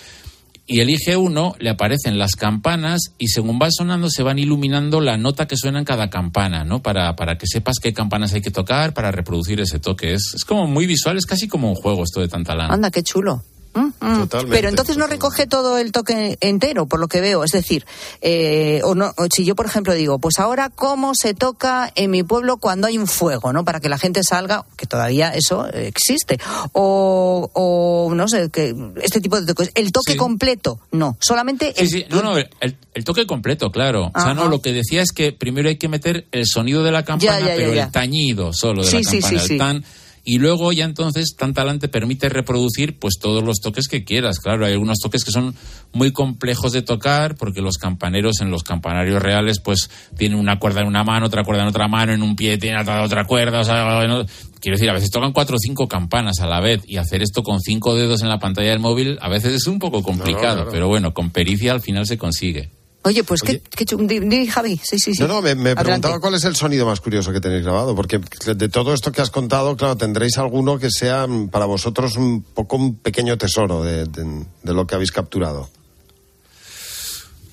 Y 0.73 0.79
elige 0.79 1.17
uno, 1.17 1.57
le 1.59 1.69
aparecen 1.69 2.17
las 2.17 2.37
campanas 2.37 3.13
y 3.19 3.27
según 3.27 3.59
va 3.61 3.67
sonando 3.73 4.09
se 4.09 4.23
van 4.23 4.39
iluminando 4.39 5.01
la 5.01 5.17
nota 5.17 5.49
que 5.49 5.57
suena 5.57 5.81
en 5.81 5.85
cada 5.85 6.11
campana, 6.11 6.65
¿no? 6.65 6.81
Para, 6.81 7.17
para 7.17 7.37
que 7.37 7.49
sepas 7.49 7.81
qué 7.83 7.93
campanas 7.93 8.35
hay 8.35 8.41
que 8.41 8.53
tocar 8.53 8.95
para 8.95 9.11
reproducir 9.11 9.61
ese 9.61 9.81
toque. 9.81 10.15
Es, 10.15 10.33
es 10.33 10.45
como 10.45 10.69
muy 10.69 10.87
visual, 10.87 11.17
es 11.17 11.27
casi 11.27 11.49
como 11.49 11.71
un 11.71 11.75
juego 11.75 12.05
esto 12.05 12.21
de 12.21 12.29
Tantalán. 12.29 12.71
Anda, 12.71 12.93
qué 12.93 13.03
chulo. 13.03 13.43
Mm, 13.73 13.93
mm. 14.01 14.29
Pero 14.51 14.69
entonces 14.69 14.97
no 14.97 15.07
recoge 15.07 15.47
todo 15.47 15.79
el 15.79 15.93
toque 15.93 16.37
entero, 16.41 16.87
por 16.87 16.99
lo 16.99 17.07
que 17.07 17.21
veo. 17.21 17.45
Es 17.45 17.53
decir, 17.53 17.87
eh, 18.21 18.81
o 18.85 18.95
no, 18.95 19.13
o 19.17 19.27
si 19.33 19.45
yo, 19.45 19.55
por 19.55 19.67
ejemplo, 19.67 19.95
digo, 19.95 20.19
pues 20.19 20.39
ahora 20.39 20.71
cómo 20.71 21.13
se 21.15 21.35
toca 21.35 21.91
en 21.95 22.11
mi 22.11 22.23
pueblo 22.25 22.57
cuando 22.57 22.89
hay 22.89 22.99
un 22.99 23.07
fuego, 23.07 23.53
¿no? 23.53 23.65
Para 23.65 23.79
que 23.81 23.89
la 23.89 23.99
gente 23.99 24.23
salga, 24.25 24.65
que 24.77 24.87
todavía 24.87 25.33
eso 25.35 25.69
existe. 25.69 26.39
O, 26.73 27.51
o 27.53 28.15
no 28.15 28.27
sé, 28.29 28.51
que 28.51 28.75
este 29.03 29.21
tipo 29.21 29.41
de 29.41 29.47
toques. 29.47 29.71
El 29.75 29.93
toque 29.93 30.13
Sí. 30.13 30.19
completo, 30.19 30.81
no. 30.91 31.17
Solamente 31.21 31.73
el. 31.81 31.89
sí, 31.89 32.07
no, 32.11 32.23
no, 32.23 32.37
el, 32.37 32.49
el 32.95 33.05
toque 33.05 33.27
completo, 33.27 33.71
claro. 33.71 34.11
O 34.15 34.21
sea, 34.21 34.35
no, 34.35 34.49
lo 34.49 34.61
que 34.61 34.73
decía 34.73 35.03
es 35.03 35.13
que 35.13 35.33
primero 35.33 35.69
hay 35.69 35.77
que 35.77 35.89
meter 35.89 36.27
el 36.33 36.47
sonido 36.47 36.83
de 36.83 36.91
la 36.91 37.05
campana, 37.05 37.39
Ya, 37.39 37.41
ya, 37.41 37.47
ya, 37.51 37.55
pero 37.57 37.73
el 37.73 37.91
tañido 37.93 38.53
solo 38.53 38.83
de 38.83 38.91
Sí, 38.91 38.97
la 38.97 39.11
campana, 39.21 39.43
el 39.43 39.59
tan. 39.59 39.85
Y 40.33 40.39
luego 40.39 40.71
ya 40.71 40.85
entonces 40.85 41.35
Tantalán 41.37 41.81
te 41.81 41.89
permite 41.89 42.29
reproducir 42.29 42.97
pues 43.01 43.15
todos 43.21 43.43
los 43.43 43.59
toques 43.61 43.89
que 43.89 44.05
quieras. 44.05 44.39
Claro, 44.39 44.65
hay 44.65 44.73
algunos 44.75 44.99
toques 44.99 45.25
que 45.25 45.33
son 45.33 45.57
muy 45.93 46.13
complejos 46.13 46.71
de 46.71 46.83
tocar 46.83 47.35
porque 47.35 47.61
los 47.61 47.79
campaneros 47.79 48.41
en 48.41 48.49
los 48.53 48.63
campanarios 48.63 49.21
reales 49.21 49.59
pues 49.59 49.91
tienen 50.17 50.39
una 50.39 50.61
cuerda 50.61 50.83
en 50.83 50.87
una 50.87 51.03
mano, 51.03 51.27
otra 51.27 51.43
cuerda 51.43 51.63
en 51.63 51.69
otra 51.69 51.89
mano, 51.89 52.13
en 52.13 52.23
un 52.23 52.37
pie 52.37 52.59
tiene 52.59 52.81
otra, 52.81 53.03
otra 53.03 53.25
cuerda. 53.25 53.59
O 53.59 53.65
sea, 53.65 54.07
no- 54.07 54.25
quiero 54.61 54.77
decir, 54.77 54.89
a 54.89 54.95
veces 54.95 55.11
tocan 55.11 55.33
cuatro 55.33 55.57
o 55.57 55.59
cinco 55.59 55.89
campanas 55.89 56.39
a 56.39 56.47
la 56.47 56.61
vez 56.61 56.83
y 56.87 56.99
hacer 56.99 57.23
esto 57.23 57.43
con 57.43 57.59
cinco 57.61 57.97
dedos 57.97 58.23
en 58.23 58.29
la 58.29 58.39
pantalla 58.39 58.71
del 58.71 58.79
móvil 58.79 59.19
a 59.21 59.29
veces 59.29 59.53
es 59.53 59.67
un 59.67 59.81
poco 59.81 60.01
complicado, 60.05 60.67
pero 60.71 60.87
bueno, 60.87 61.13
con 61.13 61.31
pericia 61.31 61.73
al 61.73 61.81
final 61.81 62.07
se 62.07 62.19
consigue. 62.19 62.71
Oye, 63.03 63.25
pues 63.25 63.41
qué, 63.41 63.61
qué 63.61 63.85
di, 63.97 64.21
di, 64.21 64.47
Javi. 64.47 64.79
Sí, 64.85 64.99
sí, 64.99 65.15
sí. 65.15 65.23
No, 65.23 65.29
no, 65.29 65.41
me, 65.43 65.55
me 65.55 65.75
preguntaba 65.75 66.21
cuál 66.21 66.35
es 66.35 66.45
el 66.45 66.55
sonido 66.55 66.85
más 66.85 67.01
curioso 67.01 67.33
que 67.33 67.41
tenéis 67.41 67.63
grabado, 67.63 67.95
porque 67.97 68.21
de 68.55 68.69
todo 68.69 68.93
esto 68.93 69.11
que 69.11 69.23
has 69.23 69.31
contado, 69.31 69.75
claro, 69.77 69.97
tendréis 69.97 70.37
alguno 70.37 70.79
que 70.79 70.91
sea 70.91 71.27
mm, 71.27 71.49
para 71.49 71.65
vosotros 71.65 72.17
un 72.17 72.43
poco 72.43 72.77
un 72.77 72.97
pequeño 72.97 73.39
tesoro 73.39 73.83
de, 73.83 74.05
de- 74.05 74.45
de 74.63 74.75
lo 74.75 74.87
que 74.87 74.97
habéis 74.97 75.13
capturado. 75.13 75.71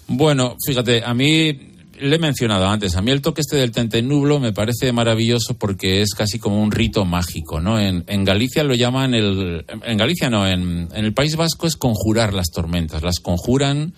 Bueno, 0.08 0.56
fíjate, 0.66 1.04
a 1.04 1.14
mí 1.14 1.77
le 2.00 2.16
he 2.16 2.20
mencionado 2.20 2.68
antes, 2.68 2.96
a 2.96 3.02
mí 3.02 3.12
el 3.12 3.22
toque 3.22 3.42
este 3.42 3.58
del 3.58 3.72
tentenublo 3.72 4.40
me 4.40 4.54
parece 4.54 4.92
maravilloso 4.92 5.56
porque 5.58 6.02
es 6.02 6.14
casi 6.14 6.40
como 6.40 6.62
un 6.62 6.72
rito 6.72 7.06
mágico, 7.06 7.60
¿no? 7.60 7.80
En, 7.80 8.04
en 8.08 8.24
Galicia 8.24 8.64
lo 8.64 8.76
llaman 8.76 9.14
el... 9.14 9.66
En 9.84 9.98
Galicia 9.98 10.30
no, 10.30 10.48
en, 10.48 10.90
en 10.94 11.06
el 11.06 11.14
País 11.14 11.36
Vasco 11.36 11.68
es 11.68 11.76
conjurar 11.76 12.34
las 12.34 12.52
tormentas, 12.52 13.04
las 13.04 13.20
conjuran 13.20 13.94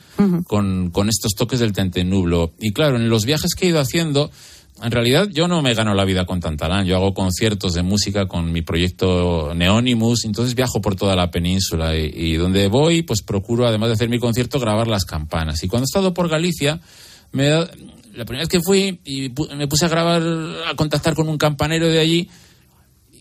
con, 0.45 0.91
con 0.91 1.09
estos 1.09 1.33
toques 1.33 1.59
del 1.59 1.73
tentenublo. 1.73 2.51
Y 2.59 2.71
claro, 2.71 2.95
en 2.95 3.09
los 3.09 3.25
viajes 3.25 3.53
que 3.55 3.65
he 3.65 3.69
ido 3.69 3.79
haciendo, 3.79 4.31
en 4.81 4.91
realidad 4.91 5.27
yo 5.31 5.47
no 5.47 5.61
me 5.61 5.73
gano 5.73 5.93
la 5.93 6.05
vida 6.05 6.25
con 6.25 6.39
Tantalán, 6.39 6.85
yo 6.85 6.95
hago 6.95 7.13
conciertos 7.13 7.73
de 7.73 7.83
música 7.83 8.27
con 8.27 8.51
mi 8.51 8.61
proyecto 8.61 9.53
Neonimus, 9.53 10.25
entonces 10.25 10.55
viajo 10.55 10.81
por 10.81 10.95
toda 10.95 11.15
la 11.15 11.31
península 11.31 11.97
y, 11.97 12.11
y 12.15 12.33
donde 12.35 12.67
voy 12.67 13.01
pues 13.01 13.21
procuro 13.21 13.67
además 13.67 13.89
de 13.89 13.93
hacer 13.93 14.09
mi 14.09 14.19
concierto 14.19 14.59
grabar 14.59 14.87
las 14.87 15.05
campanas. 15.05 15.63
Y 15.63 15.67
cuando 15.67 15.83
he 15.83 15.89
estado 15.89 16.13
por 16.13 16.29
Galicia, 16.29 16.79
me 17.31 17.49
la 17.49 18.25
primera 18.25 18.39
vez 18.43 18.49
que 18.49 18.59
fui 18.61 18.99
y 19.05 19.31
me 19.55 19.67
puse 19.67 19.85
a 19.85 19.89
grabar, 19.89 20.21
a 20.67 20.75
contactar 20.75 21.13
con 21.15 21.29
un 21.29 21.37
campanero 21.37 21.87
de 21.87 21.99
allí 21.99 22.29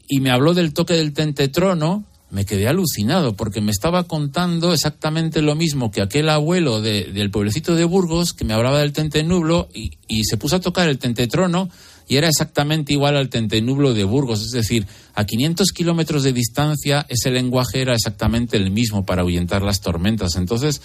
y 0.08 0.20
me 0.20 0.30
habló 0.30 0.54
del 0.54 0.72
toque 0.72 0.94
del 0.94 1.12
tentetrono, 1.12 2.04
me 2.30 2.44
quedé 2.44 2.68
alucinado 2.68 3.36
porque 3.36 3.60
me 3.60 3.70
estaba 3.70 4.04
contando 4.04 4.72
exactamente 4.72 5.40
lo 5.42 5.54
mismo 5.54 5.90
que 5.90 6.00
aquel 6.02 6.28
abuelo 6.30 6.80
de- 6.80 7.04
del 7.12 7.30
pueblecito 7.30 7.74
de 7.74 7.84
Burgos 7.84 8.32
que 8.32 8.44
me 8.44 8.54
hablaba 8.54 8.80
del 8.80 8.92
tentenublo 8.92 9.68
y, 9.74 9.92
y 10.08 10.24
se 10.24 10.36
puso 10.36 10.56
a 10.56 10.60
tocar 10.60 10.88
el 10.88 10.98
tentetrono 10.98 11.68
y 12.08 12.16
era 12.16 12.28
exactamente 12.28 12.92
igual 12.94 13.16
al 13.16 13.28
tentenublo 13.28 13.92
de 13.94 14.04
Burgos. 14.04 14.40
Es 14.42 14.50
decir, 14.50 14.86
a 15.14 15.24
500 15.24 15.72
kilómetros 15.72 16.22
de 16.22 16.32
distancia 16.32 17.04
ese 17.08 17.30
lenguaje 17.30 17.80
era 17.82 17.94
exactamente 17.94 18.56
el 18.56 18.70
mismo 18.70 19.04
para 19.04 19.22
ahuyentar 19.22 19.62
las 19.62 19.80
tormentas. 19.82 20.34
Entonces, 20.36 20.80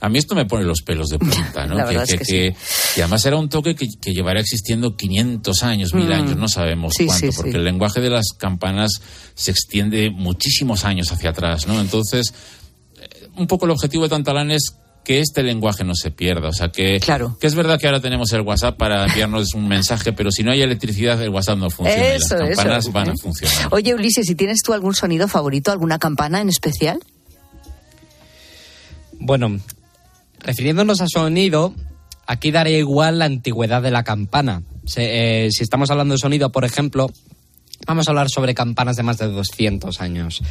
a 0.00 0.08
mí 0.08 0.18
esto 0.18 0.34
me 0.34 0.44
pone 0.46 0.64
los 0.64 0.82
pelos 0.82 1.08
de 1.08 1.18
punta, 1.18 1.66
¿no? 1.68 1.88
Es 1.88 2.10
que 2.10 2.18
que- 2.18 2.56
y 2.96 3.00
además 3.00 3.24
era 3.24 3.36
un 3.36 3.48
toque 3.48 3.74
que, 3.76 3.86
que 4.02 4.12
llevará 4.12 4.40
existiendo 4.40 4.96
500 4.96 5.62
años, 5.62 5.94
mil 5.94 6.08
Mm. 6.08 6.12
años, 6.12 6.36
no 6.36 6.48
sabemos 6.48 6.94
Sí, 6.96 7.06
cuánto, 7.06 7.30
sí, 7.30 7.36
porque 7.36 7.56
el 7.56 7.64
lenguaje 7.64 8.00
de 8.00 8.10
las 8.10 8.26
campanas 8.36 8.90
se 9.34 9.50
extiende 9.52 10.10
muchísimos 10.10 10.84
años 10.84 11.10
hacia 11.12 11.30
atrás, 11.30 11.66
¿no? 11.68 11.80
Entonces, 11.80 12.34
eh, 13.00 13.28
un 13.36 13.46
poco 13.46 13.64
el 13.66 13.70
objetivo 13.70 14.02
de 14.04 14.10
Tantalán 14.10 14.50
es 14.50 14.74
que 15.04 15.20
este 15.20 15.42
lenguaje 15.42 15.84
no 15.84 15.94
se 15.94 16.10
pierda. 16.10 16.48
O 16.48 16.52
sea, 16.52 16.68
que, 16.72 16.98
que 17.38 17.46
es 17.46 17.54
verdad 17.54 17.78
que 17.78 17.86
ahora 17.86 18.00
tenemos 18.00 18.32
el 18.32 18.40
WhatsApp 18.40 18.76
para 18.78 19.04
enviarnos 19.06 19.52
un 19.54 19.68
mensaje, 19.68 20.12
pero 20.14 20.30
si 20.30 20.42
no 20.42 20.50
hay 20.50 20.62
electricidad, 20.62 21.20
el 21.22 21.28
WhatsApp 21.28 21.58
no 21.58 21.68
funciona. 21.70 22.02
y 22.02 22.16
Eso, 22.16 22.36
las 22.36 22.56
campanas 22.56 22.84
eso. 22.84 22.92
van 22.92 23.10
a 23.10 23.14
funcionar. 23.16 23.68
Oye, 23.70 23.94
Ulises, 23.94 24.28
¿y 24.30 24.34
tienes 24.34 24.62
tú 24.64 24.72
algún 24.72 24.94
sonido 24.94 25.28
favorito, 25.28 25.70
alguna 25.70 25.98
campana 25.98 26.40
en 26.40 26.48
especial? 26.48 27.00
Bueno, 29.18 29.58
refiriéndonos 30.40 31.00
a 31.00 31.06
sonido, 31.08 31.74
aquí 32.26 32.50
daría 32.50 32.78
igual 32.78 33.18
la 33.18 33.26
antigüedad 33.26 33.82
de 33.82 33.90
la 33.90 34.02
campana. 34.04 34.62
Se- 34.86 35.46
eh, 35.46 35.50
si 35.50 35.62
estamos 35.62 35.90
hablando 35.90 36.14
de 36.14 36.18
sonido, 36.18 36.50
por 36.50 36.64
ejemplo, 36.64 37.10
vamos 37.86 38.06
a 38.08 38.10
hablar 38.10 38.28
sobre 38.28 38.54
campanas 38.54 38.96
de 38.96 39.02
más 39.02 39.18
de 39.18 39.26
200 39.28 40.00
años. 40.00 40.42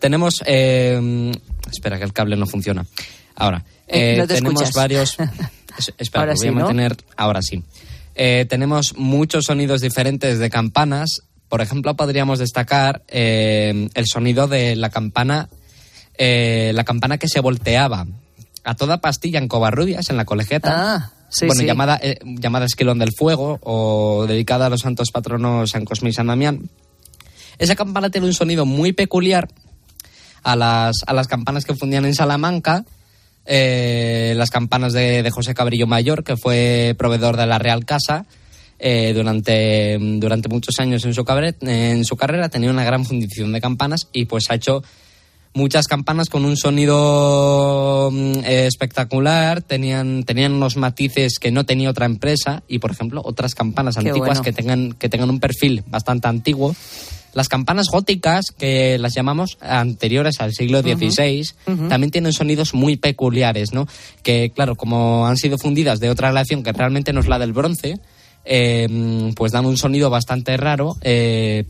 Tenemos... 0.00 0.42
eh, 0.46 1.32
espera, 1.72 1.98
que 1.98 2.04
el 2.04 2.12
cable 2.12 2.36
no 2.36 2.46
funciona. 2.46 2.84
Ahora, 3.36 3.64
Eh, 3.86 4.14
eh, 4.14 4.16
no 4.18 4.26
te 4.26 4.34
tenemos 4.34 4.62
escuchas. 4.62 4.74
varios... 4.74 5.16
Es- 5.78 5.92
espera, 5.98 6.22
Ahora 6.22 6.34
voy 6.34 6.40
sí, 6.42 6.48
a 6.48 6.50
¿no? 6.52 6.56
mantener... 6.60 6.96
Ahora 7.16 7.42
sí. 7.42 7.62
Eh, 8.14 8.46
tenemos 8.48 8.94
muchos 8.96 9.46
sonidos 9.46 9.80
diferentes 9.80 10.38
de 10.38 10.48
campanas. 10.50 11.22
Por 11.48 11.60
ejemplo, 11.60 11.96
podríamos 11.96 12.38
destacar 12.38 13.02
eh, 13.08 13.88
el 13.94 14.06
sonido 14.06 14.46
de 14.46 14.76
la 14.76 14.90
campana, 14.90 15.48
eh, 16.16 16.70
la 16.74 16.84
campana 16.84 17.18
que 17.18 17.28
se 17.28 17.40
volteaba 17.40 18.06
a 18.62 18.74
toda 18.76 19.00
pastilla 19.00 19.38
en 19.40 19.48
Covarrubias, 19.48 20.10
en 20.10 20.16
la 20.16 20.24
colegiata. 20.24 20.94
Ah, 20.94 21.10
sí, 21.28 21.46
bueno, 21.46 21.60
sí. 21.60 21.66
llamada 21.66 21.98
eh, 22.00 22.18
llamada 22.24 22.66
Esquilón 22.66 23.00
del 23.00 23.10
Fuego 23.12 23.58
o 23.62 24.26
dedicada 24.28 24.66
a 24.66 24.70
los 24.70 24.80
santos 24.82 25.10
patronos 25.10 25.70
San 25.70 25.84
Cosme 25.84 26.10
y 26.10 26.12
San 26.12 26.28
Damián. 26.28 26.70
Esa 27.58 27.74
campana 27.74 28.10
tiene 28.10 28.28
un 28.28 28.34
sonido 28.34 28.64
muy 28.64 28.92
peculiar 28.92 29.48
a 30.44 30.54
las, 30.56 30.96
a 31.06 31.12
las 31.12 31.26
campanas 31.26 31.64
que 31.64 31.74
fundían 31.74 32.04
en 32.04 32.14
Salamanca, 32.14 32.84
eh, 33.46 34.34
las 34.36 34.50
campanas 34.50 34.92
de, 34.92 35.22
de 35.22 35.30
José 35.30 35.54
Cabrillo 35.54 35.86
Mayor, 35.86 36.24
que 36.24 36.36
fue 36.36 36.94
proveedor 36.98 37.36
de 37.36 37.46
la 37.46 37.58
Real 37.58 37.84
Casa. 37.84 38.26
eh, 38.78 39.12
durante, 39.14 39.96
durante 40.18 40.48
muchos 40.48 40.74
años 40.80 41.04
en 41.04 41.14
su, 41.14 41.22
cabaret- 41.24 41.56
en 41.66 42.04
su 42.04 42.16
carrera 42.16 42.48
tenía 42.48 42.70
una 42.70 42.84
gran 42.84 43.04
fundición 43.04 43.52
de 43.52 43.60
campanas 43.60 44.08
y 44.12 44.24
pues 44.26 44.50
ha 44.50 44.56
hecho 44.56 44.82
muchas 45.54 45.86
campanas 45.86 46.28
con 46.28 46.44
un 46.44 46.56
sonido 46.56 48.10
mm, 48.12 48.38
eh, 48.44 48.66
espectacular, 48.66 49.62
tenían, 49.62 50.24
tenían 50.24 50.52
unos 50.52 50.76
matices 50.76 51.38
que 51.38 51.52
no 51.52 51.64
tenía 51.64 51.90
otra 51.90 52.06
empresa 52.06 52.62
y, 52.66 52.80
por 52.80 52.90
ejemplo, 52.90 53.22
otras 53.24 53.54
campanas 53.54 53.94
Qué 53.94 54.08
antiguas 54.08 54.38
bueno. 54.38 54.42
que, 54.42 54.52
tengan, 54.52 54.92
que 54.94 55.08
tengan 55.08 55.30
un 55.30 55.38
perfil 55.40 55.84
bastante 55.86 56.26
antiguo. 56.28 56.74
Las 57.34 57.48
campanas 57.48 57.88
góticas, 57.90 58.46
que 58.56 58.96
las 58.98 59.14
llamamos 59.14 59.58
anteriores 59.60 60.40
al 60.40 60.54
siglo 60.54 60.80
XVI, 60.80 61.44
también 61.88 62.10
tienen 62.10 62.32
sonidos 62.32 62.74
muy 62.74 62.96
peculiares, 62.96 63.72
¿no? 63.72 63.86
Que, 64.22 64.50
claro, 64.54 64.76
como 64.76 65.26
han 65.26 65.36
sido 65.36 65.58
fundidas 65.58 66.00
de 66.00 66.10
otra 66.10 66.28
relación 66.28 66.62
que 66.62 66.72
realmente 66.72 67.12
no 67.12 67.20
es 67.20 67.28
la 67.28 67.38
del 67.38 67.52
bronce, 67.52 67.98
eh, 68.44 69.32
pues 69.34 69.52
dan 69.52 69.66
un 69.66 69.76
sonido 69.76 70.10
bastante 70.10 70.56
raro 70.56 70.96
eh, 71.00 71.64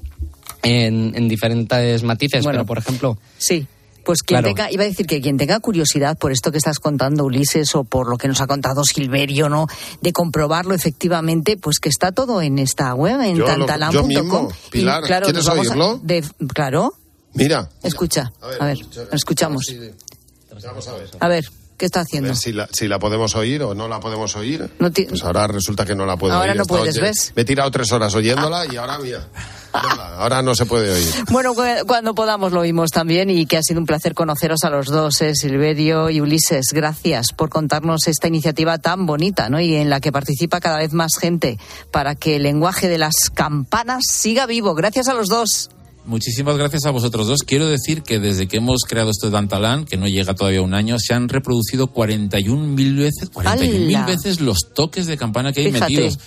en, 0.62 1.12
en 1.14 1.29
diferentes 1.29 2.03
matices. 2.03 2.44
Bueno, 2.44 2.59
pero, 2.59 2.66
por 2.66 2.79
ejemplo, 2.79 3.18
Sí. 3.38 3.66
Pues 4.04 4.22
quien 4.22 4.40
Claro. 4.42 4.54
tenga, 4.54 4.70
iba 4.70 4.84
a 4.84 4.86
decir 4.86 5.06
que 5.06 5.20
quien 5.20 5.36
tenga 5.38 5.58
curiosidad 5.60 6.16
por 6.18 6.30
esto 6.32 6.52
que 6.52 6.58
estás 6.58 6.78
contando, 6.78 7.24
Ulises, 7.24 7.74
o 7.74 7.84
por 7.84 8.08
lo 8.08 8.16
que 8.18 8.28
nos 8.28 8.40
ha 8.40 8.46
contado 8.46 8.84
Silverio, 8.84 9.48
¿no? 9.48 9.66
De 10.02 10.12
comprobarlo 10.12 10.74
efectivamente, 10.74 11.56
pues 11.56 11.78
que 11.80 11.88
está 11.88 12.12
todo 12.12 12.42
en 12.42 12.58
esta 12.58 12.94
web, 12.94 13.20
en 13.22 13.44
tantalam.com. 13.44 13.92
yo 13.92 14.06
mismo, 14.22 14.48
Y, 14.66 14.70
Pilar, 14.70 15.02
claro, 15.04 15.24
¿quieres 15.26 15.44
nos 15.44 15.46
vamos 15.54 15.66
a- 15.66 15.70
oírlo? 15.70 16.00
de- 16.02 16.24
claro, 16.52 16.94
Mira, 17.34 17.68
escucha. 17.82 18.32
A 18.60 18.64
ver, 18.66 18.78
escuchamos. 19.10 19.66
a 19.68 20.92
ver. 20.94 21.10
A 21.20 21.28
ver, 21.28 21.44
¿qué 21.85 21.87
está 21.87 22.01
A 22.01 22.03
haciendo? 22.05 22.29
ver 22.29 22.37
si 22.37 22.53
la, 22.53 22.66
si 22.73 22.88
la 22.88 22.99
podemos 22.99 23.35
oír 23.37 23.62
o 23.62 23.75
no 23.75 23.88
la 23.88 24.01
podemos 24.01 24.35
oír. 24.37 24.70
No 24.79 24.90
ti- 24.90 25.05
Pues 25.07 25.23
ahora 25.23 25.47
resulta 25.47 25.85
que 25.85 25.94
no 25.94 26.07
la 26.07 26.16
puedo 26.16 26.33
Ahora 26.33 26.53
oír. 26.53 26.57
no 26.57 26.62
He 26.62 26.64
estado 26.64 26.81
puedes, 26.81 26.97
oye- 26.97 27.07
¿ves? 27.07 27.33
Me 27.37 27.42
he 27.42 27.44
tirado 27.44 27.70
tres 27.70 27.92
horas 27.92 28.14
oyéndola 28.14 28.64
y 28.73 28.77
ahora, 28.77 28.99
mira, 28.99 29.29
nada, 29.75 30.16
ahora 30.18 30.40
no 30.40 30.55
se 30.55 30.64
puede 30.64 30.90
oír. 30.92 31.09
Bueno, 31.31 31.55
cu- 31.55 31.62
cuando 31.87 32.14
podamos 32.14 32.53
lo 32.53 32.61
oímos 32.61 32.90
también 32.90 33.29
y 33.29 33.44
que 33.44 33.59
ha 33.59 33.62
sido 33.62 33.81
un 33.81 33.87
placer 33.87 34.14
conoceros 34.14 34.64
a 34.64 34.70
los 34.70 34.87
dos, 34.87 35.20
¿eh? 35.20 35.35
Silverio 35.35 36.09
y 36.09 36.20
Ulises. 36.23 36.66
Gracias 36.73 37.27
por 37.37 37.51
contarnos 37.51 38.07
esta 38.09 38.29
iniciativa 38.29 38.79
tan 38.79 39.05
bonita, 39.05 39.51
¿no? 39.51 39.61
Y 39.61 39.75
en 39.75 39.90
la 39.90 40.01
que 40.01 40.11
participa 40.12 40.61
cada 40.61 40.79
vez 40.79 40.94
más 40.94 41.12
gente 41.20 41.59
para 41.90 42.14
que 42.14 42.37
el 42.37 42.44
lenguaje 42.44 42.88
de 42.88 42.97
las 42.99 43.14
campanas 43.35 44.05
siga 44.11 44.47
vivo. 44.47 44.75
Gracias 44.75 45.09
a 45.09 45.14
los 45.14 45.29
dos. 45.29 45.68
Muchísimas 46.06 46.56
gracias 46.58 46.84
a 46.84 46.90
vosotros 46.90 47.26
dos. 47.28 47.40
Quiero 47.46 47.66
decir 47.66 48.02
que 48.02 48.18
desde 48.18 48.46
que 48.46 48.58
hemos 48.58 48.82
creado 48.86 49.10
esto 49.10 49.26
de 49.28 49.32
Dantalán, 49.32 49.84
que 49.86 49.96
no 49.96 50.06
llega 50.06 50.34
todavía 50.34 50.60
a 50.60 50.62
un 50.62 50.74
año, 50.74 50.96
se 50.98 51.14
han 51.14 51.28
reproducido 51.30 51.92
41.000 51.92 52.98
veces, 52.98 53.30
41.000 53.32 53.96
¡Hala! 53.96 54.06
veces 54.06 54.40
los 54.40 54.58
toques 54.74 55.06
de 55.06 55.16
campana 55.16 55.52
que 55.52 55.60
hay 55.60 55.72
Fíjate. 55.72 55.92
metidos. 55.92 56.18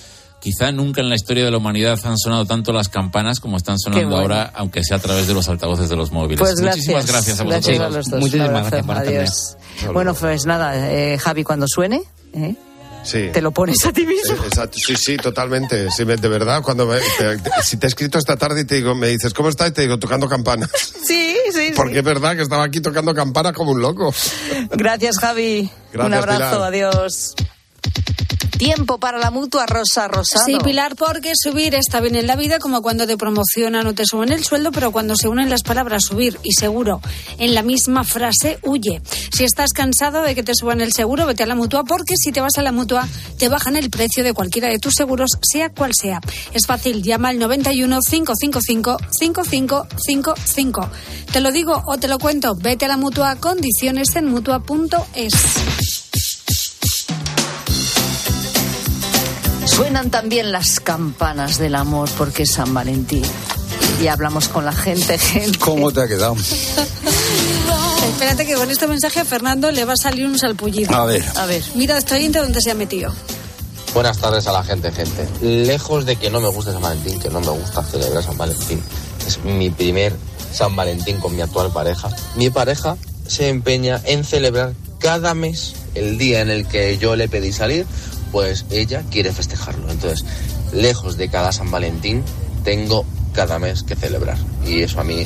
quizá 0.41 0.71
nunca 0.71 1.01
en 1.01 1.09
la 1.09 1.15
historia 1.15 1.45
de 1.45 1.51
la 1.51 1.57
humanidad 1.57 1.99
han 2.05 2.17
sonado 2.17 2.45
tanto 2.45 2.73
las 2.73 2.89
campanas 2.89 3.39
como 3.39 3.57
están 3.57 3.77
sonando 3.77 4.07
bueno. 4.07 4.21
ahora, 4.21 4.51
aunque 4.55 4.83
sea 4.83 4.97
a 4.97 4.99
través 4.99 5.27
de 5.27 5.33
los 5.35 5.47
altavoces 5.47 5.89
de 5.89 5.95
los 5.95 6.11
móviles. 6.11 6.39
Pues 6.39 6.59
Muchísimas 6.59 7.05
gracias 7.05 7.39
a 7.39 7.43
vosotros. 7.43 7.65
Gracias 7.67 7.79
a 7.79 7.89
los 7.89 8.05
dos. 8.07 8.19
Muchísimas 8.19 8.71
gracias. 8.71 8.89
Adiós. 8.97 9.57
Bueno, 9.93 10.13
pues 10.15 10.45
nada, 10.47 10.91
eh, 10.91 11.17
Javi, 11.19 11.43
cuando 11.43 11.67
suene, 11.67 12.01
¿eh? 12.33 12.55
Sí. 13.03 13.29
te 13.31 13.41
lo 13.41 13.51
pones 13.51 13.85
a 13.85 13.93
ti 13.93 14.05
mismo. 14.05 14.33
Eh, 14.35 14.47
exacto, 14.47 14.77
sí, 14.85 14.95
sí, 14.97 15.17
totalmente. 15.17 15.89
Sí, 15.91 16.03
de 16.03 16.15
verdad, 16.27 16.61
cuando 16.61 16.85
me- 16.87 16.99
te- 17.17 17.37
te- 17.37 17.51
si 17.63 17.77
te 17.77 17.87
he 17.87 17.89
escrito 17.89 18.17
esta 18.17 18.35
tarde 18.35 18.61
y 18.61 18.65
te 18.65 18.75
digo, 18.75 18.95
me 18.95 19.07
dices, 19.07 19.33
¿cómo 19.33 19.49
estás? 19.49 19.69
Y 19.69 19.71
te 19.71 19.81
digo, 19.83 19.97
tocando 19.97 20.27
campanas. 20.27 20.69
Sí, 21.05 21.37
sí, 21.53 21.71
Porque 21.75 21.99
es 21.99 22.03
verdad 22.03 22.35
que 22.35 22.41
estaba 22.41 22.63
aquí 22.65 22.81
tocando 22.81 23.13
campanas 23.13 23.53
como 23.53 23.71
un 23.71 23.81
loco. 23.81 24.13
Gracias, 24.71 25.17
Javi. 25.19 25.69
Gracias, 25.93 26.05
Un 26.05 26.13
abrazo, 26.13 26.55
Pilar. 26.55 26.67
adiós. 26.67 27.33
Tiempo 28.57 28.97
para 28.97 29.19
la 29.19 29.29
mutua 29.29 29.67
Rosa 29.67 30.07
Rosado. 30.07 30.45
Sí, 30.45 30.57
Pilar, 30.63 30.95
porque 30.95 31.33
subir 31.35 31.75
está 31.75 31.99
bien 31.99 32.15
en 32.15 32.25
la 32.25 32.35
vida, 32.35 32.57
como 32.57 32.81
cuando 32.81 33.05
te 33.05 33.15
promocionan 33.15 33.85
o 33.85 33.93
te 33.93 34.03
suben 34.05 34.31
el 34.31 34.43
sueldo, 34.43 34.71
pero 34.71 34.91
cuando 34.91 35.15
se 35.15 35.27
unen 35.27 35.49
las 35.49 35.61
palabras 35.61 36.05
subir 36.05 36.39
y 36.43 36.53
seguro 36.53 36.99
en 37.37 37.53
la 37.53 37.61
misma 37.61 38.03
frase, 38.03 38.57
huye. 38.63 39.01
Si 39.31 39.43
estás 39.43 39.73
cansado 39.73 40.23
de 40.23 40.33
que 40.33 40.41
te 40.41 40.55
suban 40.55 40.81
el 40.81 40.91
seguro, 40.91 41.27
vete 41.27 41.43
a 41.43 41.45
la 41.45 41.53
mutua, 41.53 41.83
porque 41.83 42.15
si 42.17 42.31
te 42.31 42.41
vas 42.41 42.57
a 42.57 42.63
la 42.63 42.71
mutua, 42.71 43.07
te 43.37 43.47
bajan 43.47 43.75
el 43.75 43.91
precio 43.91 44.23
de 44.23 44.33
cualquiera 44.33 44.69
de 44.69 44.79
tus 44.79 44.93
seguros, 44.95 45.29
sea 45.41 45.69
cual 45.69 45.91
sea. 45.93 46.19
Es 46.53 46.65
fácil, 46.65 47.03
llama 47.03 47.29
al 47.29 47.37
91 47.37 47.99
555 48.01 48.97
5555. 49.19 50.89
Te 51.31 51.41
lo 51.41 51.51
digo 51.51 51.83
o 51.85 51.97
te 51.97 52.07
lo 52.07 52.17
cuento, 52.17 52.55
vete 52.55 52.85
a 52.85 52.87
la 52.87 52.97
mutua, 52.97 53.35
condiciones 53.35 54.15
en 54.15 54.25
mutua.es. 54.25 55.33
Suenan 59.77 60.09
también 60.09 60.51
las 60.51 60.79
campanas 60.79 61.59
del 61.59 61.75
amor 61.75 62.09
porque 62.17 62.43
es 62.43 62.53
San 62.53 62.73
Valentín. 62.73 63.21
Y 64.01 64.07
hablamos 64.07 64.47
con 64.47 64.65
la 64.65 64.71
gente, 64.71 65.17
gente. 65.19 65.59
¿Cómo 65.59 65.91
te 65.91 66.01
ha 66.01 66.07
quedado? 66.07 66.35
Espérate 68.09 68.47
que 68.47 68.55
con 68.55 68.71
este 68.71 68.87
mensaje 68.87 69.19
a 69.19 69.25
Fernando 69.25 69.69
le 69.71 69.85
va 69.85 69.93
a 69.93 69.97
salir 69.97 70.25
un 70.25 70.39
salpullido. 70.39 70.95
A 70.95 71.05
ver. 71.05 71.23
A 71.35 71.45
ver. 71.45 71.61
Mira, 71.75 71.95
estoy 71.95 72.17
oyente 72.17 72.39
dónde 72.39 72.59
se 72.59 72.71
ha 72.71 72.73
metido. 72.73 73.13
Buenas 73.93 74.17
tardes 74.17 74.47
a 74.47 74.51
la 74.51 74.63
gente, 74.63 74.91
gente. 74.91 75.27
Lejos 75.41 76.07
de 76.07 76.15
que 76.15 76.31
no 76.31 76.41
me 76.41 76.47
guste 76.47 76.71
San 76.71 76.81
Valentín, 76.81 77.19
que 77.19 77.29
no 77.29 77.39
me 77.39 77.49
gusta 77.49 77.83
celebrar 77.83 78.23
San 78.23 78.35
Valentín, 78.35 78.81
es 79.27 79.43
mi 79.43 79.69
primer 79.69 80.15
San 80.51 80.75
Valentín 80.75 81.19
con 81.19 81.35
mi 81.35 81.43
actual 81.43 81.71
pareja. 81.71 82.09
Mi 82.35 82.49
pareja 82.49 82.97
se 83.27 83.49
empeña 83.49 84.01
en 84.05 84.23
celebrar 84.23 84.73
cada 84.97 85.35
mes 85.35 85.75
el 85.93 86.17
día 86.17 86.41
en 86.41 86.49
el 86.49 86.67
que 86.67 86.97
yo 86.97 87.15
le 87.15 87.29
pedí 87.29 87.53
salir, 87.53 87.85
pues 88.31 88.65
ella 88.69 89.03
quiere 89.09 89.31
festejarlo. 89.31 89.89
Entonces, 89.89 90.25
lejos 90.73 91.17
de 91.17 91.29
cada 91.29 91.51
San 91.51 91.71
Valentín, 91.71 92.23
tengo 92.63 93.05
cada 93.33 93.59
mes 93.59 93.83
que 93.83 93.95
celebrar. 93.95 94.37
Y 94.65 94.81
eso 94.81 94.99
a 94.99 95.03
mí 95.03 95.25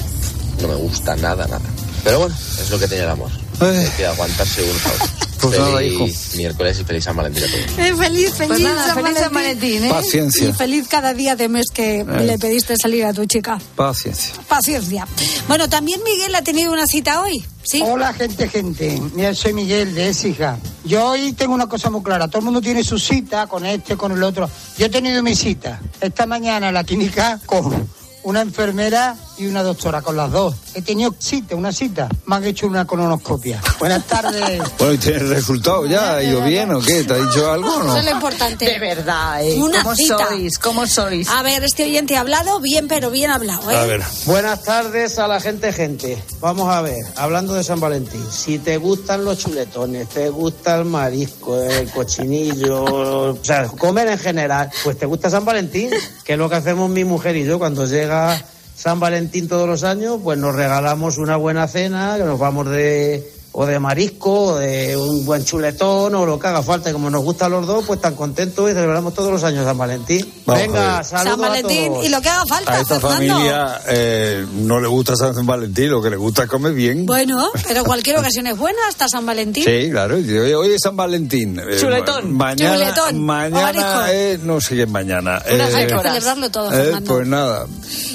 no 0.61 0.67
me 0.67 0.75
gusta 0.75 1.15
nada, 1.15 1.47
nada. 1.47 1.69
Pero 2.03 2.19
bueno, 2.19 2.35
es 2.35 2.69
lo 2.69 2.79
que 2.79 2.87
tiene 2.87 3.03
el 3.03 3.09
amor. 3.09 3.31
Hay 3.61 3.89
que 3.97 4.05
aguantarse 4.05 4.63
unos 4.63 4.85
a 4.85 4.89
otros. 4.91 5.09
Pues 5.41 5.57
nada, 5.59 5.77
feliz 5.77 5.93
hijo. 5.93 6.37
miércoles 6.37 6.79
y 6.79 6.83
feliz 6.83 7.03
San 7.03 7.15
Valentín 7.15 7.43
a 7.43 7.47
todos. 7.47 7.79
Eh, 7.79 7.95
feliz, 7.95 8.33
feliz, 8.33 8.47
Pues 8.47 8.59
nada, 8.59 8.85
San 8.87 8.95
feliz 9.03 9.17
San 9.17 9.33
Valentín. 9.33 9.81
Valentín, 9.81 9.85
¿eh? 9.85 9.89
Paciencia. 9.89 10.49
Y 10.49 10.53
feliz 10.53 10.87
cada 10.87 11.13
día 11.15 11.35
de 11.35 11.49
mes 11.49 11.65
que 11.73 12.03
le 12.03 12.37
pediste 12.37 12.75
salir 12.79 13.05
a 13.05 13.13
tu 13.13 13.25
chica. 13.25 13.57
Paciencia. 13.75 14.33
Paciencia. 14.47 15.07
Bueno, 15.47 15.67
también 15.67 15.99
Miguel 16.03 16.35
ha 16.35 16.43
tenido 16.43 16.71
una 16.71 16.85
cita 16.85 17.21
hoy. 17.23 17.43
¿Sí? 17.63 17.81
Hola, 17.83 18.13
gente, 18.13 18.47
gente. 18.49 19.01
Mira, 19.15 19.33
soy 19.33 19.53
Miguel 19.53 19.95
de 19.95 20.09
Écija. 20.09 20.57
Yo 20.83 21.07
hoy 21.07 21.33
tengo 21.33 21.55
una 21.55 21.67
cosa 21.67 21.89
muy 21.89 22.03
clara. 22.03 22.27
Todo 22.27 22.39
el 22.39 22.45
mundo 22.45 22.61
tiene 22.61 22.83
su 22.83 22.99
cita 22.99 23.47
con 23.47 23.65
este, 23.65 23.97
con 23.97 24.11
el 24.11 24.21
otro. 24.21 24.47
Yo 24.77 24.85
he 24.85 24.89
tenido 24.89 25.23
mi 25.23 25.35
cita 25.35 25.79
esta 26.01 26.27
mañana 26.27 26.67
en 26.67 26.73
la 26.75 26.83
clínica 26.83 27.39
con 27.47 27.87
una 28.23 28.41
enfermera 28.41 29.15
y 29.41 29.47
una 29.47 29.63
doctora, 29.63 30.01
con 30.01 30.15
las 30.15 30.31
dos. 30.31 30.55
He 30.75 30.81
tenido 30.81 31.15
cita, 31.17 31.55
una 31.55 31.71
cita. 31.71 32.07
Me 32.27 32.35
han 32.35 32.45
hecho 32.45 32.67
una 32.67 32.85
colonoscopia. 32.85 33.59
Buenas 33.79 34.05
tardes. 34.05 34.61
Bueno, 34.77 34.93
¿y 34.93 34.97
tienes 34.97 35.29
resultado 35.29 35.85
ya? 35.85 36.15
¿Ha 36.15 36.23
ido 36.23 36.43
bien 36.43 36.71
o 36.73 36.79
qué? 36.79 37.03
¿Te 37.03 37.13
ha 37.13 37.17
dicho 37.17 37.51
algo 37.51 37.67
o 37.69 37.81
Eso 37.81 37.97
es 37.97 38.05
lo 38.05 38.09
no? 38.11 38.15
importante. 38.17 38.65
De 38.65 38.79
verdad, 38.79 39.43
¿eh? 39.43 39.55
Una 39.61 39.83
¿Cómo 39.83 39.95
cita. 39.95 40.17
sois? 40.27 40.59
¿Cómo 40.59 40.87
sois? 40.87 41.29
A 41.29 41.43
ver, 41.43 41.63
este 41.63 41.83
oyente 41.83 42.17
ha 42.17 42.21
hablado 42.21 42.59
bien, 42.59 42.87
pero 42.87 43.09
bien 43.11 43.31
hablado, 43.31 43.69
¿eh? 43.69 43.75
A 43.75 43.85
ver. 43.85 44.01
Buenas 44.25 44.63
tardes 44.63 45.19
a 45.19 45.27
la 45.27 45.39
gente, 45.39 45.71
gente. 45.73 46.21
Vamos 46.39 46.69
a 46.69 46.81
ver, 46.81 47.03
hablando 47.15 47.53
de 47.53 47.63
San 47.63 47.79
Valentín, 47.79 48.25
si 48.31 48.59
te 48.59 48.77
gustan 48.77 49.23
los 49.25 49.37
chuletones, 49.39 50.09
te 50.09 50.29
gusta 50.29 50.77
el 50.77 50.85
marisco, 50.85 51.61
el 51.61 51.89
cochinillo, 51.91 52.83
o 53.31 53.37
sea, 53.41 53.67
comer 53.67 54.07
en 54.07 54.19
general, 54.19 54.69
pues 54.83 54.97
te 54.97 55.05
gusta 55.05 55.29
San 55.29 55.45
Valentín, 55.45 55.89
que 56.23 56.33
es 56.33 56.39
lo 56.39 56.49
que 56.49 56.55
hacemos 56.55 56.89
mi 56.89 57.03
mujer 57.03 57.35
y 57.35 57.45
yo 57.45 57.59
cuando 57.59 57.85
llega 57.85 58.43
San 58.81 58.99
Valentín 58.99 59.47
todos 59.47 59.67
los 59.67 59.83
años, 59.83 60.17
pues 60.23 60.39
nos 60.39 60.55
regalamos 60.55 61.19
una 61.19 61.37
buena 61.37 61.67
cena, 61.67 62.15
que 62.17 62.23
nos 62.23 62.39
vamos 62.39 62.67
de 62.67 63.31
o 63.51 63.67
de 63.67 63.77
marisco, 63.77 64.45
o 64.45 64.55
de 64.55 64.97
un 64.97 65.23
buen 65.23 65.45
chuletón, 65.45 66.15
o 66.15 66.25
lo 66.25 66.39
que 66.39 66.47
haga 66.47 66.63
falta. 66.63 66.89
Y 66.89 66.93
como 66.93 67.11
nos 67.11 67.23
gusta 67.23 67.45
a 67.45 67.49
los 67.49 67.67
dos, 67.67 67.85
pues 67.85 68.01
tan 68.01 68.15
contentos 68.15 68.71
y 68.71 68.73
celebramos 68.73 69.13
todos 69.13 69.31
los 69.31 69.43
años 69.43 69.65
San 69.65 69.77
Valentín. 69.77 70.25
Vamos 70.45 70.61
Venga, 70.63 71.03
San 71.03 71.39
Valentín 71.39 71.83
a 71.83 71.87
todos. 71.87 72.05
y 72.05 72.09
lo 72.09 72.21
que 72.21 72.29
haga 72.29 72.45
falta, 72.45 72.73
A 72.73 72.81
esta 72.81 72.99
Fernando. 72.99 73.33
familia 73.35 73.81
eh, 73.87 74.45
no 74.53 74.79
le 74.79 74.87
gusta 74.87 75.15
San 75.15 75.45
Valentín, 75.45 75.89
lo 75.91 76.01
que 76.01 76.09
le 76.09 76.15
gusta 76.17 76.43
es 76.43 76.49
comer 76.49 76.73
bien. 76.73 77.05
Bueno, 77.05 77.49
pero 77.67 77.83
cualquier 77.83 78.17
ocasión 78.17 78.47
es 78.47 78.57
buena, 78.57 78.79
hasta 78.89 79.07
San 79.07 79.25
Valentín. 79.25 79.63
Sí, 79.63 79.89
claro. 79.91 80.15
Hoy, 80.15 80.53
hoy 80.53 80.73
es 80.73 80.81
San 80.81 80.95
Valentín. 80.95 81.59
Eh, 81.59 81.77
Chuletón. 81.79 82.31
ma- 82.33 82.45
Mañana, 82.51 82.77
Chuletón. 82.93 83.23
Mañana 83.25 84.11
eh, 84.11 84.39
no 84.43 84.59
sé 84.61 84.75
qué 84.75 84.83
es 84.83 84.89
mañana. 84.89 85.37
Hay 85.45 85.55
Eh, 85.59 85.87
que 85.87 85.99
celebrarlo 85.99 86.49
todo, 86.49 86.71
eh, 86.71 86.75
Fernando. 86.85 87.13
pues 87.13 87.27
nada, 87.27 87.67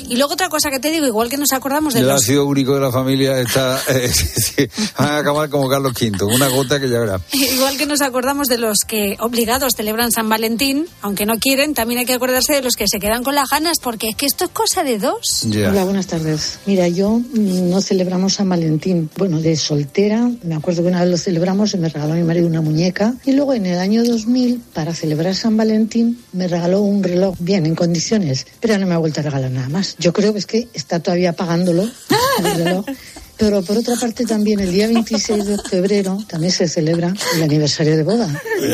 Y 0.08 0.16
luego 0.16 0.32
otra 0.34 0.48
cosa 0.48 0.70
que 0.70 0.78
te 0.78 0.90
digo, 0.90 1.06
igual 1.06 1.28
que 1.28 1.36
nos 1.36 1.52
acordamos 1.52 1.94
de 1.94 2.00
el 2.00 2.06
los... 2.08 2.22
ácido 2.22 2.44
úrico 2.44 2.74
de 2.74 2.80
la 2.80 2.92
familia 2.92 3.38
está. 3.40 3.80
eh, 3.88 4.10
van 4.98 5.08
a 5.10 5.16
acabar 5.18 5.48
como 5.50 5.68
Carlos 5.68 5.92
V, 6.00 6.24
una 6.24 6.48
gota 6.48 6.80
que 6.80 6.88
ya 6.88 6.98
verá. 7.00 7.20
Igual 7.32 7.76
que 7.76 7.86
nos 7.86 8.00
acordamos 8.00 8.48
de 8.48 8.58
los 8.58 8.78
que 8.86 9.16
obligados 9.20 9.74
celebran 9.76 10.12
San 10.12 10.28
Valentín, 10.28 10.86
aunque 11.02 11.26
no 11.26 11.38
quieren, 11.38 11.74
también 11.74 12.00
hay 12.00 12.06
que 12.06 12.15
acordarse 12.16 12.54
de 12.54 12.62
los 12.62 12.74
que 12.74 12.86
se 12.88 12.98
quedan 12.98 13.22
con 13.22 13.34
las 13.34 13.48
ganas, 13.50 13.78
porque 13.80 14.08
es 14.08 14.16
que 14.16 14.26
esto 14.26 14.44
es 14.46 14.50
cosa 14.50 14.82
de 14.82 14.98
dos. 14.98 15.46
Hola, 15.46 15.84
buenas 15.84 16.06
tardes. 16.06 16.58
Mira, 16.66 16.88
yo 16.88 17.18
mm, 17.18 17.70
no 17.70 17.80
celebramos 17.80 18.34
San 18.34 18.48
Valentín. 18.48 19.10
Bueno, 19.16 19.40
de 19.40 19.56
soltera, 19.56 20.30
me 20.42 20.54
acuerdo 20.54 20.82
que 20.82 20.88
una 20.88 21.00
vez 21.02 21.10
lo 21.10 21.16
celebramos 21.16 21.74
y 21.74 21.78
me 21.78 21.88
regaló 21.88 22.14
mi 22.14 22.22
marido 22.22 22.46
una 22.46 22.60
muñeca. 22.60 23.14
Y 23.24 23.32
luego 23.32 23.54
en 23.54 23.66
el 23.66 23.78
año 23.78 24.04
2000, 24.04 24.60
para 24.72 24.94
celebrar 24.94 25.34
San 25.34 25.56
Valentín, 25.56 26.18
me 26.32 26.48
regaló 26.48 26.80
un 26.80 27.02
reloj 27.02 27.36
bien, 27.38 27.66
en 27.66 27.74
condiciones, 27.74 28.46
pero 28.60 28.78
no 28.78 28.86
me 28.86 28.94
ha 28.94 28.98
vuelto 28.98 29.20
a 29.20 29.24
regalar 29.24 29.50
nada 29.50 29.68
más. 29.68 29.96
Yo 29.98 30.12
creo 30.12 30.32
que 30.32 30.38
es 30.38 30.46
que 30.46 30.68
está 30.74 31.00
todavía 31.00 31.34
pagándolo, 31.34 31.82
el 31.82 32.54
reloj. 32.64 32.84
Pero 33.38 33.62
por 33.62 33.76
otra 33.76 33.96
parte 33.96 34.24
también 34.24 34.60
el 34.60 34.72
día 34.72 34.86
26 34.86 35.44
de 35.44 35.58
febrero 35.58 36.18
también 36.26 36.52
se 36.52 36.66
celebra 36.68 37.12
el 37.34 37.42
aniversario 37.42 37.96
de 37.96 38.02
boda. 38.02 38.28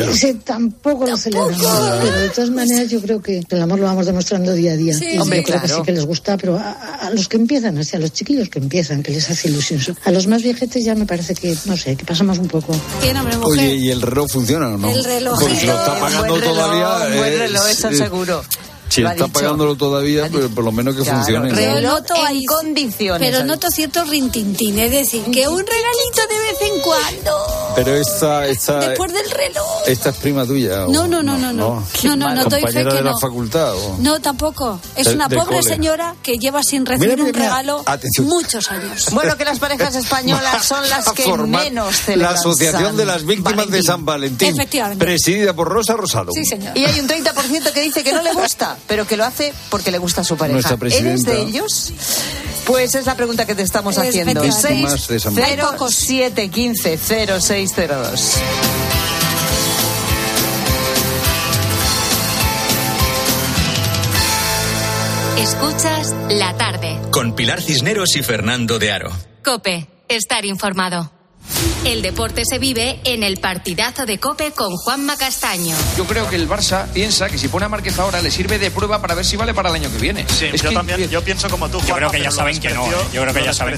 Ese 0.09 0.35
tampoco 0.35 1.05
lo 1.05 1.17
celebramos, 1.17 1.99
pero 2.01 2.19
de 2.19 2.29
todas 2.29 2.49
maneras 2.49 2.89
yo 2.89 3.01
creo 3.01 3.21
que 3.21 3.43
el 3.47 3.61
amor 3.61 3.79
lo 3.79 3.85
vamos 3.85 4.05
demostrando 4.05 4.53
día 4.53 4.73
a 4.73 4.77
día. 4.77 4.93
Sí, 4.97 5.15
y 5.15 5.17
hombre, 5.17 5.39
yo 5.39 5.43
creo 5.43 5.61
que 5.61 5.67
claro. 5.67 5.81
sí 5.81 5.85
que 5.85 5.91
les 5.91 6.05
gusta, 6.05 6.37
pero 6.37 6.57
a, 6.57 7.09
los 7.13 7.27
que 7.27 7.37
empiezan, 7.37 7.77
así, 7.77 7.95
a 7.97 7.99
los 7.99 8.13
chiquillos 8.13 8.49
que 8.49 8.59
empiezan, 8.59 9.03
que 9.03 9.11
les 9.11 9.29
hace 9.29 9.49
ilusión. 9.49 9.81
A 10.05 10.11
los 10.11 10.27
más 10.27 10.41
viejetes 10.43 10.83
ya 10.83 10.95
me 10.95 11.05
parece 11.05 11.35
que, 11.35 11.55
no 11.65 11.75
sé, 11.75 11.95
que 11.95 12.05
pasamos 12.05 12.37
un 12.37 12.47
poco. 12.47 12.73
Mujer. 12.73 13.17
Oye, 13.43 13.75
¿y 13.75 13.91
el 13.91 14.01
reloj 14.01 14.29
funciona 14.31 14.69
o 14.69 14.77
no? 14.77 14.89
El 14.89 15.03
relojito. 15.03 15.45
Porque 15.45 15.65
lo 15.65 15.73
está 15.73 15.93
Un 15.93 15.99
pagando 15.99 16.27
buen 16.29 16.41
reloj, 16.41 16.55
todavía. 16.55 17.07
un 17.07 17.17
buen 17.17 17.33
eh, 17.33 17.37
reloj, 17.37 17.69
eso 17.69 17.89
sí. 17.89 17.97
seguro. 17.97 18.43
Si 18.93 19.01
Lo 19.01 19.09
está 19.09 19.25
dicho. 19.25 19.33
pagándolo 19.39 19.75
todavía, 19.75 20.29
pues 20.31 20.45
por 20.53 20.63
lo 20.63 20.71
menos 20.71 20.95
que 20.95 21.01
Claro, 21.01 21.17
funcione. 21.17 21.49
¿no? 21.49 21.55
reloj 21.55 21.81
noto 21.93 22.15
en 22.15 22.27
ahí- 22.27 22.45
condiciones. 22.45 23.27
Pero 23.31 23.43
noto 23.43 23.71
cierto 23.71 24.03
rintintín, 24.03 24.77
es 24.77 24.91
decir, 24.91 25.23
que 25.31 25.47
un 25.47 25.57
regalito 25.65 26.21
de 26.29 26.39
vez 26.39 26.61
en 26.61 26.81
cuando, 26.81 27.73
Pero 27.75 27.95
esta, 27.95 28.45
esta, 28.47 28.77
después 28.79 29.11
del 29.11 29.29
reloj. 29.31 29.65
esta 29.87 30.09
es 30.11 30.15
prima 30.17 30.45
tuya. 30.45 30.85
No, 30.87 31.07
no, 31.07 31.23
no, 31.23 31.37
no, 31.37 31.51
no. 31.53 31.83
No, 32.03 32.15
no, 32.15 32.35
no, 32.35 32.43
doy 32.45 32.59
fe 32.61 32.67
Compañera 32.67 32.89
que 32.91 32.95
de 32.97 33.03
la 33.03 33.11
no. 33.13 33.19
facultad. 33.19 33.73
¿o? 33.75 33.97
No, 33.99 34.19
tampoco. 34.21 34.79
Es 34.95 35.07
De- 35.07 35.13
una 35.15 35.27
de 35.27 35.37
pobre 35.37 35.57
cole. 35.57 35.69
señora 35.69 36.15
que 36.21 36.37
lleva 36.37 36.61
sin 36.63 36.85
recibir 36.85 37.17
Mira, 37.17 37.23
mira, 37.23 37.35
un 37.37 37.41
regalo 37.43 37.83
Atención. 37.87 38.27
muchos 38.27 38.69
años. 38.69 39.07
Bueno, 39.11 39.35
que 39.37 39.45
las 39.45 39.57
parejas 39.57 39.95
españolas 39.95 40.63
son 40.67 40.87
las 40.89 41.07
a 41.07 41.13
que 41.13 41.23
formar 41.23 41.63
menos 41.63 41.95
celebran 41.95 42.33
La 42.33 42.39
Asociación 42.39 42.83
San 42.89 42.97
de 42.97 43.05
las 43.05 43.25
Víctimas 43.25 43.69
de. 43.71 43.81
San 43.81 44.05
Valentín. 44.05 44.49
Efectivamente. 44.49 45.03
Presidida 45.03 45.53
por 45.55 45.67
Rosa 45.67 45.93
Rosado. 45.93 46.31
Sí, 46.33 46.45
señor. 46.45 46.77
Y 46.77 46.85
hay 46.85 46.99
un 46.99 47.07
30% 47.07 47.71
que 47.73 47.81
dice 47.81 48.03
que 48.03 48.13
no 48.13 48.21
le 48.21 48.33
gusta, 48.33 48.77
pero 48.87 49.05
que 49.07 49.17
lo 49.17 49.25
hace 49.25 49.53
porque 49.69 49.91
le 49.91 49.97
gusta 49.97 50.21
a 50.21 50.23
su 50.23 50.37
pareja. 50.37 50.77
¿Eres 50.81 51.23
de 51.23 51.41
ellos? 51.41 51.93
Pues 52.65 52.95
es 52.95 53.05
la 53.05 53.15
pregunta 53.15 53.45
que 53.45 53.55
te 53.55 53.63
estamos 53.63 53.97
haciendo. 53.97 54.41
Efectivamente. 54.41 54.73
Víctimas 54.73 55.07
de 55.07 55.19
San 55.19 55.35
Valentín. 55.35 55.65
0715 55.79 56.97
0602. 56.97 58.37
Escuchas 65.37 66.15
la 66.29 66.55
tarde. 66.57 66.99
Con 67.11 67.35
Pilar 67.35 67.61
Cisneros 67.61 68.15
y 68.15 68.23
Fernando 68.23 68.79
de 68.79 68.91
Aro. 68.91 69.11
Cope, 69.43 69.87
estar 70.07 70.45
informado. 70.45 71.11
El 71.85 72.01
deporte 72.01 72.43
se 72.45 72.59
vive 72.59 73.01
en 73.03 73.23
el 73.23 73.37
partidazo 73.37 74.05
de 74.05 74.17
Cope 74.17 74.51
con 74.51 74.71
Juanma 74.77 75.17
Castaño. 75.17 75.75
Yo 75.97 76.05
creo 76.05 76.29
que 76.29 76.37
el 76.37 76.47
Barça 76.47 76.87
piensa 76.93 77.27
que 77.27 77.37
si 77.37 77.49
pone 77.49 77.65
a 77.65 77.69
Márquez 77.69 77.99
ahora 77.99 78.21
le 78.21 78.31
sirve 78.31 78.57
de 78.57 78.71
prueba 78.71 79.01
para 79.01 79.15
ver 79.15 79.25
si 79.25 79.35
vale 79.35 79.53
para 79.53 79.69
el 79.69 79.75
año 79.75 79.91
que 79.91 79.97
viene. 79.97 80.25
Sí, 80.29 80.45
yo 80.53 80.71
también, 80.71 81.09
yo 81.09 81.21
pienso 81.21 81.49
como 81.49 81.67
tú. 81.67 81.81
Yo 81.85 81.95
creo 81.95 82.09
que 82.09 82.21
ya 82.21 82.31
saben 82.31 82.57
que 82.61 82.69
no. 82.69 82.85
¿eh? 82.89 82.95
Yo 83.11 83.21
creo 83.23 83.33
que 83.33 83.43
ya 83.43 83.53
saben 83.53 83.77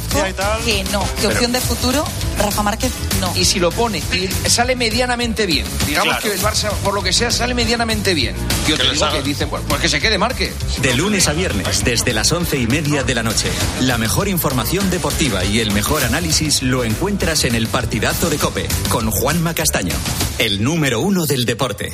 que 0.63 0.83
no. 0.91 1.03
Que 1.19 1.27
opción 1.27 1.51
de 1.51 1.59
futuro, 1.59 2.05
Rafa 2.37 2.61
Márquez 2.61 2.91
no. 3.19 3.33
Y 3.35 3.43
si 3.43 3.59
lo 3.59 3.71
pone 3.71 4.03
y 4.13 4.29
sale 4.49 4.75
medianamente 4.75 5.47
bien, 5.47 5.65
digamos 5.87 6.17
que 6.17 6.31
el 6.31 6.39
Barça, 6.39 6.69
por 6.83 6.93
lo 6.93 7.01
que 7.01 7.11
sea, 7.11 7.31
sale 7.31 7.55
medianamente 7.55 8.13
bien. 8.13 8.35
Yo 8.67 8.77
te 8.77 8.83
digo 8.83 9.09
que 9.11 9.23
dicen, 9.23 9.49
pues, 9.49 9.63
pues 9.67 9.81
que 9.81 9.89
se 9.89 9.99
quede 9.99 10.19
Márquez. 10.19 10.53
De 10.79 10.93
lunes 10.93 11.27
a 11.27 11.33
viernes, 11.33 11.83
desde 11.83 12.13
las 12.13 12.31
once 12.31 12.55
y 12.57 12.67
media 12.67 13.03
de 13.03 13.15
la 13.15 13.23
noche. 13.23 13.49
La 13.81 13.97
mejor 13.97 14.27
información 14.27 14.91
deportiva 14.91 15.43
y 15.43 15.59
el 15.59 15.71
mejor 15.71 16.03
análisis 16.03 16.61
lo 16.61 16.83
encuentras 16.83 17.45
en 17.45 17.55
el 17.55 17.67
partidazo 17.95 18.29
de 18.29 18.37
Cope 18.37 18.67
con 18.89 19.09
Juanma 19.09 19.53
Castaño, 19.53 19.95
el 20.37 20.61
número 20.61 20.99
uno 20.99 21.25
del 21.25 21.45
deporte. 21.45 21.93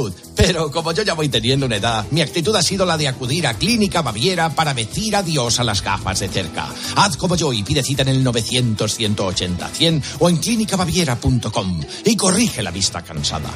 Pero 0.35 0.71
como 0.71 0.91
yo 0.91 1.03
ya 1.03 1.13
voy 1.13 1.29
teniendo 1.29 1.65
una 1.65 1.77
edad, 1.77 2.05
mi 2.11 2.21
actitud 2.21 2.55
ha 2.55 2.63
sido 2.63 2.85
la 2.85 2.97
de 2.97 3.07
acudir 3.07 3.47
a 3.47 3.53
Clínica 3.53 4.01
Baviera 4.01 4.49
para 4.49 4.73
decir 4.73 5.15
adiós 5.15 5.59
a 5.59 5.63
las 5.63 5.81
gafas 5.81 6.19
de 6.19 6.29
cerca. 6.29 6.67
Haz 6.95 7.17
como 7.17 7.35
yo 7.35 7.53
y 7.53 7.63
pide 7.63 7.83
cita 7.83 8.01
en 8.01 8.09
el 8.09 8.23
900-180-100 8.25 10.01
o 10.19 10.29
en 10.29 10.37
clínicabaviera.com 10.37 11.81
y 12.05 12.15
corrige 12.15 12.61
la 12.63 12.71
vista 12.71 13.01
cansada. 13.03 13.49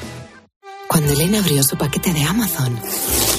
Cuando 0.88 1.14
Elena 1.14 1.40
abrió 1.40 1.64
su 1.64 1.76
paquete 1.78 2.14
de 2.14 2.24
Amazon, 2.24 2.80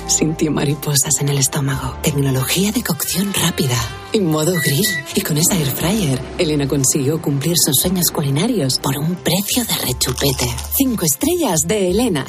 sintió 0.08 0.50
mariposas 0.50 1.20
en 1.20 1.28
el 1.28 1.38
estómago. 1.38 1.96
Tecnología 2.02 2.72
de 2.72 2.82
cocción 2.82 3.32
rápida, 3.34 3.76
en 4.12 4.26
modo 4.26 4.52
grill. 4.64 4.86
Y 5.14 5.20
con 5.20 5.36
esa 5.36 5.56
air 5.56 5.70
fryer, 5.70 6.20
Elena 6.38 6.66
consiguió 6.66 7.20
cumplir 7.20 7.54
sus 7.56 7.76
sueños 7.80 8.10
culinarios 8.10 8.78
por 8.78 8.96
un 8.98 9.14
precio 9.16 9.64
de 9.64 9.76
rechupete. 9.86 10.46
Cinco 10.76 11.04
estrellas 11.04 11.60
de 11.66 11.90
Elena. 11.90 12.26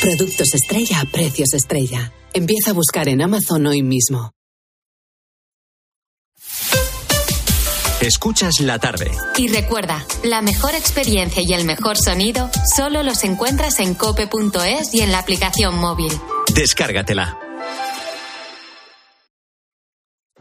Productos 0.00 0.54
estrella 0.54 1.00
a 1.00 1.04
precios 1.04 1.52
estrella. 1.54 2.12
Empieza 2.32 2.70
a 2.70 2.74
buscar 2.74 3.08
en 3.08 3.22
Amazon 3.22 3.66
hoy 3.66 3.82
mismo. 3.82 4.32
Escuchas 8.00 8.60
la 8.60 8.78
tarde. 8.78 9.10
Y 9.36 9.48
recuerda, 9.48 10.04
la 10.22 10.42
mejor 10.42 10.74
experiencia 10.74 11.42
y 11.42 11.54
el 11.54 11.64
mejor 11.64 11.96
sonido 11.96 12.50
solo 12.76 13.02
los 13.02 13.24
encuentras 13.24 13.80
en 13.80 13.94
cope.es 13.94 14.94
y 14.94 15.00
en 15.00 15.12
la 15.12 15.18
aplicación 15.18 15.78
móvil. 15.78 16.12
Descárgatela. 16.54 17.38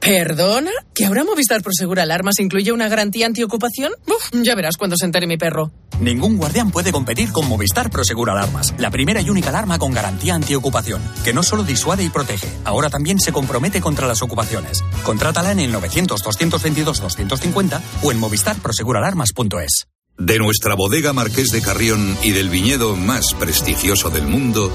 ¿Perdona? 0.05 0.69
¿Que 0.93 1.07
ahora 1.07 1.23
Movistar 1.23 1.63
Prosegur 1.63 1.99
Alarmas 1.99 2.39
incluye 2.39 2.71
una 2.71 2.87
garantía 2.87 3.25
antiocupación? 3.25 3.91
Uf, 4.05 4.29
ya 4.43 4.53
verás 4.53 4.77
cuando 4.77 4.97
se 4.97 5.05
entere 5.05 5.25
mi 5.25 5.37
perro. 5.37 5.71
Ningún 5.99 6.37
guardián 6.37 6.69
puede 6.69 6.91
competir 6.91 7.31
con 7.31 7.49
Movistar 7.49 7.89
Prosegur 7.89 8.29
Alarmas, 8.29 8.75
la 8.77 8.91
primera 8.91 9.19
y 9.21 9.31
única 9.31 9.49
alarma 9.49 9.79
con 9.79 9.93
garantía 9.93 10.35
antiocupación, 10.35 11.01
que 11.23 11.33
no 11.33 11.41
solo 11.41 11.63
disuade 11.63 12.03
y 12.03 12.09
protege, 12.09 12.47
ahora 12.65 12.91
también 12.91 13.19
se 13.19 13.31
compromete 13.31 13.81
contra 13.81 14.07
las 14.07 14.21
ocupaciones. 14.21 14.83
Contrátala 15.03 15.53
en 15.53 15.61
el 15.61 15.73
900-222-250 15.73 17.81
o 18.03 18.11
en 18.11 18.19
movistarproseguralarmas.es. 18.19 19.87
De 20.17 20.37
nuestra 20.37 20.75
bodega 20.75 21.13
Marqués 21.13 21.49
de 21.49 21.61
Carrión 21.61 22.15
y 22.23 22.31
del 22.31 22.49
viñedo 22.49 22.95
más 22.95 23.33
prestigioso 23.33 24.11
del 24.11 24.27
mundo, 24.27 24.71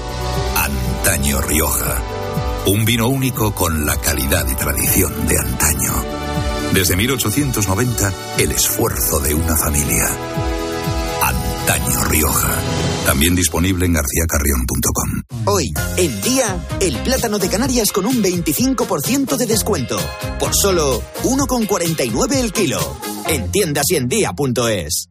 Antaño 1.03 1.41
Rioja. 1.41 1.99
Un 2.67 2.85
vino 2.85 3.07
único 3.07 3.55
con 3.55 3.87
la 3.87 3.99
calidad 3.99 4.47
y 4.47 4.53
tradición 4.53 5.11
de 5.27 5.35
antaño. 5.35 5.93
Desde 6.75 6.95
1890, 6.95 8.13
el 8.37 8.51
esfuerzo 8.51 9.19
de 9.19 9.33
una 9.33 9.57
familia. 9.57 10.05
Antaño 11.23 12.03
Rioja. 12.03 12.55
También 13.07 13.33
disponible 13.33 13.87
en 13.87 13.93
garcíacarrión.com. 13.93 15.23
Hoy, 15.45 15.73
el 15.97 16.21
día, 16.21 16.63
el 16.79 16.95
plátano 16.97 17.39
de 17.39 17.49
Canarias 17.49 17.91
con 17.91 18.05
un 18.05 18.21
25% 18.21 19.37
de 19.37 19.47
descuento. 19.47 19.97
Por 20.39 20.53
solo 20.55 21.01
1,49 21.23 22.35
el 22.35 22.53
kilo. 22.53 22.79
En 23.27 23.51
tiendas 23.51 23.89
y 23.89 23.95
en 23.95 24.07
día.es. 24.07 25.10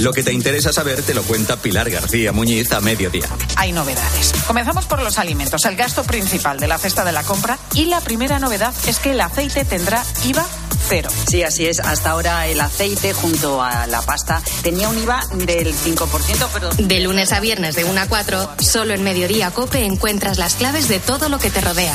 Lo 0.00 0.12
que 0.12 0.22
te 0.22 0.32
interesa 0.32 0.72
saber 0.72 1.02
te 1.02 1.14
lo 1.14 1.22
cuenta 1.22 1.56
Pilar 1.56 1.88
García 1.88 2.32
Muñiz 2.32 2.72
a 2.72 2.80
mediodía. 2.80 3.26
Hay 3.56 3.72
novedades. 3.72 4.32
Comenzamos 4.46 4.86
por 4.86 5.02
los 5.02 5.18
alimentos, 5.18 5.64
el 5.64 5.76
gasto 5.76 6.02
principal 6.02 6.58
de 6.58 6.66
la 6.66 6.78
cesta 6.78 7.04
de 7.04 7.12
la 7.12 7.22
compra. 7.22 7.58
Y 7.74 7.86
la 7.86 8.00
primera 8.00 8.38
novedad 8.38 8.74
es 8.88 8.98
que 8.98 9.12
el 9.12 9.20
aceite 9.20 9.64
tendrá 9.64 10.02
IVA 10.24 10.44
cero. 10.88 11.08
Sí, 11.28 11.42
así 11.42 11.66
es. 11.66 11.80
Hasta 11.80 12.10
ahora 12.10 12.46
el 12.46 12.60
aceite 12.60 13.12
junto 13.12 13.62
a 13.62 13.86
la 13.86 14.02
pasta 14.02 14.42
tenía 14.62 14.88
un 14.88 14.98
IVA 14.98 15.22
del 15.32 15.74
5%, 15.74 16.48
pero... 16.52 16.70
De 16.70 17.00
lunes 17.00 17.32
a 17.32 17.40
viernes 17.40 17.74
de 17.74 17.84
1 17.84 18.00
a 18.00 18.06
4, 18.06 18.50
solo 18.58 18.94
en 18.94 19.02
Mediodía 19.02 19.50
Cope 19.50 19.84
encuentras 19.84 20.38
las 20.38 20.54
claves 20.54 20.88
de 20.88 21.00
todo 21.00 21.28
lo 21.28 21.38
que 21.38 21.50
te 21.50 21.60
rodea. 21.60 21.94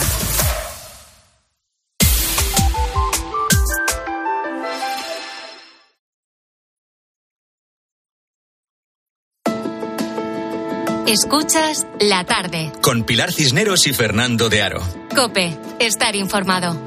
Escuchas 11.09 11.87
la 11.99 12.23
tarde. 12.23 12.71
Con 12.83 13.03
Pilar 13.03 13.33
Cisneros 13.33 13.87
y 13.87 13.93
Fernando 13.95 14.47
de 14.47 14.61
Aro. 14.61 14.79
Cope, 15.15 15.57
estar 15.79 16.15
informado. 16.15 16.77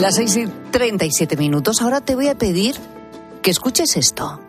Las 0.00 0.16
6 0.16 0.36
y 0.38 0.46
37 0.72 1.36
minutos. 1.36 1.80
Ahora 1.80 2.00
te 2.00 2.16
voy 2.16 2.26
a 2.26 2.36
pedir 2.36 2.74
que 3.42 3.52
escuches 3.52 3.96
esto. 3.96 4.40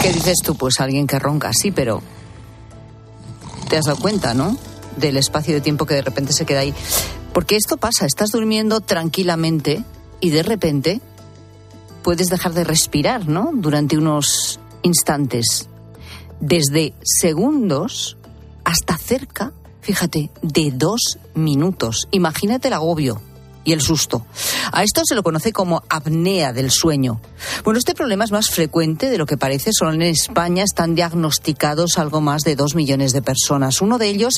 ¿Qué 0.00 0.10
dices 0.10 0.38
tú? 0.42 0.54
Pues 0.54 0.80
alguien 0.80 1.06
que 1.06 1.18
ronca, 1.18 1.52
sí, 1.52 1.70
pero 1.70 2.02
te 3.68 3.76
has 3.76 3.84
dado 3.84 3.98
cuenta, 3.98 4.32
¿no? 4.32 4.56
Del 4.96 5.18
espacio 5.18 5.52
de 5.52 5.60
tiempo 5.60 5.84
que 5.84 5.92
de 5.92 6.02
repente 6.02 6.32
se 6.32 6.46
queda 6.46 6.60
ahí. 6.60 6.72
Porque 7.32 7.56
esto 7.56 7.76
pasa, 7.76 8.06
estás 8.06 8.30
durmiendo 8.30 8.80
tranquilamente 8.80 9.84
y 10.20 10.30
de 10.30 10.42
repente 10.42 11.00
puedes 12.02 12.28
dejar 12.28 12.52
de 12.52 12.64
respirar, 12.64 13.28
¿no? 13.28 13.50
Durante 13.54 13.96
unos 13.96 14.60
instantes. 14.82 15.68
Desde 16.40 16.94
segundos 17.02 18.16
hasta 18.64 18.96
cerca, 18.98 19.52
fíjate, 19.80 20.30
de 20.42 20.72
dos 20.72 21.18
minutos. 21.34 22.08
Imagínate 22.10 22.68
el 22.68 22.74
agobio 22.74 23.22
y 23.64 23.72
el 23.72 23.80
susto. 23.80 24.26
A 24.72 24.82
esto 24.82 25.02
se 25.04 25.14
lo 25.14 25.22
conoce 25.22 25.52
como 25.52 25.82
apnea 25.88 26.52
del 26.52 26.70
sueño. 26.70 27.20
Bueno, 27.64 27.78
este 27.78 27.94
problema 27.94 28.24
es 28.24 28.32
más 28.32 28.50
frecuente 28.50 29.10
de 29.10 29.18
lo 29.18 29.26
que 29.26 29.36
parece. 29.36 29.70
Solo 29.72 29.92
en 29.92 30.02
España 30.02 30.64
están 30.64 30.94
diagnosticados 30.94 31.98
algo 31.98 32.20
más 32.20 32.42
de 32.42 32.56
dos 32.56 32.74
millones 32.74 33.12
de 33.12 33.22
personas. 33.22 33.80
Uno 33.80 33.98
de 33.98 34.08
ellos 34.08 34.34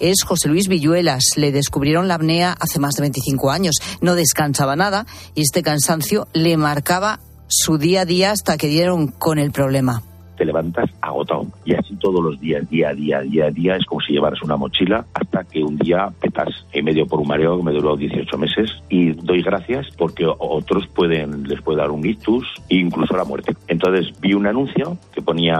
es 0.00 0.22
José 0.24 0.48
Luis 0.48 0.68
Villuelas. 0.68 1.24
Le 1.36 1.52
descubrieron 1.52 2.08
la 2.08 2.14
apnea 2.14 2.56
hace 2.58 2.78
más 2.78 2.94
de 2.94 3.02
25 3.02 3.50
años. 3.50 3.76
No 4.00 4.14
descansaba 4.14 4.76
nada 4.76 5.06
y 5.34 5.42
este 5.42 5.62
cansancio 5.62 6.28
le 6.32 6.56
marcaba 6.56 7.20
su 7.48 7.78
día 7.78 8.02
a 8.02 8.04
día 8.04 8.32
hasta 8.32 8.56
que 8.56 8.68
dieron 8.68 9.08
con 9.08 9.38
el 9.38 9.52
problema. 9.52 10.02
Te 10.36 10.44
levantas 10.44 10.90
agotado. 11.00 11.46
Y 11.64 11.74
así 11.74 11.96
todos 11.96 12.22
los 12.22 12.40
días, 12.40 12.68
día 12.68 12.90
a 12.90 12.94
día, 12.94 13.20
día 13.20 13.46
a 13.46 13.50
día, 13.50 13.76
es 13.76 13.84
como 13.84 14.00
si 14.00 14.12
llevaras 14.12 14.42
una 14.42 14.56
mochila 14.56 15.04
hasta 15.14 15.44
que 15.44 15.62
un 15.62 15.76
día 15.76 16.08
petas 16.20 16.48
en 16.72 16.84
medio 16.84 17.06
por 17.06 17.20
un 17.20 17.28
mareo 17.28 17.56
que 17.56 17.64
me 17.64 17.72
duró 17.72 17.96
18 17.96 18.38
meses. 18.38 18.70
Y 18.88 19.12
doy 19.12 19.42
gracias 19.42 19.86
porque 19.96 20.24
otros 20.26 20.86
pueden, 20.88 21.44
les 21.44 21.60
puede 21.62 21.78
dar 21.78 21.90
un 21.90 22.06
ictus 22.06 22.46
e 22.68 22.76
incluso 22.76 23.16
la 23.16 23.24
muerte. 23.24 23.54
Entonces 23.68 24.12
vi 24.20 24.34
un 24.34 24.46
anuncio 24.46 24.98
que 25.12 25.22
ponía 25.22 25.56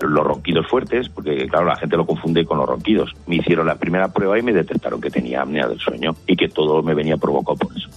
los 0.00 0.24
ronquidos 0.24 0.66
fuertes, 0.68 1.08
porque 1.08 1.46
claro, 1.48 1.66
la 1.66 1.76
gente 1.76 1.96
lo 1.96 2.06
confunde 2.06 2.44
con 2.44 2.58
los 2.58 2.68
ronquidos. 2.68 3.12
Me 3.26 3.36
hicieron 3.36 3.66
la 3.66 3.76
primera 3.76 4.12
prueba 4.12 4.38
y 4.38 4.42
me 4.42 4.52
detectaron 4.52 5.00
que 5.00 5.10
tenía 5.10 5.42
apnea 5.42 5.68
del 5.68 5.78
sueño 5.78 6.14
y 6.26 6.36
que 6.36 6.48
todo 6.48 6.82
me 6.82 6.94
venía 6.94 7.16
provocado 7.16 7.56
por 7.56 7.76
eso. 7.76 7.88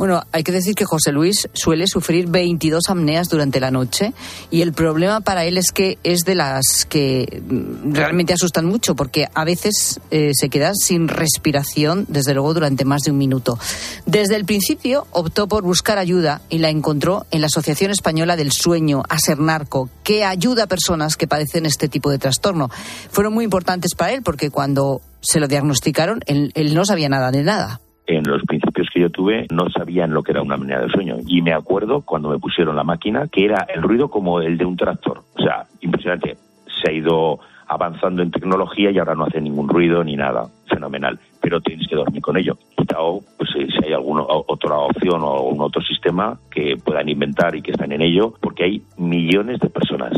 Bueno, 0.00 0.22
hay 0.32 0.42
que 0.42 0.52
decir 0.52 0.74
que 0.74 0.86
José 0.86 1.12
Luis 1.12 1.48
suele 1.52 1.86
sufrir 1.86 2.26
22 2.26 2.88
apneas 2.88 3.28
durante 3.28 3.60
la 3.60 3.70
noche 3.70 4.14
y 4.50 4.62
el 4.62 4.72
problema 4.72 5.20
para 5.20 5.44
él 5.44 5.49
es 5.58 5.72
que 5.72 5.98
es 6.04 6.20
de 6.20 6.34
las 6.34 6.86
que 6.88 7.42
mm, 7.42 7.94
realmente 7.94 8.32
asustan 8.32 8.66
mucho 8.66 8.94
porque 8.94 9.26
a 9.34 9.44
veces 9.44 10.00
eh, 10.10 10.32
se 10.34 10.48
queda 10.48 10.72
sin 10.74 11.08
respiración, 11.08 12.06
desde 12.08 12.34
luego, 12.34 12.54
durante 12.54 12.84
más 12.84 13.02
de 13.02 13.10
un 13.10 13.18
minuto. 13.18 13.58
Desde 14.06 14.36
el 14.36 14.44
principio 14.44 15.06
optó 15.10 15.48
por 15.48 15.62
buscar 15.62 15.98
ayuda 15.98 16.40
y 16.48 16.58
la 16.58 16.70
encontró 16.70 17.26
en 17.30 17.40
la 17.40 17.46
Asociación 17.46 17.90
Española 17.90 18.36
del 18.36 18.52
Sueño, 18.52 19.02
Asernarco, 19.08 19.90
que 20.04 20.24
ayuda 20.24 20.64
a 20.64 20.66
personas 20.66 21.16
que 21.16 21.26
padecen 21.26 21.66
este 21.66 21.88
tipo 21.88 22.10
de 22.10 22.18
trastorno. 22.18 22.68
Fueron 23.10 23.34
muy 23.34 23.44
importantes 23.44 23.94
para 23.94 24.12
él 24.12 24.22
porque 24.22 24.50
cuando 24.50 25.00
se 25.20 25.40
lo 25.40 25.48
diagnosticaron, 25.48 26.20
él, 26.26 26.52
no 26.74 26.84
sabía 26.84 27.08
nada 27.08 27.30
de 27.30 27.42
nada 27.42 27.80
en 28.06 28.24
los 28.24 28.42
que 28.72 29.00
yo 29.00 29.10
tuve 29.10 29.46
no 29.50 29.68
sabían 29.70 30.12
lo 30.12 30.22
que 30.22 30.32
era 30.32 30.42
una 30.42 30.54
apnea 30.54 30.80
del 30.80 30.90
sueño. 30.90 31.16
Y 31.26 31.42
me 31.42 31.52
acuerdo 31.52 32.02
cuando 32.02 32.30
me 32.30 32.38
pusieron 32.38 32.76
la 32.76 32.84
máquina 32.84 33.28
que 33.28 33.44
era 33.44 33.66
el 33.72 33.82
ruido 33.82 34.08
como 34.08 34.40
el 34.40 34.58
de 34.58 34.64
un 34.64 34.76
tractor. 34.76 35.22
O 35.34 35.42
sea, 35.42 35.66
impresionante. 35.80 36.36
Se 36.82 36.90
ha 36.90 36.92
ido 36.92 37.40
avanzando 37.66 38.22
en 38.22 38.30
tecnología 38.30 38.90
y 38.90 38.98
ahora 38.98 39.14
no 39.14 39.24
hace 39.24 39.40
ningún 39.40 39.68
ruido 39.68 40.02
ni 40.02 40.16
nada. 40.16 40.48
Fenomenal. 40.68 41.18
Pero 41.40 41.60
tienes 41.60 41.86
que 41.88 41.96
dormir 41.96 42.22
con 42.22 42.36
ello. 42.36 42.56
O 42.96 43.22
pues, 43.38 43.50
si 43.52 43.84
hay 43.84 43.92
alguna 43.92 44.22
otra 44.26 44.76
opción 44.76 45.22
o 45.22 45.34
algún 45.34 45.60
otro 45.60 45.80
sistema 45.82 46.38
que 46.50 46.76
puedan 46.76 47.08
inventar 47.08 47.54
y 47.54 47.62
que 47.62 47.70
están 47.70 47.92
en 47.92 48.02
ello, 48.02 48.34
porque 48.40 48.64
hay 48.64 48.82
millones 48.98 49.60
de 49.60 49.70
personas 49.70 50.12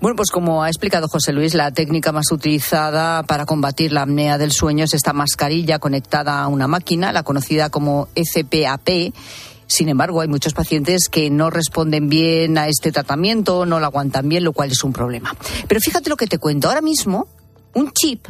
bueno, 0.00 0.16
pues 0.16 0.30
como 0.30 0.62
ha 0.62 0.68
explicado 0.68 1.08
José 1.08 1.32
Luis, 1.32 1.54
la 1.54 1.70
técnica 1.70 2.12
más 2.12 2.30
utilizada 2.30 3.22
para 3.22 3.46
combatir 3.46 3.92
la 3.92 4.02
apnea 4.02 4.38
del 4.38 4.52
sueño 4.52 4.84
es 4.84 4.94
esta 4.94 5.12
mascarilla 5.12 5.78
conectada 5.78 6.42
a 6.42 6.48
una 6.48 6.68
máquina, 6.68 7.12
la 7.12 7.22
conocida 7.22 7.70
como 7.70 8.08
ECPAP. 8.14 9.14
Sin 9.66 9.88
embargo, 9.88 10.20
hay 10.20 10.28
muchos 10.28 10.52
pacientes 10.52 11.08
que 11.08 11.30
no 11.30 11.50
responden 11.50 12.08
bien 12.08 12.56
a 12.58 12.68
este 12.68 12.92
tratamiento, 12.92 13.66
no 13.66 13.80
lo 13.80 13.86
aguantan 13.86 14.28
bien, 14.28 14.44
lo 14.44 14.52
cual 14.52 14.70
es 14.70 14.84
un 14.84 14.92
problema. 14.92 15.34
Pero 15.66 15.80
fíjate 15.80 16.08
lo 16.08 16.16
que 16.16 16.26
te 16.26 16.38
cuento. 16.38 16.68
Ahora 16.68 16.82
mismo, 16.82 17.26
un 17.74 17.90
chip 17.92 18.28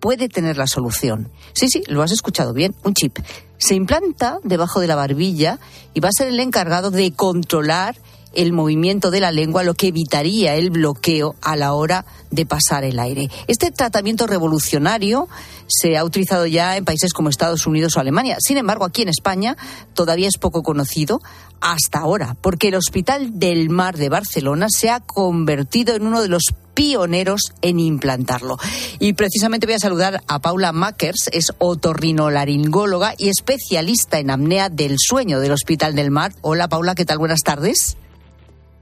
puede 0.00 0.28
tener 0.28 0.56
la 0.56 0.66
solución. 0.66 1.30
Sí, 1.52 1.68
sí, 1.68 1.82
lo 1.88 2.02
has 2.02 2.12
escuchado 2.12 2.54
bien, 2.54 2.74
un 2.84 2.94
chip. 2.94 3.18
Se 3.58 3.74
implanta 3.74 4.38
debajo 4.44 4.80
de 4.80 4.86
la 4.86 4.94
barbilla 4.94 5.58
y 5.92 6.00
va 6.00 6.08
a 6.08 6.12
ser 6.16 6.28
el 6.28 6.40
encargado 6.40 6.90
de 6.90 7.12
controlar 7.12 7.96
el 8.38 8.52
movimiento 8.52 9.10
de 9.10 9.18
la 9.18 9.32
lengua, 9.32 9.64
lo 9.64 9.74
que 9.74 9.88
evitaría 9.88 10.54
el 10.54 10.70
bloqueo 10.70 11.34
a 11.42 11.56
la 11.56 11.72
hora 11.72 12.06
de 12.30 12.46
pasar 12.46 12.84
el 12.84 13.00
aire. 13.00 13.28
Este 13.48 13.72
tratamiento 13.72 14.28
revolucionario 14.28 15.28
se 15.66 15.98
ha 15.98 16.04
utilizado 16.04 16.46
ya 16.46 16.76
en 16.76 16.84
países 16.84 17.12
como 17.12 17.30
Estados 17.30 17.66
Unidos 17.66 17.96
o 17.96 18.00
Alemania. 18.00 18.36
Sin 18.38 18.56
embargo, 18.56 18.84
aquí 18.84 19.02
en 19.02 19.08
España 19.08 19.56
todavía 19.92 20.28
es 20.28 20.38
poco 20.38 20.62
conocido 20.62 21.20
hasta 21.60 21.98
ahora, 21.98 22.36
porque 22.40 22.68
el 22.68 22.76
Hospital 22.76 23.40
del 23.40 23.70
Mar 23.70 23.96
de 23.96 24.08
Barcelona 24.08 24.68
se 24.70 24.90
ha 24.90 25.00
convertido 25.00 25.96
en 25.96 26.06
uno 26.06 26.22
de 26.22 26.28
los 26.28 26.44
pioneros 26.74 27.40
en 27.60 27.80
implantarlo. 27.80 28.56
Y 29.00 29.14
precisamente 29.14 29.66
voy 29.66 29.74
a 29.74 29.80
saludar 29.80 30.22
a 30.28 30.38
Paula 30.38 30.70
Makers, 30.70 31.28
es 31.32 31.52
otorrinolaringóloga 31.58 33.14
y 33.18 33.30
especialista 33.30 34.20
en 34.20 34.30
apnea 34.30 34.68
del 34.68 34.94
sueño 34.96 35.40
del 35.40 35.50
Hospital 35.50 35.96
del 35.96 36.12
Mar. 36.12 36.34
Hola 36.40 36.68
Paula, 36.68 36.94
¿qué 36.94 37.04
tal? 37.04 37.18
Buenas 37.18 37.40
tardes. 37.40 37.96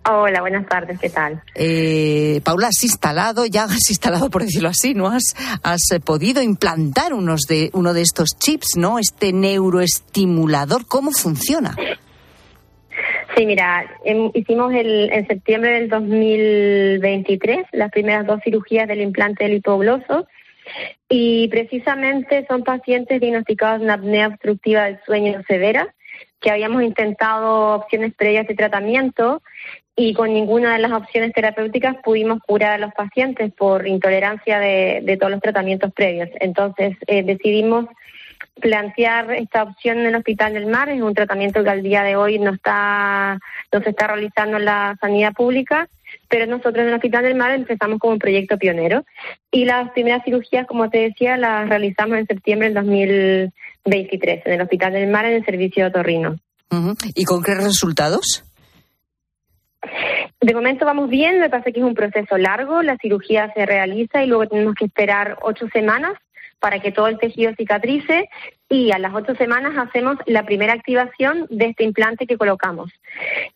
Hola, 0.09 0.41
buenas 0.41 0.67
tardes, 0.67 1.01
¿qué 1.01 1.11
tal? 1.11 1.43
Eh, 1.57 2.41
Paula, 2.45 2.69
has 2.69 2.85
instalado, 2.85 3.45
ya 3.45 3.65
has 3.65 3.91
instalado, 3.91 4.31
por 4.31 4.43
decirlo 4.43 4.69
así, 4.69 4.95
¿no? 4.95 5.09
Has, 5.09 5.35
has 5.65 5.91
eh, 5.91 5.99
podido 5.99 6.43
implantar 6.43 7.13
unos 7.13 7.43
de, 7.49 7.71
uno 7.73 7.93
de 7.93 8.03
estos 8.03 8.39
chips, 8.39 8.77
¿no? 8.77 9.01
Este 9.01 9.33
neuroestimulador, 9.33 10.87
¿cómo 10.87 11.11
funciona? 11.11 11.75
Sí, 13.37 13.47
mira, 13.47 13.85
em, 14.05 14.31
hicimos 14.33 14.73
el, 14.75 15.11
en 15.13 15.27
septiembre 15.27 15.73
del 15.73 15.89
2023 15.89 17.67
las 17.73 17.91
primeras 17.91 18.27
dos 18.27 18.41
cirugías 18.45 18.87
del 18.87 19.01
implante 19.01 19.45
del 19.45 19.55
hipogloso 19.55 20.29
y 21.09 21.49
precisamente 21.49 22.47
son 22.49 22.63
pacientes 22.63 23.21
diagnosticados 23.21 23.81
de 23.81 23.87
una 23.87 23.95
apnea 23.95 24.29
obstructiva 24.29 24.85
del 24.85 25.01
sueño 25.05 25.43
severa 25.49 25.93
que 26.47 26.53
habíamos 26.53 26.85
intentado 26.85 27.75
opciones 27.75 28.15
previas 28.15 28.47
de 28.47 28.55
tratamiento 28.55 29.43
y 29.97 30.15
con 30.15 30.33
ninguna 30.33 30.75
de 30.75 30.79
las 30.79 30.93
opciones 30.93 31.33
terapéuticas 31.33 31.97
pudimos 32.05 32.39
curar 32.47 32.71
a 32.71 32.79
los 32.79 32.95
pacientes 32.95 33.53
por 33.53 33.89
intolerancia 33.89 34.61
de, 34.61 35.17
todos 35.19 35.33
los 35.33 35.41
tratamientos 35.41 35.93
previos. 35.93 36.29
Entonces 36.39 36.97
eh, 37.09 37.25
decidimos 37.25 37.87
plantear 38.61 39.33
esta 39.33 39.65
opción 39.65 39.99
en 39.99 40.07
el 40.07 40.15
Hospital 40.15 40.53
del 40.53 40.67
Mar. 40.67 40.89
Es 40.89 41.03
un 41.03 41.15
tratamiento 41.15 41.65
que 41.65 41.71
al 41.71 41.83
día 41.83 42.05
de 42.05 42.15
hoy 42.15 42.39
no 42.39 42.53
está 42.53 43.41
no 43.73 43.81
se 43.81 43.91
está 43.91 44.07
realizando 44.07 44.59
en 44.59 44.67
la 44.67 44.97
sanidad 45.01 45.33
pública, 45.33 45.89
pero 46.29 46.47
nosotros 46.47 46.79
en 46.79 46.89
el 46.89 46.95
Hospital 46.95 47.25
del 47.25 47.35
Mar 47.35 47.53
empezamos 47.53 47.99
como 47.99 48.15
un 48.15 48.19
proyecto 48.19 48.59
pionero. 48.59 49.05
Y 49.51 49.65
las 49.65 49.91
primeras 49.91 50.25
cirugías, 50.25 50.67
como 50.67 50.91
te 50.91 50.99
decía, 50.99 51.37
las 51.37 51.69
realizamos 51.69 52.19
en 52.19 52.27
septiembre 52.27 52.69
del 52.69 52.75
2023 52.75 54.43
en 54.47 54.53
el 54.53 54.61
Hospital 54.61 54.93
del 54.93 55.11
Mar 55.11 55.25
en 55.27 55.35
el 55.35 55.45
servicio 55.45 55.85
de 55.85 55.91
otorrino. 55.91 56.39
¿Y 57.15 57.25
con 57.25 57.43
qué 57.43 57.55
resultados? 57.55 58.45
De 60.41 60.55
momento 60.55 60.85
vamos 60.85 61.09
bien, 61.09 61.41
me 61.41 61.49
parece 61.49 61.73
que 61.73 61.81
es 61.81 61.87
un 61.87 61.95
proceso 61.95 62.37
largo, 62.37 62.83
la 62.83 62.97
cirugía 62.99 63.53
se 63.55 63.65
realiza 63.65 64.23
y 64.23 64.27
luego 64.27 64.47
tenemos 64.47 64.75
que 64.75 64.87
esperar 64.87 65.39
ocho 65.43 65.67
semanas 65.73 66.13
para 66.59 66.81
que 66.81 66.93
todo 66.93 67.07
el 67.07 67.19
tejido 67.19 67.53
cicatrice 67.57 68.29
y 68.69 68.91
a 68.91 68.99
las 68.99 69.15
ocho 69.15 69.35
semanas 69.37 69.75
hacemos 69.77 70.17
la 70.27 70.45
primera 70.45 70.73
activación 70.73 71.47
de 71.51 71.67
este 71.67 71.85
implante 71.85 72.27
que 72.27 72.37
colocamos. 72.37 72.91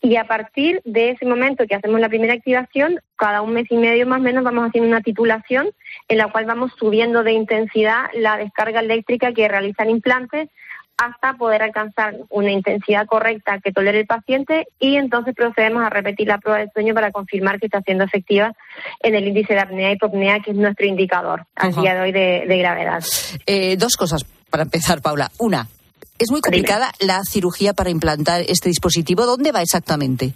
Y 0.00 0.16
a 0.16 0.24
partir 0.24 0.80
de 0.84 1.10
ese 1.10 1.26
momento 1.26 1.66
que 1.66 1.74
hacemos 1.74 2.00
la 2.00 2.08
primera 2.08 2.34
activación, 2.34 3.00
cada 3.16 3.42
un 3.42 3.52
mes 3.52 3.66
y 3.70 3.76
medio 3.76 4.06
más 4.06 4.20
o 4.20 4.22
menos 4.22 4.44
vamos 4.44 4.68
haciendo 4.68 4.88
una 4.88 5.00
titulación 5.00 5.70
en 6.08 6.18
la 6.18 6.30
cual 6.30 6.44
vamos 6.44 6.72
subiendo 6.78 7.22
de 7.24 7.32
intensidad 7.32 8.06
la 8.14 8.36
descarga 8.36 8.80
eléctrica 8.80 9.32
que 9.32 9.48
realiza 9.48 9.82
el 9.82 9.90
implante 9.90 10.48
hasta 10.96 11.32
poder 11.32 11.62
alcanzar 11.62 12.14
una 12.28 12.52
intensidad 12.52 13.06
correcta 13.06 13.58
que 13.58 13.72
tolere 13.72 14.00
el 14.00 14.06
paciente 14.06 14.66
y 14.78 14.96
entonces 14.96 15.34
procedemos 15.34 15.82
a 15.82 15.88
repetir 15.88 16.28
la 16.28 16.38
prueba 16.38 16.58
de 16.60 16.70
sueño 16.72 16.94
para 16.94 17.10
confirmar 17.10 17.58
que 17.58 17.66
está 17.66 17.80
siendo 17.80 18.04
efectiva 18.04 18.52
en 19.00 19.14
el 19.14 19.26
índice 19.26 19.54
de 19.54 19.60
apnea 19.60 19.90
y 19.90 19.94
hipopnea, 19.94 20.40
que 20.40 20.50
es 20.50 20.56
nuestro 20.58 20.86
indicador 20.86 21.46
al 21.56 21.74
día 21.74 21.94
de 21.94 22.00
hoy 22.00 22.12
de, 22.12 22.58
gravedad. 22.58 23.02
Eh, 23.46 23.76
dos 23.78 23.96
cosas 23.96 24.26
para 24.50 24.64
empezar, 24.64 25.00
Paula. 25.00 25.30
Una, 25.38 25.68
es 26.18 26.30
muy 26.30 26.40
complicada 26.40 26.92
la 27.00 27.22
cirugía 27.24 27.72
para 27.72 27.90
implantar 27.90 28.42
este 28.48 28.68
dispositivo. 28.68 29.24
¿Dónde 29.24 29.52
va 29.52 29.62
exactamente? 29.62 30.34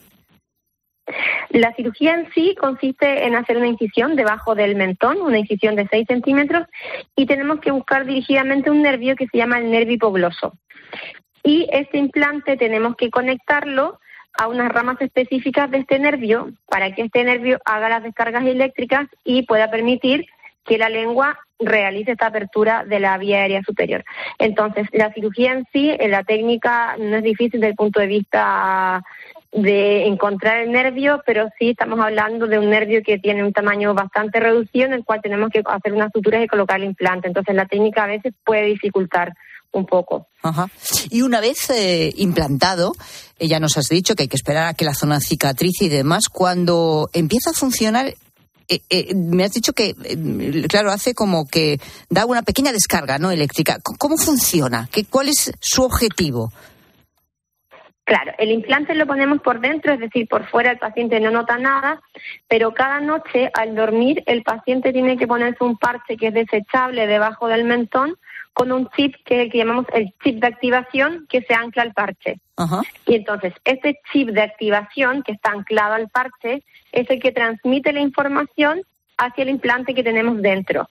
La 1.50 1.72
cirugía 1.74 2.14
en 2.14 2.32
sí 2.32 2.56
consiste 2.58 3.26
en 3.26 3.36
hacer 3.36 3.58
una 3.58 3.68
incisión 3.68 4.16
debajo 4.16 4.54
del 4.54 4.74
mentón, 4.74 5.20
una 5.20 5.38
incisión 5.38 5.76
de 5.76 5.86
6 5.86 6.06
centímetros, 6.08 6.66
y 7.14 7.26
tenemos 7.26 7.60
que 7.60 7.70
buscar 7.70 8.06
dirigidamente 8.06 8.70
un 8.70 8.82
nervio 8.82 9.14
que 9.14 9.28
se 9.28 9.38
llama 9.38 9.58
el 9.58 9.70
nervio 9.70 9.94
hipogloso. 9.94 10.54
Y 11.42 11.68
este 11.70 11.98
implante 11.98 12.56
tenemos 12.56 12.96
que 12.96 13.10
conectarlo 13.10 14.00
a 14.36 14.48
unas 14.48 14.72
ramas 14.72 15.00
específicas 15.00 15.70
de 15.70 15.78
este 15.78 15.98
nervio 15.98 16.50
para 16.66 16.92
que 16.94 17.02
este 17.02 17.22
nervio 17.22 17.60
haga 17.64 17.88
las 17.88 18.02
descargas 18.02 18.44
eléctricas 18.44 19.06
y 19.22 19.42
pueda 19.42 19.70
permitir 19.70 20.26
que 20.64 20.78
la 20.78 20.88
lengua 20.88 21.38
realice 21.58 22.12
esta 22.12 22.26
apertura 22.26 22.84
de 22.84 23.00
la 23.00 23.16
vía 23.18 23.42
aérea 23.42 23.62
superior. 23.62 24.04
Entonces, 24.38 24.88
la 24.92 25.12
cirugía 25.12 25.52
en 25.52 25.66
sí, 25.72 25.96
la 26.08 26.24
técnica 26.24 26.96
no 26.98 27.16
es 27.16 27.22
difícil 27.22 27.60
desde 27.60 27.70
el 27.70 27.76
punto 27.76 28.00
de 28.00 28.06
vista 28.06 29.02
de 29.52 30.06
encontrar 30.06 30.58
el 30.58 30.72
nervio, 30.72 31.22
pero 31.24 31.48
sí 31.58 31.70
estamos 31.70 32.00
hablando 32.00 32.46
de 32.46 32.58
un 32.58 32.70
nervio 32.70 33.02
que 33.04 33.18
tiene 33.18 33.44
un 33.44 33.52
tamaño 33.52 33.94
bastante 33.94 34.40
reducido 34.40 34.86
en 34.86 34.94
el 34.94 35.04
cual 35.04 35.20
tenemos 35.22 35.50
que 35.50 35.62
hacer 35.64 35.92
unas 35.92 36.10
suturas 36.12 36.42
y 36.42 36.48
colocar 36.48 36.80
el 36.80 36.86
implante. 36.86 37.28
Entonces 37.28 37.54
la 37.54 37.66
técnica 37.66 38.04
a 38.04 38.08
veces 38.08 38.34
puede 38.44 38.64
dificultar 38.64 39.32
un 39.70 39.86
poco. 39.86 40.26
Ajá. 40.42 40.68
Y 41.10 41.22
una 41.22 41.40
vez 41.40 41.70
eh, 41.70 42.12
implantado, 42.16 42.92
eh, 43.38 43.48
ya 43.48 43.60
nos 43.60 43.76
has 43.76 43.86
dicho 43.86 44.14
que 44.14 44.24
hay 44.24 44.28
que 44.28 44.36
esperar 44.36 44.66
a 44.66 44.74
que 44.74 44.84
la 44.84 44.94
zona 44.94 45.20
cicatrice 45.20 45.84
y 45.84 45.88
demás, 45.88 46.28
cuando 46.28 47.08
empieza 47.12 47.50
a 47.50 47.54
funcionar, 47.54 48.14
eh, 48.68 49.14
me 49.14 49.44
has 49.44 49.52
dicho 49.52 49.72
que, 49.72 49.94
claro, 50.68 50.90
hace 50.90 51.14
como 51.14 51.46
que 51.46 51.78
da 52.08 52.26
una 52.26 52.42
pequeña 52.42 52.72
descarga 52.72 53.18
no 53.18 53.30
eléctrica. 53.30 53.78
¿Cómo 53.82 54.16
funciona? 54.16 54.88
¿Qué, 54.90 55.04
¿Cuál 55.04 55.28
es 55.28 55.52
su 55.60 55.82
objetivo? 55.82 56.52
Claro, 58.04 58.32
el 58.36 58.50
implante 58.50 58.94
lo 58.94 59.06
ponemos 59.06 59.40
por 59.40 59.60
dentro, 59.60 59.94
es 59.94 59.98
decir, 59.98 60.28
por 60.28 60.46
fuera 60.48 60.72
el 60.72 60.78
paciente 60.78 61.20
no 61.20 61.30
nota 61.30 61.56
nada, 61.56 62.02
pero 62.46 62.74
cada 62.74 63.00
noche 63.00 63.50
al 63.54 63.74
dormir 63.74 64.22
el 64.26 64.42
paciente 64.42 64.92
tiene 64.92 65.16
que 65.16 65.26
ponerse 65.26 65.64
un 65.64 65.78
parche 65.78 66.18
que 66.18 66.28
es 66.28 66.34
desechable 66.34 67.06
debajo 67.06 67.48
del 67.48 67.64
mentón 67.64 68.16
con 68.52 68.72
un 68.72 68.90
chip 68.90 69.14
que, 69.24 69.48
que 69.48 69.58
llamamos 69.58 69.86
el 69.94 70.12
chip 70.22 70.38
de 70.38 70.46
activación 70.46 71.26
que 71.30 71.42
se 71.42 71.54
ancla 71.54 71.82
al 71.82 71.94
parche. 71.94 72.40
Y 73.06 73.16
entonces, 73.16 73.54
este 73.64 73.98
chip 74.12 74.28
de 74.28 74.42
activación 74.42 75.22
que 75.22 75.32
está 75.32 75.50
anclado 75.50 75.94
al 75.94 76.08
parche 76.08 76.62
es 76.95 77.11
el 77.11 77.20
que 77.20 77.32
transmite 77.32 77.92
la 77.92 78.01
información 78.01 78.82
hacia 79.18 79.42
el 79.42 79.51
implante 79.51 79.95
que 79.95 80.03
tenemos 80.03 80.40
dentro. 80.40 80.88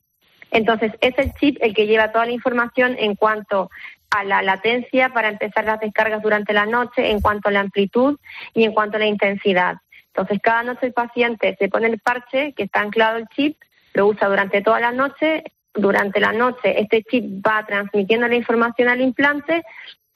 Entonces, 0.51 0.91
es 1.01 1.17
el 1.17 1.33
chip 1.33 1.57
el 1.61 1.73
que 1.73 1.87
lleva 1.87 2.11
toda 2.11 2.25
la 2.25 2.31
información 2.31 2.95
en 2.99 3.15
cuanto 3.15 3.71
a 4.11 4.23
la 4.23 4.43
latencia 4.43 5.09
para 5.09 5.29
empezar 5.29 5.65
las 5.65 5.79
descargas 5.79 6.21
durante 6.21 6.53
la 6.53 6.67
noche, 6.67 7.09
en 7.09 7.21
cuanto 7.21 7.49
a 7.49 7.51
la 7.51 7.61
amplitud 7.61 8.19
y 8.53 8.63
en 8.63 8.73
cuanto 8.73 8.97
a 8.97 8.99
la 8.99 9.07
intensidad. 9.07 9.77
Entonces, 10.07 10.39
cada 10.43 10.61
noche 10.61 10.87
el 10.87 10.93
paciente 10.93 11.55
se 11.57 11.69
pone 11.69 11.87
el 11.87 11.99
parche 11.99 12.53
que 12.53 12.63
está 12.63 12.81
anclado 12.81 13.17
el 13.17 13.27
chip, 13.29 13.57
lo 13.93 14.07
usa 14.07 14.27
durante 14.27 14.61
toda 14.61 14.79
la 14.79 14.91
noche. 14.91 15.43
Durante 15.75 16.19
la 16.19 16.33
noche 16.33 16.79
este 16.79 17.01
chip 17.01 17.43
va 17.43 17.65
transmitiendo 17.65 18.27
la 18.27 18.35
información 18.35 18.89
al 18.89 19.01
implante 19.01 19.63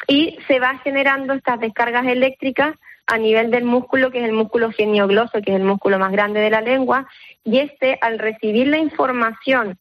y 0.07 0.37
se 0.47 0.59
va 0.59 0.77
generando 0.83 1.33
estas 1.33 1.59
descargas 1.59 2.05
eléctricas 2.05 2.75
a 3.07 3.17
nivel 3.17 3.49
del 3.49 3.63
músculo, 3.63 4.11
que 4.11 4.19
es 4.19 4.25
el 4.25 4.33
músculo 4.33 4.71
geniogloso, 4.71 5.41
que 5.41 5.51
es 5.51 5.57
el 5.57 5.63
músculo 5.63 5.97
más 5.97 6.11
grande 6.11 6.41
de 6.41 6.49
la 6.49 6.61
lengua, 6.61 7.07
y 7.43 7.59
este, 7.59 7.97
al 8.01 8.19
recibir 8.19 8.67
la 8.67 8.77
información 8.77 9.79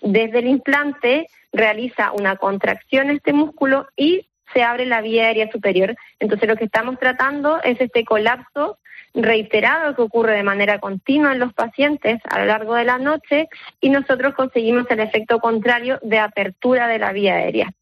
desde 0.00 0.38
el 0.38 0.46
implante, 0.46 1.26
realiza 1.52 2.12
una 2.12 2.36
contracción 2.36 3.10
este 3.10 3.32
músculo 3.32 3.88
y 3.96 4.28
se 4.52 4.62
abre 4.62 4.86
la 4.86 5.00
vía 5.00 5.26
aérea 5.26 5.50
superior. 5.50 5.94
Entonces 6.20 6.48
lo 6.48 6.56
que 6.56 6.64
estamos 6.64 6.98
tratando 6.98 7.60
es 7.62 7.80
este 7.80 8.04
colapso 8.04 8.78
reiterado 9.14 9.94
que 9.94 10.02
ocurre 10.02 10.36
de 10.36 10.42
manera 10.42 10.78
continua 10.78 11.32
en 11.32 11.40
los 11.40 11.52
pacientes 11.52 12.20
a 12.30 12.38
lo 12.38 12.46
largo 12.46 12.74
de 12.74 12.84
la 12.84 12.98
noche 12.98 13.48
y 13.80 13.90
nosotros 13.90 14.34
conseguimos 14.34 14.86
el 14.90 15.00
efecto 15.00 15.40
contrario 15.40 15.98
de 16.02 16.18
apertura 16.18 16.86
de 16.86 16.98
la 16.98 17.12
vía 17.12 17.34
aérea. 17.34 17.72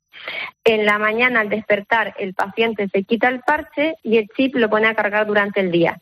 En 0.64 0.85
la 0.85 0.99
mañana 0.99 1.41
al 1.41 1.49
despertar 1.49 2.14
el 2.19 2.35
paciente 2.35 2.89
se 2.93 3.05
quita 3.05 3.29
el 3.29 3.41
parche 3.41 3.95
y 4.03 4.19
el 4.19 4.29
chip 4.37 4.57
lo 4.57 4.69
pone 4.69 4.89
a 4.89 4.95
cargar 4.95 5.27
durante 5.27 5.61
el 5.61 5.71
día. 5.71 6.01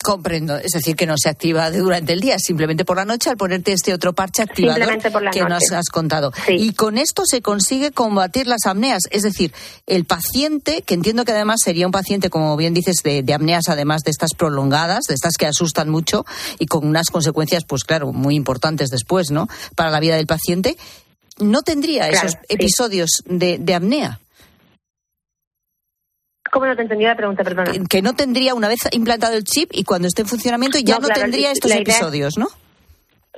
Comprendo, 0.00 0.56
es 0.56 0.70
decir, 0.70 0.94
que 0.94 1.06
no 1.06 1.14
se 1.18 1.28
activa 1.28 1.72
durante 1.72 2.12
el 2.12 2.20
día, 2.20 2.38
simplemente 2.38 2.84
por 2.84 2.96
la 2.96 3.04
noche 3.04 3.30
al 3.30 3.36
ponerte 3.36 3.72
este 3.72 3.92
otro 3.92 4.12
parche 4.12 4.42
activador 4.42 4.96
que 5.32 5.42
nos 5.42 5.72
has 5.72 5.88
contado. 5.88 6.32
Y 6.48 6.72
con 6.74 6.98
esto 6.98 7.24
se 7.26 7.42
consigue 7.42 7.90
combatir 7.90 8.46
las 8.46 8.64
apneas, 8.64 9.02
es 9.10 9.24
decir, 9.24 9.52
el 9.86 10.04
paciente, 10.04 10.82
que 10.82 10.94
entiendo 10.94 11.24
que 11.24 11.32
además 11.32 11.58
sería 11.64 11.84
un 11.84 11.92
paciente, 11.92 12.30
como 12.30 12.56
bien 12.56 12.74
dices, 12.74 13.02
de, 13.02 13.34
apneas, 13.34 13.68
además 13.68 14.02
de 14.04 14.12
estas 14.12 14.34
prolongadas, 14.34 15.04
de 15.08 15.14
estas 15.14 15.36
que 15.36 15.46
asustan 15.46 15.88
mucho 15.88 16.24
y 16.60 16.66
con 16.66 16.86
unas 16.86 17.08
consecuencias, 17.08 17.64
pues 17.64 17.82
claro, 17.82 18.12
muy 18.12 18.36
importantes 18.36 18.90
después, 18.90 19.32
¿no? 19.32 19.48
Para 19.74 19.90
la 19.90 19.98
vida 19.98 20.14
del 20.14 20.28
paciente, 20.28 20.76
no 21.40 21.62
tendría 21.62 22.08
esos 22.08 22.36
episodios 22.48 23.22
de, 23.26 23.58
de 23.58 23.74
apnea. 23.74 24.18
¿Cómo 26.50 26.66
no 26.66 26.76
te 26.76 26.82
entendí 26.82 27.04
la 27.04 27.16
pregunta, 27.16 27.44
perdona? 27.44 27.72
Que 27.88 28.02
no 28.02 28.14
tendría, 28.14 28.54
una 28.54 28.68
vez 28.68 28.80
implantado 28.92 29.34
el 29.34 29.44
chip 29.44 29.70
y 29.72 29.84
cuando 29.84 30.08
esté 30.08 30.22
en 30.22 30.28
funcionamiento, 30.28 30.78
ya 30.78 30.98
no, 30.98 31.08
tendría 31.08 31.52
estos 31.52 31.72
episodios, 31.72 32.38
¿no? 32.38 32.48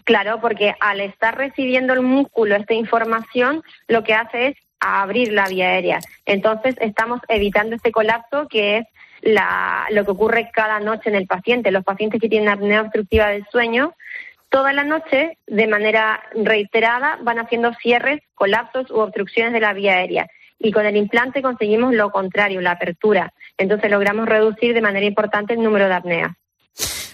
Claro, 0.04 0.40
porque 0.40 0.74
al 0.80 1.00
estar 1.00 1.36
recibiendo 1.36 1.92
el 1.92 2.02
músculo 2.02 2.56
esta 2.56 2.74
información, 2.74 3.62
lo 3.88 4.02
que 4.04 4.14
hace 4.14 4.48
es 4.48 4.56
abrir 4.80 5.32
la 5.32 5.46
vía 5.48 5.68
aérea. 5.68 6.00
Entonces, 6.24 6.76
estamos 6.80 7.20
evitando 7.28 7.76
este 7.76 7.92
colapso 7.92 8.46
que 8.48 8.78
es 8.78 8.86
la, 9.22 9.86
lo 9.90 10.04
que 10.04 10.10
ocurre 10.12 10.50
cada 10.52 10.80
noche 10.80 11.10
en 11.10 11.16
el 11.16 11.26
paciente. 11.26 11.70
Los 11.70 11.84
pacientes 11.84 12.20
que 12.20 12.28
tienen 12.28 12.48
apnea 12.48 12.82
obstructiva 12.82 13.28
del 13.28 13.44
sueño, 13.52 13.94
toda 14.50 14.72
la 14.72 14.84
noche, 14.84 15.38
de 15.46 15.66
manera 15.66 16.22
reiterada, 16.34 17.18
van 17.22 17.38
haciendo 17.38 17.72
cierres, 17.80 18.20
colapsos 18.34 18.90
u 18.90 18.98
obstrucciones 18.98 19.52
de 19.52 19.60
la 19.60 19.72
vía 19.72 19.94
aérea 19.94 20.28
y 20.58 20.72
con 20.72 20.84
el 20.84 20.96
implante 20.96 21.40
conseguimos 21.40 21.94
lo 21.94 22.10
contrario, 22.10 22.60
la 22.60 22.72
apertura. 22.72 23.32
Entonces 23.56 23.90
logramos 23.90 24.28
reducir 24.28 24.74
de 24.74 24.82
manera 24.82 25.06
importante 25.06 25.54
el 25.54 25.62
número 25.62 25.86
de 25.86 25.94
apneas. 25.94 26.32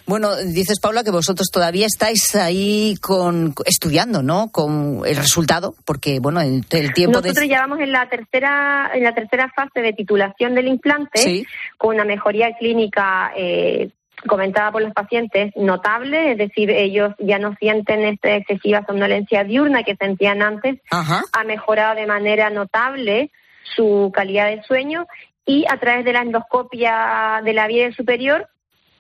Bueno, 0.07 0.37
dices 0.37 0.79
Paula 0.79 1.03
que 1.03 1.11
vosotros 1.11 1.49
todavía 1.53 1.87
estáis 1.87 2.37
ahí 2.37 2.95
con 3.01 3.55
estudiando, 3.65 4.23
¿no? 4.23 4.51
Con 4.53 5.03
el 5.05 5.17
resultado, 5.17 5.75
porque 5.85 6.21
bueno, 6.21 6.41
el, 6.41 6.65
tiempo 6.95 7.21
nosotros 7.21 7.49
ya 7.49 7.61
vamos 7.61 7.81
en 7.81 7.91
la 7.91 8.09
tercera 8.09 8.91
en 8.95 9.03
la 9.03 9.15
tercera 9.15 9.51
fase 9.55 9.81
de 9.81 9.93
titulación 9.93 10.55
del 10.55 10.69
implante 10.69 11.45
con 11.77 11.97
una 11.97 12.05
mejoría 12.05 12.57
clínica 12.57 13.33
eh, 13.37 13.91
comentada 14.29 14.73
por 14.73 14.83
los 14.83 14.93
pacientes 14.93 15.53
notable, 15.57 16.33
es 16.33 16.39
decir, 16.39 16.71
ellos 16.71 17.15
ya 17.19 17.39
no 17.39 17.55
sienten 17.57 18.05
esta 18.05 18.35
excesiva 18.37 18.85
somnolencia 18.87 19.45
diurna 19.45 19.83
que 19.83 19.97
sentían 19.97 20.43
antes, 20.43 20.81
ha 20.91 21.45
mejorado 21.45 21.95
de 21.95 22.07
manera 22.07 22.51
notable 22.51 23.31
su 23.63 24.11
calidad 24.15 24.47
de 24.47 24.63
sueño 24.63 25.07
y 25.45 25.65
a 25.69 25.79
través 25.79 26.05
de 26.05 26.13
la 26.13 26.23
endoscopia 26.23 27.41
de 27.45 27.53
la 27.53 27.67
vía 27.67 27.93
superior 27.93 28.49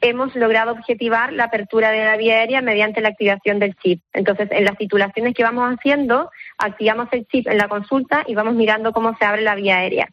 hemos 0.00 0.34
logrado 0.36 0.72
objetivar 0.72 1.32
la 1.32 1.44
apertura 1.44 1.90
de 1.90 2.04
la 2.04 2.16
vía 2.16 2.36
aérea 2.36 2.60
mediante 2.60 3.00
la 3.00 3.08
activación 3.08 3.58
del 3.58 3.74
chip. 3.76 4.02
Entonces, 4.12 4.48
en 4.50 4.64
las 4.64 4.76
titulaciones 4.76 5.34
que 5.34 5.42
vamos 5.42 5.74
haciendo, 5.74 6.30
activamos 6.58 7.08
el 7.12 7.26
chip 7.26 7.48
en 7.48 7.58
la 7.58 7.68
consulta 7.68 8.22
y 8.26 8.34
vamos 8.34 8.54
mirando 8.54 8.92
cómo 8.92 9.16
se 9.16 9.24
abre 9.24 9.42
la 9.42 9.54
vía 9.54 9.78
aérea 9.78 10.08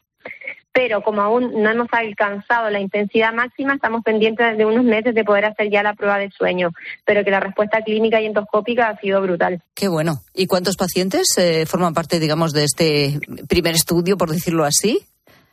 pero 0.73 1.03
como 1.03 1.21
aún 1.21 1.61
no 1.61 1.69
hemos 1.69 1.87
alcanzado 1.91 2.69
la 2.71 2.79
intensidad 2.79 3.31
máxima, 3.31 3.75
estamos 3.75 4.03
pendientes 4.03 4.57
de 4.57 4.65
unos 4.65 4.83
meses 4.83 5.13
de 5.13 5.23
poder 5.23 5.45
hacer 5.45 5.69
ya 5.71 5.83
la 5.83 5.93
prueba 5.93 6.17
de 6.17 6.31
sueño, 6.31 6.71
pero 7.05 7.23
que 7.23 7.29
la 7.29 7.39
respuesta 7.39 7.81
clínica 7.83 8.19
y 8.19 8.25
endoscópica 8.25 8.89
ha 8.89 8.99
sido 8.99 9.21
brutal. 9.21 9.61
Qué 9.75 9.87
bueno. 9.87 10.23
¿Y 10.33 10.47
cuántos 10.47 10.75
pacientes 10.75 11.27
eh, 11.37 11.65
forman 11.67 11.93
parte, 11.93 12.19
digamos, 12.19 12.53
de 12.53 12.63
este 12.63 13.19
primer 13.47 13.75
estudio, 13.75 14.17
por 14.17 14.31
decirlo 14.31 14.65
así? 14.65 14.99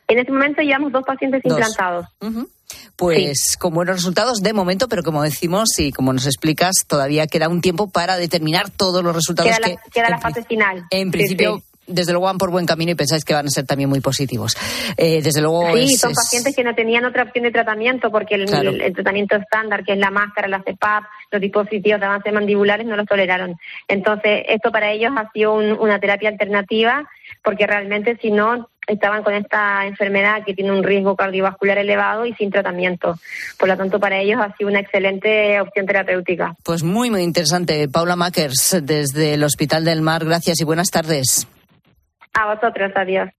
En 0.07 0.17
este 0.17 0.31
momento 0.31 0.61
llevamos 0.61 0.91
dos 0.91 1.03
pacientes 1.05 1.41
implantados. 1.45 2.07
Pues 2.95 3.57
con 3.59 3.73
buenos 3.73 3.97
resultados 3.97 4.41
de 4.41 4.53
momento, 4.53 4.87
pero 4.87 5.03
como 5.03 5.21
decimos 5.21 5.77
y 5.77 5.91
como 5.91 6.13
nos 6.13 6.25
explicas, 6.25 6.73
todavía 6.87 7.27
queda 7.27 7.47
un 7.47 7.61
tiempo 7.61 7.89
para 7.89 8.17
determinar 8.17 8.69
todos 8.69 9.03
los 9.03 9.15
resultados 9.15 9.51
queda 9.51 9.67
que. 9.67 9.73
La, 9.75 9.81
queda 9.91 10.09
la 10.09 10.19
fase 10.19 10.43
final. 10.43 10.85
En 10.89 11.11
principio, 11.11 11.63
desde 11.91 12.11
luego 12.11 12.25
van 12.25 12.37
por 12.37 12.51
buen 12.51 12.65
camino 12.65 12.91
y 12.91 12.95
pensáis 12.95 13.25
que 13.25 13.33
van 13.33 13.47
a 13.47 13.49
ser 13.49 13.65
también 13.65 13.89
muy 13.89 14.01
positivos. 14.01 14.55
Eh, 14.97 15.21
desde 15.21 15.41
luego. 15.41 15.73
Sí, 15.75 15.95
son 15.95 16.13
pacientes 16.13 16.55
que 16.55 16.63
no 16.63 16.75
tenían 16.75 17.05
otra 17.05 17.23
opción 17.23 17.43
de 17.43 17.51
tratamiento 17.51 18.11
porque 18.11 18.35
el, 18.35 18.93
tratamiento 18.93 19.35
estándar, 19.35 19.83
que 19.83 19.93
es 19.93 19.99
la 19.99 20.11
máscara, 20.11 20.47
la 20.47 20.61
CEPAP, 20.63 21.03
los 21.31 21.41
dispositivos 21.41 21.99
de 21.99 22.05
avance 22.05 22.31
mandibulares, 22.31 22.85
no 22.85 22.95
los 22.95 23.05
toleraron. 23.05 23.57
Entonces, 23.87 24.43
esto 24.47 24.71
para 24.71 24.91
ellos 24.91 25.11
ha 25.15 25.29
sido 25.31 25.53
una 25.53 25.99
terapia 25.99 26.29
alternativa 26.29 27.07
porque 27.43 27.65
realmente 27.65 28.17
si 28.21 28.31
no 28.31 28.69
estaban 28.87 29.23
con 29.23 29.33
esta 29.33 29.85
enfermedad 29.85 30.43
que 30.45 30.53
tiene 30.53 30.71
un 30.71 30.83
riesgo 30.83 31.15
cardiovascular 31.15 31.77
elevado 31.77 32.25
y 32.25 32.33
sin 32.33 32.51
tratamiento. 32.51 33.17
Por 33.57 33.69
lo 33.69 33.77
tanto, 33.77 33.99
para 33.99 34.19
ellos 34.19 34.39
ha 34.41 34.55
sido 34.57 34.69
una 34.69 34.79
excelente 34.79 35.59
opción 35.61 35.85
terapéutica. 35.85 36.55
Pues 36.63 36.83
muy, 36.83 37.09
muy 37.09 37.21
interesante. 37.21 37.87
Paula 37.87 38.15
Makers, 38.15 38.77
desde 38.83 39.35
el 39.35 39.43
Hospital 39.43 39.85
del 39.85 40.01
Mar, 40.01 40.25
gracias 40.25 40.59
y 40.61 40.63
buenas 40.63 40.89
tardes. 40.89 41.47
A 42.33 42.53
vosotros, 42.53 42.91
adiós. 42.95 43.29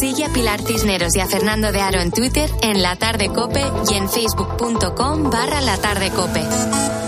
Sigue 0.00 0.24
a 0.24 0.28
Pilar 0.32 0.60
Cisneros 0.60 1.14
y 1.16 1.20
a 1.20 1.26
Fernando 1.26 1.72
de 1.72 1.80
Aro 1.80 2.00
en 2.00 2.10
Twitter, 2.10 2.48
en 2.62 2.80
La 2.82 2.96
Tarde 2.96 3.28
Cope 3.28 3.62
y 3.90 3.94
en 3.94 4.08
facebook.com 4.08 5.30
barra 5.30 5.60
La 5.60 5.76
Tarde 5.76 6.10
Cope. 6.10 6.99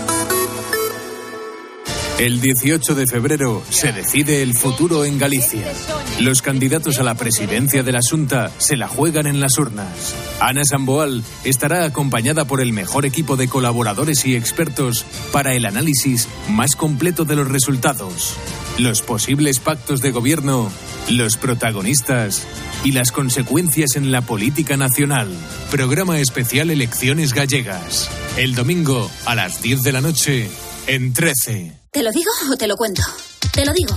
El 2.19 2.41
18 2.41 2.95
de 2.95 3.07
febrero 3.07 3.63
se 3.69 3.91
decide 3.91 4.41
el 4.41 4.55
futuro 4.55 5.03
en 5.03 5.17
Galicia. 5.17 5.71
Los 6.19 6.41
candidatos 6.41 6.99
a 6.99 7.03
la 7.03 7.15
presidencia 7.15 7.83
de 7.83 7.91
la 7.91 8.01
Junta 8.07 8.51
se 8.59 8.77
la 8.77 8.87
juegan 8.87 9.27
en 9.27 9.39
las 9.39 9.57
urnas. 9.57 10.15
Ana 10.39 10.63
Samboal 10.63 11.23
estará 11.43 11.85
acompañada 11.85 12.45
por 12.45 12.61
el 12.61 12.71
mejor 12.71 13.05
equipo 13.05 13.35
de 13.35 13.47
colaboradores 13.47 14.25
y 14.25 14.35
expertos 14.35 15.05
para 15.31 15.53
el 15.53 15.65
análisis 15.65 16.27
más 16.49 16.75
completo 16.75 17.25
de 17.25 17.35
los 17.35 17.47
resultados 17.47 18.37
los 18.77 19.01
posibles 19.01 19.59
pactos 19.59 20.01
de 20.01 20.11
gobierno, 20.11 20.71
los 21.09 21.37
protagonistas 21.37 22.43
y 22.83 22.91
las 22.91 23.11
consecuencias 23.11 23.95
en 23.95 24.11
la 24.11 24.21
política 24.21 24.77
nacional. 24.77 25.29
Programa 25.71 26.19
especial 26.19 26.69
Elecciones 26.71 27.33
Gallegas. 27.33 28.09
El 28.37 28.55
domingo 28.55 29.09
a 29.25 29.35
las 29.35 29.61
10 29.61 29.83
de 29.83 29.91
la 29.91 30.01
noche 30.01 30.49
en 30.87 31.13
13. 31.13 31.82
¿Te 31.93 32.01
lo 32.01 32.11
digo 32.11 32.31
o 32.51 32.57
te 32.57 32.65
lo 32.65 32.75
cuento? 32.75 33.03
Te 33.51 33.63
lo 33.63 33.71
digo. 33.71 33.95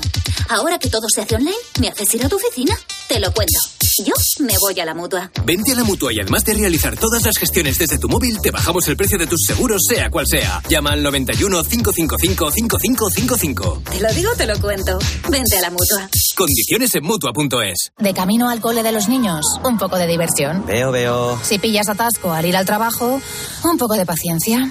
Ahora 0.50 0.78
que 0.78 0.90
todo 0.90 1.06
se 1.08 1.22
hace 1.22 1.34
online, 1.34 1.56
¿me 1.80 1.88
haces 1.88 2.14
ir 2.14 2.26
a 2.26 2.28
tu 2.28 2.36
oficina? 2.36 2.78
Te 3.08 3.18
lo 3.18 3.32
cuento. 3.32 3.58
Yo 4.04 4.12
me 4.40 4.52
voy 4.58 4.78
a 4.78 4.84
la 4.84 4.92
mutua. 4.92 5.30
Vente 5.46 5.72
a 5.72 5.76
la 5.76 5.82
mutua 5.82 6.12
y 6.12 6.20
además 6.20 6.44
de 6.44 6.52
realizar 6.52 6.94
todas 6.98 7.24
las 7.24 7.38
gestiones 7.38 7.78
desde 7.78 7.96
tu 7.98 8.10
móvil, 8.10 8.38
te 8.42 8.50
bajamos 8.50 8.86
el 8.88 8.98
precio 8.98 9.16
de 9.16 9.26
tus 9.26 9.44
seguros, 9.46 9.80
sea 9.88 10.10
cual 10.10 10.26
sea. 10.28 10.62
Llama 10.68 10.90
al 10.90 11.02
91 11.02 11.64
555 11.64 12.50
5555. 12.50 13.82
Te 13.90 14.00
lo 14.00 14.12
digo, 14.12 14.30
te 14.36 14.46
lo 14.46 14.60
cuento. 14.60 14.98
Vente 15.30 15.56
a 15.56 15.62
la 15.62 15.70
mutua. 15.70 16.10
Condiciones 16.36 16.94
en 16.96 17.02
mutua.es. 17.02 17.92
De 17.96 18.12
camino 18.12 18.50
al 18.50 18.60
cole 18.60 18.82
de 18.82 18.92
los 18.92 19.08
niños, 19.08 19.46
un 19.64 19.78
poco 19.78 19.96
de 19.96 20.06
diversión. 20.06 20.66
Veo, 20.66 20.92
veo. 20.92 21.40
Si 21.42 21.58
pillas 21.58 21.88
atasco 21.88 22.30
al 22.30 22.44
ir 22.44 22.58
al 22.58 22.66
trabajo, 22.66 23.22
un 23.64 23.78
poco 23.78 23.94
de 23.94 24.04
paciencia. 24.04 24.70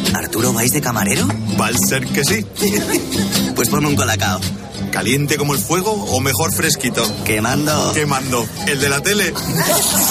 ¿Arturo 0.13 0.53
vais 0.53 0.71
de 0.71 0.81
camarero? 0.81 1.27
Va 1.59 1.67
a 1.67 1.73
ser 1.87 2.05
que 2.05 2.23
sí. 2.23 2.45
pues 3.55 3.69
ponme 3.69 3.87
un 3.87 3.95
colacao. 3.95 4.39
¿Caliente 4.91 5.37
como 5.37 5.53
el 5.53 5.59
fuego 5.59 5.91
o 5.91 6.19
mejor 6.19 6.51
fresquito? 6.51 7.01
Quemando. 7.23 7.93
Quemando. 7.93 8.45
¿El 8.67 8.79
de 8.79 8.89
la 8.89 9.01
tele? 9.01 9.33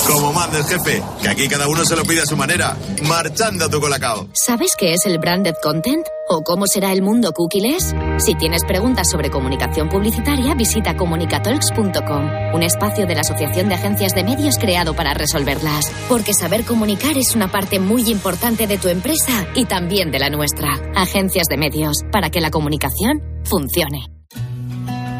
como 0.07 0.32
manda 0.32 0.59
el 0.59 0.64
jefe, 0.64 1.03
que 1.20 1.28
aquí 1.28 1.48
cada 1.48 1.68
uno 1.68 1.84
se 1.84 1.96
lo 1.96 2.03
pide 2.05 2.22
a 2.22 2.26
su 2.26 2.36
manera. 2.36 2.76
Marchando 3.03 3.68
tu 3.68 3.80
colacao. 3.80 4.28
¿Sabes 4.32 4.70
qué 4.78 4.94
es 4.94 5.05
el 5.05 5.18
branded 5.18 5.55
content? 5.62 6.07
¿O 6.32 6.42
cómo 6.42 6.64
será 6.66 6.92
el 6.92 7.03
mundo 7.03 7.32
cookies? 7.32 7.92
Si 8.18 8.36
tienes 8.36 8.62
preguntas 8.64 9.09
sobre 9.11 9.30
comunicación 9.30 9.88
publicitaria, 9.88 10.55
visita 10.55 10.96
comunicatalks.com, 10.96 12.55
un 12.55 12.62
espacio 12.62 13.05
de 13.07 13.16
la 13.16 13.22
Asociación 13.22 13.68
de 13.68 13.74
Agencias 13.74 14.14
de 14.14 14.22
Medios 14.22 14.57
creado 14.57 14.94
para 14.94 15.12
resolverlas. 15.12 15.90
Porque 16.09 16.32
saber 16.32 16.64
comunicar 16.64 17.18
es 17.18 17.34
una 17.34 17.51
parte 17.51 17.80
muy 17.80 18.09
importante 18.09 18.68
de 18.68 18.78
tu 18.78 18.86
empresa 18.88 19.48
y 19.57 19.64
también 19.64 19.89
de 19.91 20.20
la 20.20 20.30
nuestra. 20.30 20.68
Agencias 20.95 21.49
de 21.51 21.57
Medios, 21.57 22.05
para 22.12 22.30
que 22.30 22.41
la 22.41 22.51
comunicación 22.51 23.20
funcione. 23.45 24.20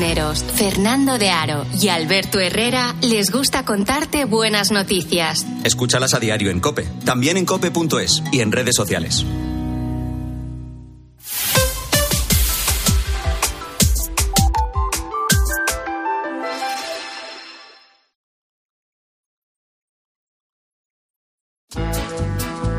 Cisneros, 0.00 0.42
Fernando 0.54 1.18
de 1.18 1.28
Aro 1.28 1.66
y 1.78 1.88
Alberto 1.88 2.40
Herrera 2.40 2.94
les 3.02 3.30
gusta 3.30 3.66
contarte 3.66 4.24
buenas 4.24 4.70
noticias. 4.70 5.44
Escúchalas 5.62 6.14
a 6.14 6.18
diario 6.18 6.50
en 6.50 6.58
Cope, 6.58 6.88
también 7.04 7.36
en 7.36 7.44
cope.es 7.44 8.22
y 8.32 8.40
en 8.40 8.50
redes 8.50 8.76
sociales. 8.76 9.26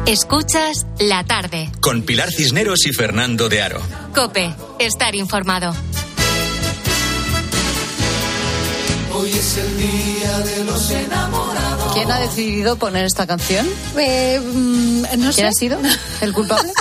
Escuchas 0.07 0.87
la 0.99 1.23
tarde. 1.23 1.71
Con 1.81 2.01
Pilar 2.01 2.31
Cisneros 2.31 2.87
y 2.87 2.93
Fernando 2.93 3.47
de 3.47 3.61
Aro. 3.61 3.81
Cope, 4.15 4.55
estar 4.79 5.13
informado. 5.13 5.75
Hoy 9.13 9.31
es 9.31 9.57
el 9.57 9.77
día 9.77 10.39
de 10.39 10.63
los 10.63 10.89
enamorados. 10.89 11.93
¿Quién 11.93 12.11
ha 12.11 12.19
decidido 12.19 12.75
poner 12.77 13.05
esta 13.05 13.27
canción? 13.27 13.67
Eh, 13.97 14.39
mm, 14.39 15.01
no 15.19 15.31
sé. 15.31 15.35
¿Quién 15.35 15.47
ha 15.47 15.51
sido 15.53 15.79
el 16.21 16.33
culpable? 16.33 16.71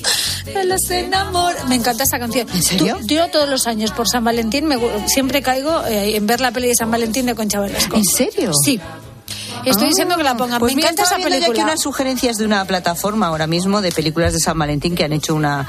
de 0.46 0.64
los 0.64 0.88
enamorados. 0.90 1.68
Me 1.68 1.74
encanta 1.76 2.04
esta 2.04 2.18
canción. 2.18 2.48
¿En 2.54 2.62
serio? 2.62 2.96
Tú- 3.00 3.06
yo 3.14 3.28
todos 3.30 3.48
los 3.48 3.66
años 3.66 3.90
por 3.92 4.08
San 4.08 4.24
Valentín 4.24 4.66
me, 4.66 4.78
siempre 5.08 5.42
caigo 5.42 5.84
eh, 5.86 6.16
en 6.16 6.26
ver 6.26 6.40
la 6.40 6.50
peli 6.52 6.68
de 6.68 6.74
San 6.74 6.90
Valentín 6.90 7.26
de 7.26 7.34
Concha 7.34 7.60
Velasco. 7.60 7.96
¿En 7.96 8.04
serio? 8.04 8.52
Sí. 8.64 8.80
Estoy 9.64 9.86
Ah, 9.86 9.88
diciendo 9.88 10.16
que 10.16 10.22
la 10.22 10.36
pongan. 10.36 10.58
Pues 10.60 10.74
me 10.74 10.82
encanta 10.82 11.02
esa 11.02 11.16
viendo 11.16 11.34
yo 11.34 11.36
aquí 11.36 11.44
película. 11.50 11.64
unas 11.72 11.80
sugerencias 11.82 12.36
de 12.38 12.46
una 12.46 12.64
plataforma 12.64 13.26
ahora 13.26 13.46
mismo 13.46 13.80
de 13.82 13.92
películas 13.92 14.32
de 14.32 14.40
San 14.40 14.58
Valentín 14.58 14.94
que 14.94 15.04
han 15.04 15.12
hecho 15.12 15.34
una 15.34 15.68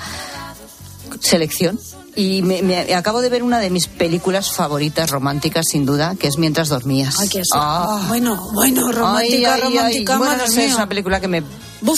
selección. 1.20 1.80
Y 2.16 2.42
me, 2.42 2.62
me- 2.62 2.94
acabo 2.94 3.22
de 3.22 3.30
ver 3.30 3.42
una 3.44 3.60
de 3.60 3.70
mis 3.70 3.88
películas 3.88 4.52
favoritas 4.52 5.10
románticas, 5.12 5.66
sin 5.70 5.86
duda, 5.86 6.16
que 6.20 6.28
es 6.28 6.38
Mientras 6.38 6.68
dormías. 6.70 7.18
Ay, 7.20 7.28
sí. 7.30 7.42
Ah. 7.54 8.04
Bueno, 8.10 8.50
bueno, 8.54 8.92
romántica, 8.92 9.36
Ay, 9.36 9.46
ay, 9.46 9.46
ay. 9.46 9.62
romántica, 9.62 10.18
Bueno, 10.18 10.34
madre 10.34 10.48
no 10.48 10.54
sé, 10.54 10.66
es 10.66 10.74
una 10.76 10.90
película 10.90 11.20
que 11.22 11.28
me 11.30 11.44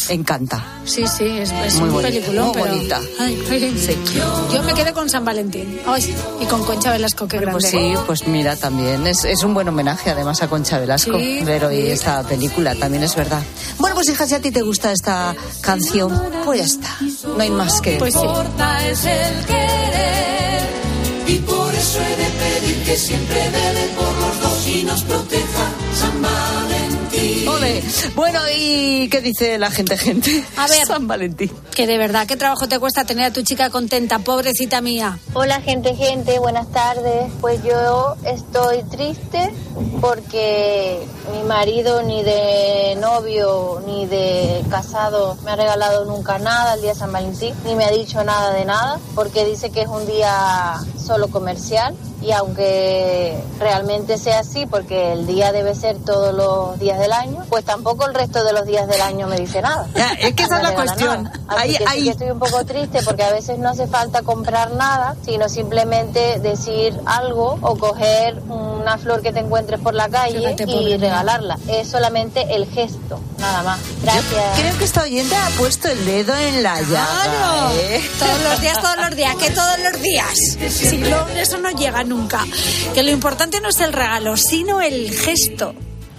encanta. 0.09 0.63
Sí, 0.85 1.03
sí, 1.07 1.25
es, 1.25 1.51
es 1.51 1.75
Muy 1.75 1.89
un 1.89 1.93
bonita, 1.95 2.09
peliculón, 2.09 2.45
muy 2.47 2.53
pero- 2.53 2.67
bonita. 2.75 3.01
Ay, 3.19 3.43
Sí. 3.49 3.97
Yo 4.53 4.63
me 4.63 4.73
quedé 4.73 4.93
con 4.93 5.09
San 5.09 5.25
Valentín. 5.25 5.79
Ay, 5.85 6.15
y 6.41 6.45
con 6.45 6.63
Concha 6.63 6.91
Velasco, 6.91 7.27
qué 7.27 7.37
grande. 7.37 7.59
Pues 7.59 7.69
sí, 7.71 7.93
pues 8.05 8.27
mira, 8.27 8.55
también 8.55 9.05
es, 9.07 9.23
es 9.25 9.43
un 9.43 9.53
buen 9.53 9.67
homenaje 9.67 10.09
además 10.11 10.41
a 10.41 10.47
Concha 10.47 10.79
Velasco, 10.79 11.17
Sí, 11.17 11.41
ver 11.43 11.65
hoy 11.65 11.81
sí. 11.81 11.87
esta 11.91 12.23
película, 12.23 12.75
también 12.75 13.03
es 13.03 13.15
verdad. 13.15 13.41
Bueno, 13.77 13.95
pues 13.95 14.09
hija, 14.09 14.25
si 14.25 14.35
a 14.35 14.41
ti 14.41 14.51
te 14.51 14.61
gusta 14.61 14.91
esta 14.91 15.35
canción, 15.61 16.21
pues 16.45 16.59
ya 16.59 16.65
está, 16.65 16.97
no 17.35 17.41
hay 17.41 17.49
más 17.49 17.81
que... 17.81 17.97
Pues 17.97 18.13
sí. 18.13 18.19
importa 18.21 18.87
es 18.87 19.05
el 19.05 19.45
querer 19.45 20.63
y 21.27 21.35
por 21.39 21.73
eso 21.73 21.99
he 21.99 22.15
de 22.15 22.29
pedir 22.29 22.83
que 22.83 22.95
siempre 22.97 23.49
vele 23.49 23.87
por 23.97 24.13
los 24.13 24.41
dos 24.41 24.67
y 24.67 24.83
nos 24.83 25.03
proteja 25.03 25.23
San 25.32 25.32
Bueno, 28.15 28.39
¿y 28.53 29.07
qué 29.09 29.21
dice 29.21 29.57
la 29.57 29.71
gente, 29.71 29.97
gente? 29.97 30.43
A 30.57 30.67
ver. 30.67 30.85
San 30.85 31.07
Valentín. 31.07 31.51
Que 31.73 31.87
de 31.87 31.97
verdad, 31.97 32.27
¿qué 32.27 32.35
trabajo 32.35 32.67
te 32.67 32.77
cuesta 32.79 33.05
tener 33.05 33.25
a 33.25 33.33
tu 33.33 33.41
chica 33.41 33.69
contenta, 33.69 34.19
pobrecita 34.19 34.81
mía? 34.81 35.17
Hola 35.33 35.61
gente, 35.61 35.95
gente, 35.95 36.39
buenas 36.39 36.69
tardes. 36.71 37.31
Pues 37.41 37.63
yo 37.63 38.15
estoy 38.25 38.83
triste 38.83 39.53
porque 40.01 40.99
mi 41.33 41.43
marido 41.43 42.03
ni 42.03 42.23
de 42.23 42.97
novio 42.99 43.81
ni 43.87 44.05
de 44.07 44.61
casado 44.69 45.37
me 45.43 45.51
ha 45.51 45.55
regalado 45.55 46.05
nunca 46.05 46.37
nada 46.39 46.75
el 46.75 46.81
día 46.81 46.93
de 46.93 46.99
San 46.99 47.11
Valentín, 47.11 47.55
ni 47.65 47.75
me 47.75 47.85
ha 47.85 47.91
dicho 47.91 48.23
nada 48.23 48.53
de 48.53 48.65
nada, 48.65 48.99
porque 49.15 49.45
dice 49.45 49.71
que 49.71 49.81
es 49.83 49.87
un 49.87 50.05
día 50.05 50.75
solo 50.97 51.29
comercial 51.29 51.95
y 52.23 52.31
aunque 52.31 53.37
realmente 53.59 54.17
sea 54.17 54.39
así, 54.39 54.65
porque 54.65 55.13
el 55.13 55.27
día 55.27 55.51
debe 55.51 55.75
ser 55.75 55.97
todos 55.97 56.33
los 56.33 56.79
días 56.79 56.99
del 56.99 57.11
año, 57.11 57.45
pues 57.49 57.65
tampoco 57.65 58.05
el 58.07 58.13
resto 58.13 58.43
de 58.43 58.53
los 58.53 58.65
días 58.65 58.87
del 58.87 59.01
año 59.01 59.27
me 59.27 59.37
dice 59.37 59.61
nada. 59.61 59.87
Ya, 59.95 60.11
es 60.13 60.33
que 60.33 60.43
esa 60.43 60.59
No 60.59 60.67
es 60.67 60.69
la 60.69 60.75
cuestión. 60.75 61.31
Ahí- 61.47 61.71
que 61.73 61.77
sí 61.79 61.83
ahí- 61.87 62.03
que 62.03 62.09
estoy 62.11 62.29
un 62.31 62.39
poco 62.39 62.65
triste 62.65 63.01
porque 63.03 63.23
a 63.23 63.31
veces 63.31 63.57
no 63.59 63.69
hace 63.69 63.87
falta 63.87 64.21
comprar 64.21 64.71
nada, 64.71 65.15
sino 65.25 65.49
simplemente 65.49 66.39
decir 66.39 66.97
algo 67.05 67.57
o 67.61 67.77
coger 67.77 68.39
una 68.49 68.97
flor 68.97 69.21
que 69.21 69.31
te 69.33 69.39
encuentres 69.39 69.79
por 69.79 69.93
la 69.93 70.09
calle 70.09 70.39
Fíjate, 70.39 70.63
y 70.71 70.97
regalarla. 70.97 71.57
Es 71.67 71.89
solamente 71.89 72.55
el 72.55 72.65
gesto, 72.69 73.19
nada 73.39 73.63
más. 73.63 73.79
Gracias. 74.01 74.59
Creo 74.59 74.77
que 74.77 74.83
esta 74.85 75.01
oyente 75.03 75.35
ha 75.35 75.49
puesto 75.57 75.87
el 75.89 76.05
dedo 76.05 76.33
en 76.35 76.63
la 76.63 76.79
llaga. 76.81 77.23
Claro, 77.23 77.71
¿eh? 77.79 78.01
todos 78.19 78.43
los 78.43 78.61
días, 78.61 78.81
todos 78.81 78.97
los 78.97 79.15
días, 79.15 79.35
que 79.35 79.49
todos 79.51 79.79
los 79.79 80.01
días. 80.01 80.33
Si 80.69 80.97
no, 80.97 81.27
eso 81.29 81.57
no 81.57 81.69
llega 81.71 82.03
nunca. 82.03 82.12
Que 82.93 83.03
lo 83.03 83.11
importante 83.11 83.59
no 83.61 83.69
es 83.69 83.79
el 83.79 83.93
regalo, 83.93 84.37
sino 84.37 84.81
el 84.81 85.11
gesto. 85.11 85.75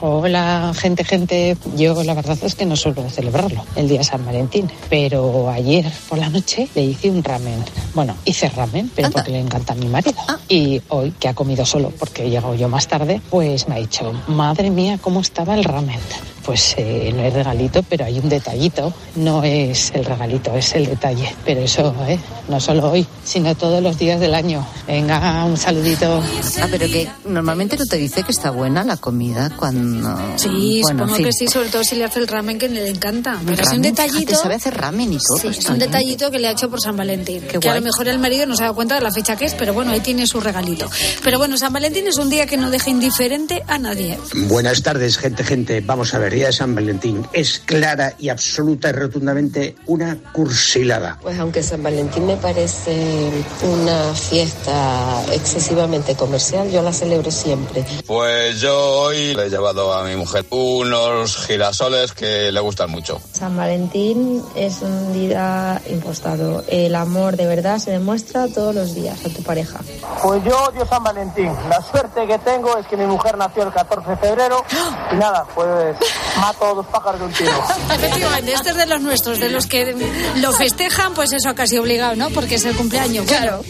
Hola, 0.07 0.75
gente, 0.77 1.03
gente. 1.03 1.57
Yo 1.77 2.05
la 2.05 2.13
verdad 2.13 2.37
es 2.43 2.55
que 2.55 2.67
no 2.67 2.77
suelo 2.77 3.09
celebrarlo, 3.09 3.65
el 3.75 3.89
día 3.89 4.05
San 4.05 4.23
Valentín, 4.27 4.71
pero 4.91 5.49
ayer 5.49 5.91
por 6.11 6.19
la 6.19 6.29
noche 6.29 6.69
le 6.75 6.83
hice 6.83 7.09
un 7.09 7.25
ramen. 7.25 7.65
Bueno, 7.95 8.15
hice 8.27 8.51
ramen, 8.51 8.91
pero 8.95 9.11
porque 9.11 9.31
le 9.31 9.41
encanta 9.41 9.73
a 9.73 9.77
mi 9.77 9.87
marido. 9.87 10.19
Ah. 10.29 10.39
Y 10.47 10.83
hoy, 10.91 11.13
que 11.13 11.29
ha 11.29 11.33
comido 11.33 11.65
solo 11.65 11.91
porque 11.99 12.27
he 12.27 12.29
llegado 12.29 12.55
yo 12.55 12.69
más 12.69 12.87
tarde, 12.87 13.23
pues 13.31 13.67
me 13.67 13.77
ha 13.77 13.79
dicho, 13.79 14.13
madre 14.27 14.69
mía, 14.69 14.99
cómo 15.01 15.21
estaba 15.21 15.55
el 15.55 15.65
ramen. 15.65 15.99
Pues 16.45 16.75
eh, 16.77 17.11
no 17.17 17.23
hay 17.23 17.31
regalito, 17.31 17.83
pero 17.83 18.05
hay 18.05 18.19
un 18.19 18.29
detallito. 18.29 18.93
No 19.17 19.43
es 19.43 19.91
el 19.95 20.05
regalito, 20.05 20.55
es 20.55 20.75
el 20.75 20.85
detalle. 20.85 21.35
Pero 21.43 21.63
eso, 21.63 21.95
¿eh? 22.07 22.19
No 22.49 22.61
solo 22.61 22.91
hoy, 22.91 23.07
sino 23.25 23.55
todos 23.55 23.83
los 23.83 23.99
días 23.99 24.21
del 24.21 24.35
año. 24.35 24.67
Venga, 24.87 25.43
un 25.47 25.57
saludito. 25.57 26.23
Ah, 26.61 26.69
pero 26.71 26.87
que 26.87 27.09
normalmente 27.25 27.79
no 27.79 27.87
te 27.87 27.97
dice 27.97 28.23
que 28.25 28.33
está 28.33 28.51
buena 28.51 28.85
la 28.85 28.99
comida 28.99 29.51
cuando... 29.57 29.94
Sí, 30.37 30.81
Bueno, 30.83 31.05
en 31.05 31.09
supongo 31.09 31.15
fin. 31.17 31.25
que 31.27 31.33
sí, 31.33 31.47
sobre 31.49 31.69
todo 31.69 31.85
si 31.85 31.97
le 31.97 32.05
hace 32.05 32.19
el 32.21 32.27
ramen 32.29 32.59
que 32.59 32.69
le 32.69 32.89
encanta. 32.89 33.39
Pero 33.45 33.63
es 33.63 33.73
un 33.73 33.83
detallito. 33.83 34.33
Ah, 34.35 34.37
te 34.37 34.43
sabe 34.43 34.55
hacer 34.55 34.75
ramen 34.77 35.13
y 35.13 35.19
todo. 35.19 35.39
Sí, 35.53 35.59
es 35.59 35.65
un 35.69 35.79
detallito 35.79 36.31
que 36.31 36.39
le 36.39 36.49
ha 36.49 36.53
hecho 36.53 36.69
por 36.71 36.81
San 36.81 36.97
Valentín. 36.97 37.41
que 37.43 37.57
a 37.57 37.61
guay. 37.61 37.75
lo 37.81 37.85
mejor 37.85 38.09
el 38.09 38.19
marido 38.19 38.47
no 38.47 38.57
se 38.57 38.63
ha 38.63 38.67
dado 38.67 38.75
cuenta 38.77 38.95
de 38.95 39.01
la 39.01 39.11
fecha 39.13 39.37
que 39.37 39.45
es, 39.47 39.55
pero 39.55 39.73
bueno, 39.75 39.93
ahí 39.93 40.01
tiene 40.01 40.27
su 40.27 40.41
regalito. 40.41 40.89
Pero 41.23 41.39
bueno, 41.39 41.57
San 41.57 41.73
Valentín 41.73 42.07
es 42.07 42.17
un 42.19 42.31
día 42.31 42.47
que 42.47 42.57
no 42.57 42.71
deja 42.71 42.91
indiferente 42.91 43.63
a 43.67 43.79
nadie. 43.79 44.19
Buenas 44.49 44.83
tardes, 44.83 45.19
gente, 45.19 45.45
gente. 45.45 45.81
Vamos 45.81 46.15
a 46.15 46.19
ver, 46.19 46.35
día 46.35 46.47
de 46.47 46.53
San 46.53 46.75
Valentín 46.75 47.27
es 47.33 47.61
clara 47.65 48.15
y 48.19 48.29
absoluta 48.29 48.91
y 48.91 48.93
rotundamente 48.93 49.77
una 49.87 50.17
cursilada. 50.33 51.19
Pues 51.23 51.39
aunque 51.39 51.63
San 51.63 51.83
Valentín 51.83 52.27
me 52.27 52.37
parece 52.37 53.31
una 53.63 54.15
fiesta 54.15 55.23
excesivamente 55.33 56.15
comercial, 56.15 56.71
yo 56.71 56.83
la 56.83 56.93
celebro 56.93 57.31
siempre. 57.31 57.85
Pues 58.07 58.61
yo 58.61 58.75
hoy 58.77 59.35
le 59.35 59.47
he 59.47 59.51
llevado 59.51 59.74
a 59.75 60.05
mi 60.05 60.15
mujer 60.15 60.47
unos 60.51 61.37
girasoles 61.47 62.13
que 62.13 62.53
le 62.53 62.61
gustan 62.61 62.91
mucho. 62.91 63.21
San 63.33 63.57
Valentín 63.57 64.43
es 64.55 64.83
un 64.83 65.13
día 65.13 65.81
impostado. 65.89 66.63
El 66.69 66.95
amor 66.95 67.37
de 67.37 67.47
verdad 67.47 67.79
se 67.79 67.91
demuestra 67.91 68.47
todos 68.49 68.75
los 68.75 68.95
días 68.95 69.19
a 69.25 69.29
tu 69.31 69.43
pareja. 69.43 69.81
Pues 70.23 70.45
yo 70.45 70.57
odio 70.65 70.87
San 70.87 71.03
Valentín. 71.03 71.53
La 71.69 71.83
suerte 71.83 72.25
que 72.27 72.39
tengo 72.39 72.77
es 72.79 72.87
que 72.87 72.97
mi 72.97 73.07
mujer 73.07 73.37
nació 73.37 73.65
el 73.65 73.73
14 73.73 74.11
de 74.11 74.17
febrero 74.17 74.65
y 75.13 75.17
nada, 75.17 75.45
pues 75.55 75.97
mato 76.41 76.67
a 76.67 76.75
dos 76.75 76.87
pájaros 76.87 77.21
de 77.21 77.27
un 77.27 77.33
tiro. 77.33 77.53
Efectivamente, 77.95 78.53
este 78.53 78.71
es 78.71 78.77
de 78.77 78.87
los 78.87 79.01
nuestros, 79.01 79.41
de 79.41 79.49
los 79.49 79.67
que 79.67 79.97
lo 80.37 80.53
festejan, 80.53 81.15
pues 81.15 81.33
eso 81.33 81.53
casi 81.55 81.79
obligado, 81.79 82.15
¿no? 82.15 82.31
Porque 82.31 82.57
es 82.57 82.65
el 82.65 82.77
cumpleaños. 82.77 83.27
Claro. 83.27 83.63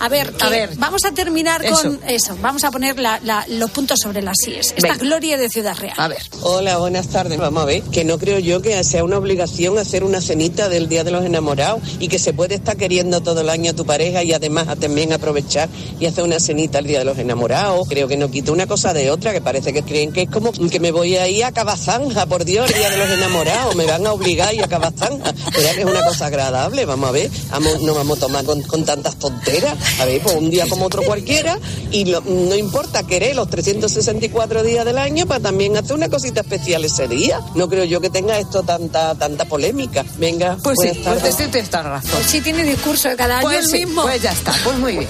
A 0.00 0.08
ver, 0.08 0.32
que 0.32 0.44
A 0.44 0.48
ver. 0.50 0.70
vamos 0.76 1.04
a 1.04 1.12
terminar 1.12 1.64
Eso. 1.64 1.76
con 1.82 2.00
eso. 2.06 2.36
Vamos 2.42 2.64
a 2.64 2.70
poner 2.70 2.98
la- 2.98 3.20
la- 3.24 3.44
los 3.48 3.70
puntos 3.70 4.00
sobre 4.00 4.22
las 4.22 4.36
síes. 4.42 4.74
Esta 4.76 4.88
Venga. 4.92 4.96
gloria 4.96 5.36
de 5.38 5.48
Ciudad 5.48 5.76
Real. 5.78 5.94
A 5.96 6.08
ver. 6.08 6.18
Hola, 6.42 6.78
buenas 6.78 7.08
tardes. 7.08 7.38
Vamos 7.38 7.62
a 7.62 7.66
ver, 7.66 7.82
que 7.84 8.04
no 8.04 8.18
creo 8.18 8.38
yo 8.38 8.60
que 8.60 8.82
sea 8.84 9.04
una 9.04 9.18
obligación 9.18 9.78
hacer 9.78 10.04
una 10.04 10.20
cenita 10.20 10.68
del 10.68 10.88
Día 10.88 11.04
de 11.04 11.10
los 11.10 11.24
Enamorados 11.24 11.80
y 12.00 12.08
que 12.08 12.18
se 12.18 12.32
puede 12.32 12.54
estar 12.56 12.76
queriendo 12.76 13.22
todo 13.22 13.40
el 13.40 13.48
año 13.48 13.70
a 13.70 13.74
tu 13.74 13.86
pareja 13.86 14.22
y 14.22 14.32
además 14.32 14.68
a 14.68 14.76
también 14.76 15.12
aprovechar 15.12 15.68
y 16.00 16.06
hacer 16.06 16.24
una 16.24 16.38
cenita 16.40 16.80
el 16.80 16.86
Día 16.86 16.98
de 16.98 17.04
los 17.06 17.18
Enamorados. 17.18 17.88
Creo 17.88 18.08
que 18.08 18.16
no 18.16 18.30
quita 18.30 18.52
una 18.52 18.66
cosa 18.66 18.92
de 18.92 19.10
otra, 19.10 19.32
que 19.32 19.40
parece 19.40 19.72
que 19.72 19.82
creen 19.84 20.12
que 20.12 20.22
es 20.22 20.30
como 20.30 20.52
que 20.52 20.80
me 20.80 20.90
voy 20.92 21.16
a 21.16 21.28
ir 21.28 21.44
a 21.44 21.52
Cabazanja, 21.52 22.26
por 22.26 22.44
Dios, 22.44 22.70
el 22.70 22.76
Día 22.78 22.90
de 22.90 22.96
los 22.98 23.08
Enamorados. 23.10 23.74
Me 23.76 23.86
van 23.86 24.06
a 24.06 24.12
obligar 24.12 24.48
a 24.48 24.52
ir 24.54 24.62
a 24.64 24.68
Cabazanja. 24.68 25.32
Pero 25.54 25.74
que 25.74 25.80
es 25.80 25.86
una 25.86 26.04
cosa 26.04 26.26
agradable, 26.26 26.84
vamos 26.84 27.08
a 27.08 27.12
ver. 27.12 27.30
Vamos, 27.50 27.80
no 27.82 27.94
vamos 27.94 28.18
a 28.18 28.20
tomar 28.20 28.44
con, 28.44 28.60
con 28.62 28.84
tantas 28.84 29.16
tonteras. 29.16 29.74
A 30.00 30.04
ver, 30.04 30.20
pues 30.22 30.34
un 30.36 30.50
día 30.50 30.66
como 30.68 30.86
otro 30.86 31.02
cualquiera 31.02 31.58
y 31.90 32.04
lo- 32.06 32.20
no 32.22 32.54
importa 32.56 33.06
querer 33.06 33.36
los 33.36 33.48
364 33.48 34.62
días 34.62 34.84
del 34.84 34.98
año 34.98 35.26
para 35.26 35.40
también 35.40 35.76
hacer 35.76 35.94
una 35.94 36.08
cosita 36.08 36.40
especial 36.40 36.84
ese 36.84 37.06
día. 37.08 37.40
No 37.54 37.68
creo 37.68 37.84
yo 37.84 38.00
que 38.00 38.10
tenga 38.10 38.38
esto 38.38 38.62
tanta 38.62 39.14
tanta 39.14 39.44
polémica. 39.44 40.04
Venga, 40.18 40.56
Pues 40.62 40.78
sí, 40.80 40.86
buenas 40.88 40.96
pues 41.04 41.34
sí, 41.36 41.42
razón. 41.44 42.00
Pues 42.10 42.26
sí 42.26 42.40
tiene 42.40 42.64
discurso 42.64 43.08
de 43.08 43.16
cada 43.16 43.38
año 43.38 43.48
Pues 43.48 43.72
el 43.72 43.86
mismo. 43.86 44.02
pues 44.02 44.20
ya 44.22 44.32
está, 44.32 44.52
pues 44.64 44.78
muy 44.78 44.92
bien. 44.98 45.08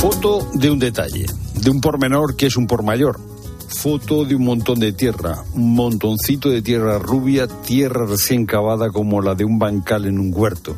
Foto 0.00 0.48
de 0.54 0.70
un 0.70 0.78
detalle, 0.78 1.26
de 1.54 1.70
un 1.70 1.80
pormenor 1.80 2.34
que 2.36 2.46
es 2.46 2.56
un 2.56 2.66
por 2.66 2.82
mayor. 2.82 3.20
Foto 3.68 4.24
de 4.24 4.34
un 4.34 4.44
montón 4.44 4.78
de 4.80 4.92
tierra, 4.92 5.44
un 5.54 5.74
montoncito 5.74 6.48
de 6.50 6.60
tierra 6.62 6.98
rubia, 6.98 7.46
tierra 7.46 8.06
recién 8.06 8.44
cavada 8.46 8.90
como 8.90 9.22
la 9.22 9.34
de 9.34 9.44
un 9.44 9.58
bancal 9.58 10.04
en 10.06 10.18
un 10.18 10.32
huerto. 10.34 10.76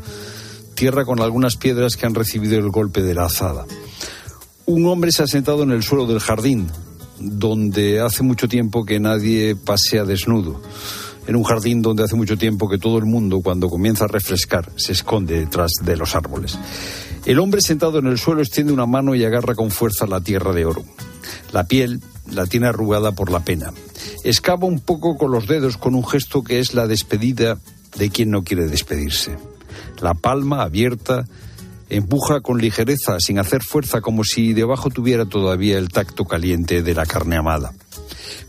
Tierra 0.75 1.05
con 1.05 1.21
algunas 1.21 1.57
piedras 1.57 1.97
que 1.97 2.07
han 2.07 2.15
recibido 2.15 2.59
el 2.59 2.71
golpe 2.71 3.03
de 3.03 3.15
la 3.15 3.27
azada. 3.27 3.67
Un 4.67 4.87
hombre 4.87 5.13
se 5.13 5.23
ha 5.23 5.27
sentado 5.27 5.63
en 5.63 5.71
el 5.71 5.83
suelo 5.83 6.07
del 6.07 6.21
jardín, 6.21 6.69
donde 7.19 8.01
hace 8.01 8.23
mucho 8.23 8.49
tiempo 8.49 8.85
que 8.85 8.99
nadie 8.99 9.57
pasea 9.57 10.05
desnudo. 10.05 10.61
En 11.27 11.37
un 11.37 11.45
jardín 11.45 11.81
donde 11.81 12.05
hace 12.05 12.17
mucho 12.17 12.37
tiempo 12.37 12.69
que 12.69 12.79
todo 12.79 12.99
el 12.99 13.05
mundo, 13.05 13.41
cuando 13.41 13.69
comienza 13.69 14.05
a 14.05 14.09
refrescar, 14.09 14.73
se 14.77 14.93
esconde 14.93 15.39
detrás 15.39 15.73
de 15.83 15.97
los 15.97 16.15
árboles. 16.15 16.59
El 17.25 17.39
hombre 17.39 17.61
sentado 17.63 17.99
en 17.99 18.07
el 18.07 18.19
suelo 18.19 18.43
extiende 18.43 18.73
una 18.73 18.87
mano 18.87 19.15
y 19.15 19.25
agarra 19.25 19.55
con 19.55 19.71
fuerza 19.71 20.07
la 20.07 20.21
tierra 20.21 20.53
de 20.53 20.67
oro. 20.67 20.85
La 21.53 21.65
piel 21.65 22.03
la 22.31 22.47
tiene 22.47 22.67
arrugada 22.67 23.13
por 23.13 23.31
la 23.31 23.41
pena. 23.41 23.73
Excava 24.25 24.67
un 24.67 24.81
poco 24.81 25.17
con 25.17 25.31
los 25.31 25.47
dedos 25.47 25.77
con 25.77 25.95
un 25.95 26.07
gesto 26.07 26.43
que 26.43 26.59
es 26.59 26.75
la 26.75 26.87
despedida 26.87 27.59
de 27.97 28.11
quien 28.11 28.31
no 28.31 28.43
quiere 28.43 28.67
despedirse. 28.67 29.37
La 30.05 30.13
palma 30.13 30.61
abierta 30.61 31.25
empuja 31.89 32.43
con 32.43 32.61
ligereza, 32.61 33.17
sin 33.21 33.39
hacer 33.39 33.63
fuerza, 33.63 34.03
como 34.03 34.23
si 34.23 34.53
debajo 34.53 34.91
tuviera 34.91 35.25
todavía 35.25 35.79
el 35.79 35.89
tacto 35.89 36.27
caliente 36.27 36.83
de 36.83 36.93
la 36.93 37.07
carne 37.07 37.39
amada. 37.39 37.73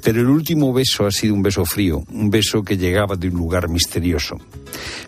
Pero 0.03 0.19
el 0.19 0.27
último 0.27 0.73
beso 0.73 1.05
ha 1.05 1.11
sido 1.11 1.33
un 1.33 1.43
beso 1.43 1.63
frío, 1.63 2.03
un 2.11 2.29
beso 2.29 2.61
que 2.61 2.75
llegaba 2.75 3.15
de 3.15 3.29
un 3.29 3.35
lugar 3.35 3.69
misterioso. 3.69 4.35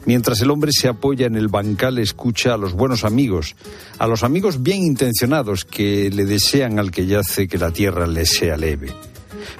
Mientras 0.05 0.39
el 0.39 0.49
hombre 0.49 0.71
se 0.71 0.87
apoya 0.87 1.25
en 1.25 1.35
el 1.35 1.49
bancal, 1.49 1.99
escucha 1.99 2.53
a 2.53 2.57
los 2.57 2.71
buenos 2.71 3.03
amigos, 3.03 3.57
a 3.99 4.07
los 4.07 4.23
amigos 4.23 4.63
bien 4.63 4.83
intencionados 4.83 5.65
que 5.65 6.09
le 6.09 6.23
desean 6.23 6.79
al 6.79 6.91
que 6.91 7.07
yace 7.07 7.49
que 7.49 7.57
la 7.57 7.71
tierra 7.71 8.07
le 8.07 8.25
sea 8.25 8.55
leve. 8.55 8.95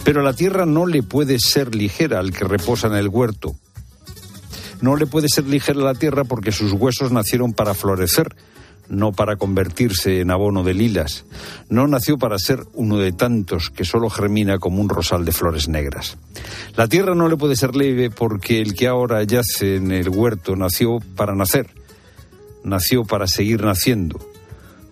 Pero 0.06 0.22
la 0.22 0.32
tierra 0.32 0.66
no 0.66 0.86
le 0.86 1.04
puede 1.04 1.38
ser 1.40 1.76
ligera 1.76 2.20
al 2.20 2.32
que 2.32 2.46
reposa 2.46 2.88
en 2.88 2.96
el 2.96 3.10
huerto. 3.10 3.58
No 4.82 4.96
le 4.96 5.08
puede 5.08 5.28
ser 5.30 5.48
ligera 5.48 5.80
la 5.80 5.96
tierra 5.96 6.24
porque 6.24 6.52
sus 6.52 6.74
huesos 6.74 7.12
nacieron 7.12 7.54
para 7.54 7.74
florecer, 7.74 8.36
no 8.90 9.12
para 9.12 9.36
convertirse 9.36 10.22
en 10.22 10.32
abono 10.32 10.64
de 10.64 10.74
lilas. 10.74 11.26
No 11.70 11.88
nació 11.88 12.18
para 12.18 12.38
ser 12.40 12.64
uno 12.74 12.98
de 12.98 13.12
tantos 13.12 13.70
que 13.70 13.86
solo 13.86 14.10
germina 14.10 14.60
como 14.60 14.82
un 14.82 14.90
rosal 14.90 15.26
de 15.26 15.32
flores 15.32 15.68
negras. 15.68 16.18
La 16.76 16.88
tierra 16.88 17.16
no 17.16 17.28
le 17.28 17.38
puede 17.38 17.56
ser 17.56 17.76
leve 17.76 18.10
porque 18.10 18.62
el 18.62 18.76
que 18.76 18.88
ahora 18.88 19.24
yace 19.24 19.76
en 19.76 19.92
el 19.92 20.10
huerto 20.10 20.56
nació 20.56 21.00
para 21.16 21.36
nacer, 21.36 21.70
nació 22.64 23.04
para 23.04 23.28
seguir 23.28 23.64
naciendo, 23.64 24.20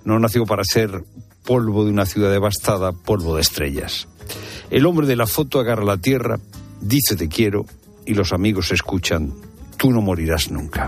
no 0.04 0.20
nació 0.20 0.46
para 0.46 0.64
ser 0.64 1.04
polvo 1.46 1.86
de 1.86 1.92
una 1.92 2.06
ciudad 2.06 2.32
devastada, 2.32 2.92
polvo 2.92 3.36
de 3.36 3.42
estrellas. 3.42 4.08
El 4.72 4.86
hombre 4.88 5.06
de 5.06 5.16
la 5.16 5.28
foto 5.28 5.60
agarra 5.60 5.84
la 5.84 5.98
tierra, 5.98 6.40
dice 6.82 7.16
te 7.16 7.30
quiero 7.30 7.66
y 8.06 8.16
los 8.16 8.34
amigos 8.34 8.72
escuchan, 8.72 9.34
tú 9.78 9.92
no 9.92 10.02
morirás 10.02 10.50
nunca. 10.52 10.86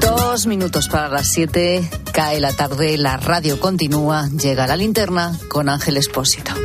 Dos 0.00 0.46
minutos 0.46 0.88
para 0.88 1.08
las 1.08 1.28
siete, 1.28 1.88
cae 2.12 2.40
la 2.40 2.52
tarde, 2.52 2.96
la 2.98 3.16
radio 3.16 3.58
continúa, 3.60 4.28
llega 4.28 4.66
la 4.66 4.76
linterna 4.76 5.38
con 5.48 5.68
Ángel 5.68 5.96
Espósito. 5.96 6.59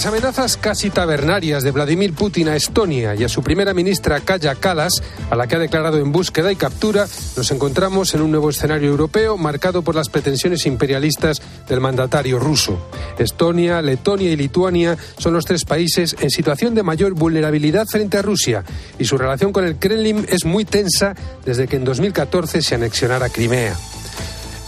Las 0.00 0.06
amenazas 0.06 0.56
casi 0.56 0.88
tabernarias 0.88 1.62
de 1.62 1.72
Vladimir 1.72 2.14
Putin 2.14 2.48
a 2.48 2.56
Estonia 2.56 3.14
y 3.14 3.22
a 3.22 3.28
su 3.28 3.42
primera 3.42 3.74
ministra 3.74 4.20
Kaya 4.20 4.54
Kalas, 4.54 5.02
a 5.28 5.36
la 5.36 5.46
que 5.46 5.56
ha 5.56 5.58
declarado 5.58 5.98
en 5.98 6.10
búsqueda 6.10 6.50
y 6.50 6.56
captura, 6.56 7.06
nos 7.36 7.50
encontramos 7.50 8.14
en 8.14 8.22
un 8.22 8.30
nuevo 8.30 8.48
escenario 8.48 8.88
europeo 8.88 9.36
marcado 9.36 9.82
por 9.82 9.94
las 9.94 10.08
pretensiones 10.08 10.64
imperialistas 10.64 11.42
del 11.68 11.80
mandatario 11.80 12.38
ruso. 12.38 12.78
Estonia, 13.18 13.82
Letonia 13.82 14.30
y 14.30 14.36
Lituania 14.36 14.96
son 15.18 15.34
los 15.34 15.44
tres 15.44 15.66
países 15.66 16.16
en 16.18 16.30
situación 16.30 16.74
de 16.74 16.82
mayor 16.82 17.12
vulnerabilidad 17.12 17.86
frente 17.86 18.16
a 18.16 18.22
Rusia 18.22 18.64
y 18.98 19.04
su 19.04 19.18
relación 19.18 19.52
con 19.52 19.66
el 19.66 19.76
Kremlin 19.76 20.24
es 20.30 20.46
muy 20.46 20.64
tensa 20.64 21.14
desde 21.44 21.68
que 21.68 21.76
en 21.76 21.84
2014 21.84 22.62
se 22.62 22.74
anexionara 22.74 23.28
Crimea. 23.28 23.76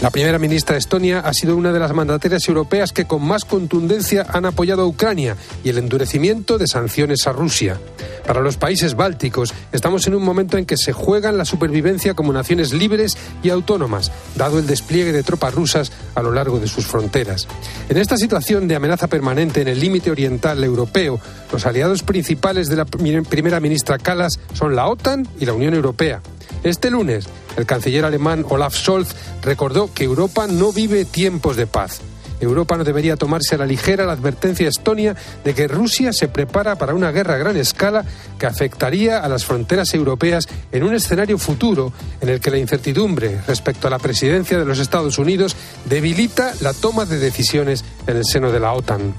La 0.03 0.11
primera 0.11 0.41
ministra 0.41 0.73
de 0.73 0.81
Estonia 0.81 1.21
ha 1.21 1.33
sido 1.33 1.57
una 1.57 1.73
de 1.73 1.79
las 1.79 1.95
mandatarias 1.95 2.49
europeas 2.49 2.91
que 2.91 3.05
con 3.05 3.25
más 3.25 3.45
contundencia 3.45 4.27
han 4.29 4.45
apoyado 4.47 4.83
a 4.83 4.87
Ucrania 4.87 5.37
y 5.63 5.69
el 5.69 5.79
endurecimiento 5.79 6.59
de 6.59 6.67
sanciones 6.67 7.29
a 7.29 7.33
Rusia. 7.33 7.79
Para 8.27 8.41
los 8.41 8.57
países 8.57 8.97
bálticos 8.97 9.55
estamos 9.71 10.05
en 10.09 10.17
un 10.17 10.25
momento 10.25 10.59
en 10.59 10.67
que 10.67 10.77
se 10.77 10.93
juegan 10.93 11.39
la 11.39 11.45
supervivencia 11.45 12.15
como 12.15 12.33
naciones 12.33 12.73
libres 12.73 13.17
y 13.45 13.51
autónomas, 13.51 14.11
dado 14.35 14.59
el 14.59 14.67
despliegue 14.67 15.13
de 15.13 15.23
tropas 15.23 15.55
rusas 15.55 15.93
a 16.17 16.23
lo 16.23 16.33
largo 16.33 16.59
de 16.59 16.67
sus 16.67 16.85
fronteras. 16.85 17.47
En 17.89 17.97
esta 17.97 18.17
situación 18.17 18.67
de 18.67 18.75
amenaza 18.75 19.07
permanente 19.07 19.61
en 19.61 19.69
el 19.69 19.79
límite 19.79 20.11
oriental 20.11 20.65
europeo, 20.65 21.21
los 21.53 21.65
aliados 21.65 22.03
principales 22.03 22.67
de 22.67 22.75
la 22.75 22.87
primera 22.87 23.61
ministra 23.61 23.99
Kallas 23.99 24.41
son 24.53 24.75
la 24.75 24.89
OTAN 24.89 25.29
y 25.39 25.47
la 25.47 25.53
Unión 25.53 25.75
Europea. 25.75 26.21
Este 26.65 26.91
lunes, 26.91 27.27
el 27.57 27.67
canciller 27.67 28.05
alemán 28.05 28.45
Olaf 28.49 28.77
Scholz 28.77 29.15
recordó 29.43 29.93
que 29.93 30.05
Europa 30.05 30.47
no 30.47 30.73
vive 30.73 31.05
tiempos 31.05 31.57
de 31.57 31.67
paz. 31.67 32.01
Europa 32.43 32.77
no 32.77 32.85
debería 32.85 33.17
tomarse 33.17 33.55
a 33.55 33.59
la 33.59 33.67
ligera 33.67 34.07
la 34.07 34.13
advertencia 34.13 34.69
estonia 34.69 35.15
de 35.45 35.55
que 35.55 35.69
Rusia 35.69 36.13
se 36.13 36.29
prepara 36.29 36.77
para 36.77 36.95
una 36.95 37.13
guerra 37.13 37.35
a 37.35 37.39
gran 37.39 37.57
escala 37.57 38.05
que 38.39 38.47
afectaría 38.47 39.19
a 39.19 39.29
las 39.29 39.45
fronteras 39.45 39.95
europeas 39.95 40.49
en 40.73 40.83
un 40.83 40.95
escenario 40.95 41.39
futuro 41.39 41.93
en 42.21 42.29
el 42.29 42.41
que 42.41 42.51
la 42.51 42.59
incertidumbre 42.59 43.41
respecto 43.47 43.87
a 43.87 43.91
la 43.91 43.99
presidencia 43.99 44.59
de 44.59 44.65
los 44.65 44.79
Estados 44.79 45.19
Unidos 45.19 45.57
debilita 45.85 46.53
la 46.61 46.73
toma 46.73 47.05
de 47.05 47.19
decisiones 47.19 47.85
en 48.07 48.17
el 48.17 48.25
seno 48.25 48.51
de 48.51 48.61
la 48.61 48.73
OTAN. 48.73 49.15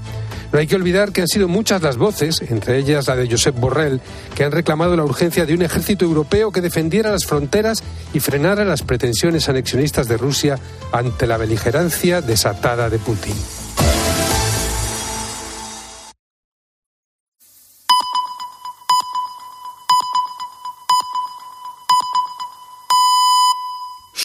No 0.54 0.60
hay 0.60 0.68
que 0.68 0.76
olvidar 0.76 1.10
que 1.10 1.20
han 1.20 1.26
sido 1.26 1.48
muchas 1.48 1.82
las 1.82 1.96
voces, 1.96 2.40
entre 2.42 2.78
ellas 2.78 3.08
la 3.08 3.16
de 3.16 3.28
Josep 3.28 3.58
Borrell, 3.58 4.00
que 4.36 4.44
han 4.44 4.52
reclamado 4.52 4.96
la 4.96 5.02
urgencia 5.02 5.46
de 5.46 5.52
un 5.52 5.62
ejército 5.62 6.04
europeo 6.04 6.52
que 6.52 6.60
defendiera 6.60 7.10
las 7.10 7.26
fronteras 7.26 7.82
y 8.12 8.20
frenara 8.20 8.64
las 8.64 8.84
pretensiones 8.84 9.48
anexionistas 9.48 10.06
de 10.06 10.16
Rusia 10.16 10.56
ante 10.92 11.26
la 11.26 11.38
beligerancia 11.38 12.20
desatada 12.20 12.88
de 12.88 13.00
Putin. 13.14 13.63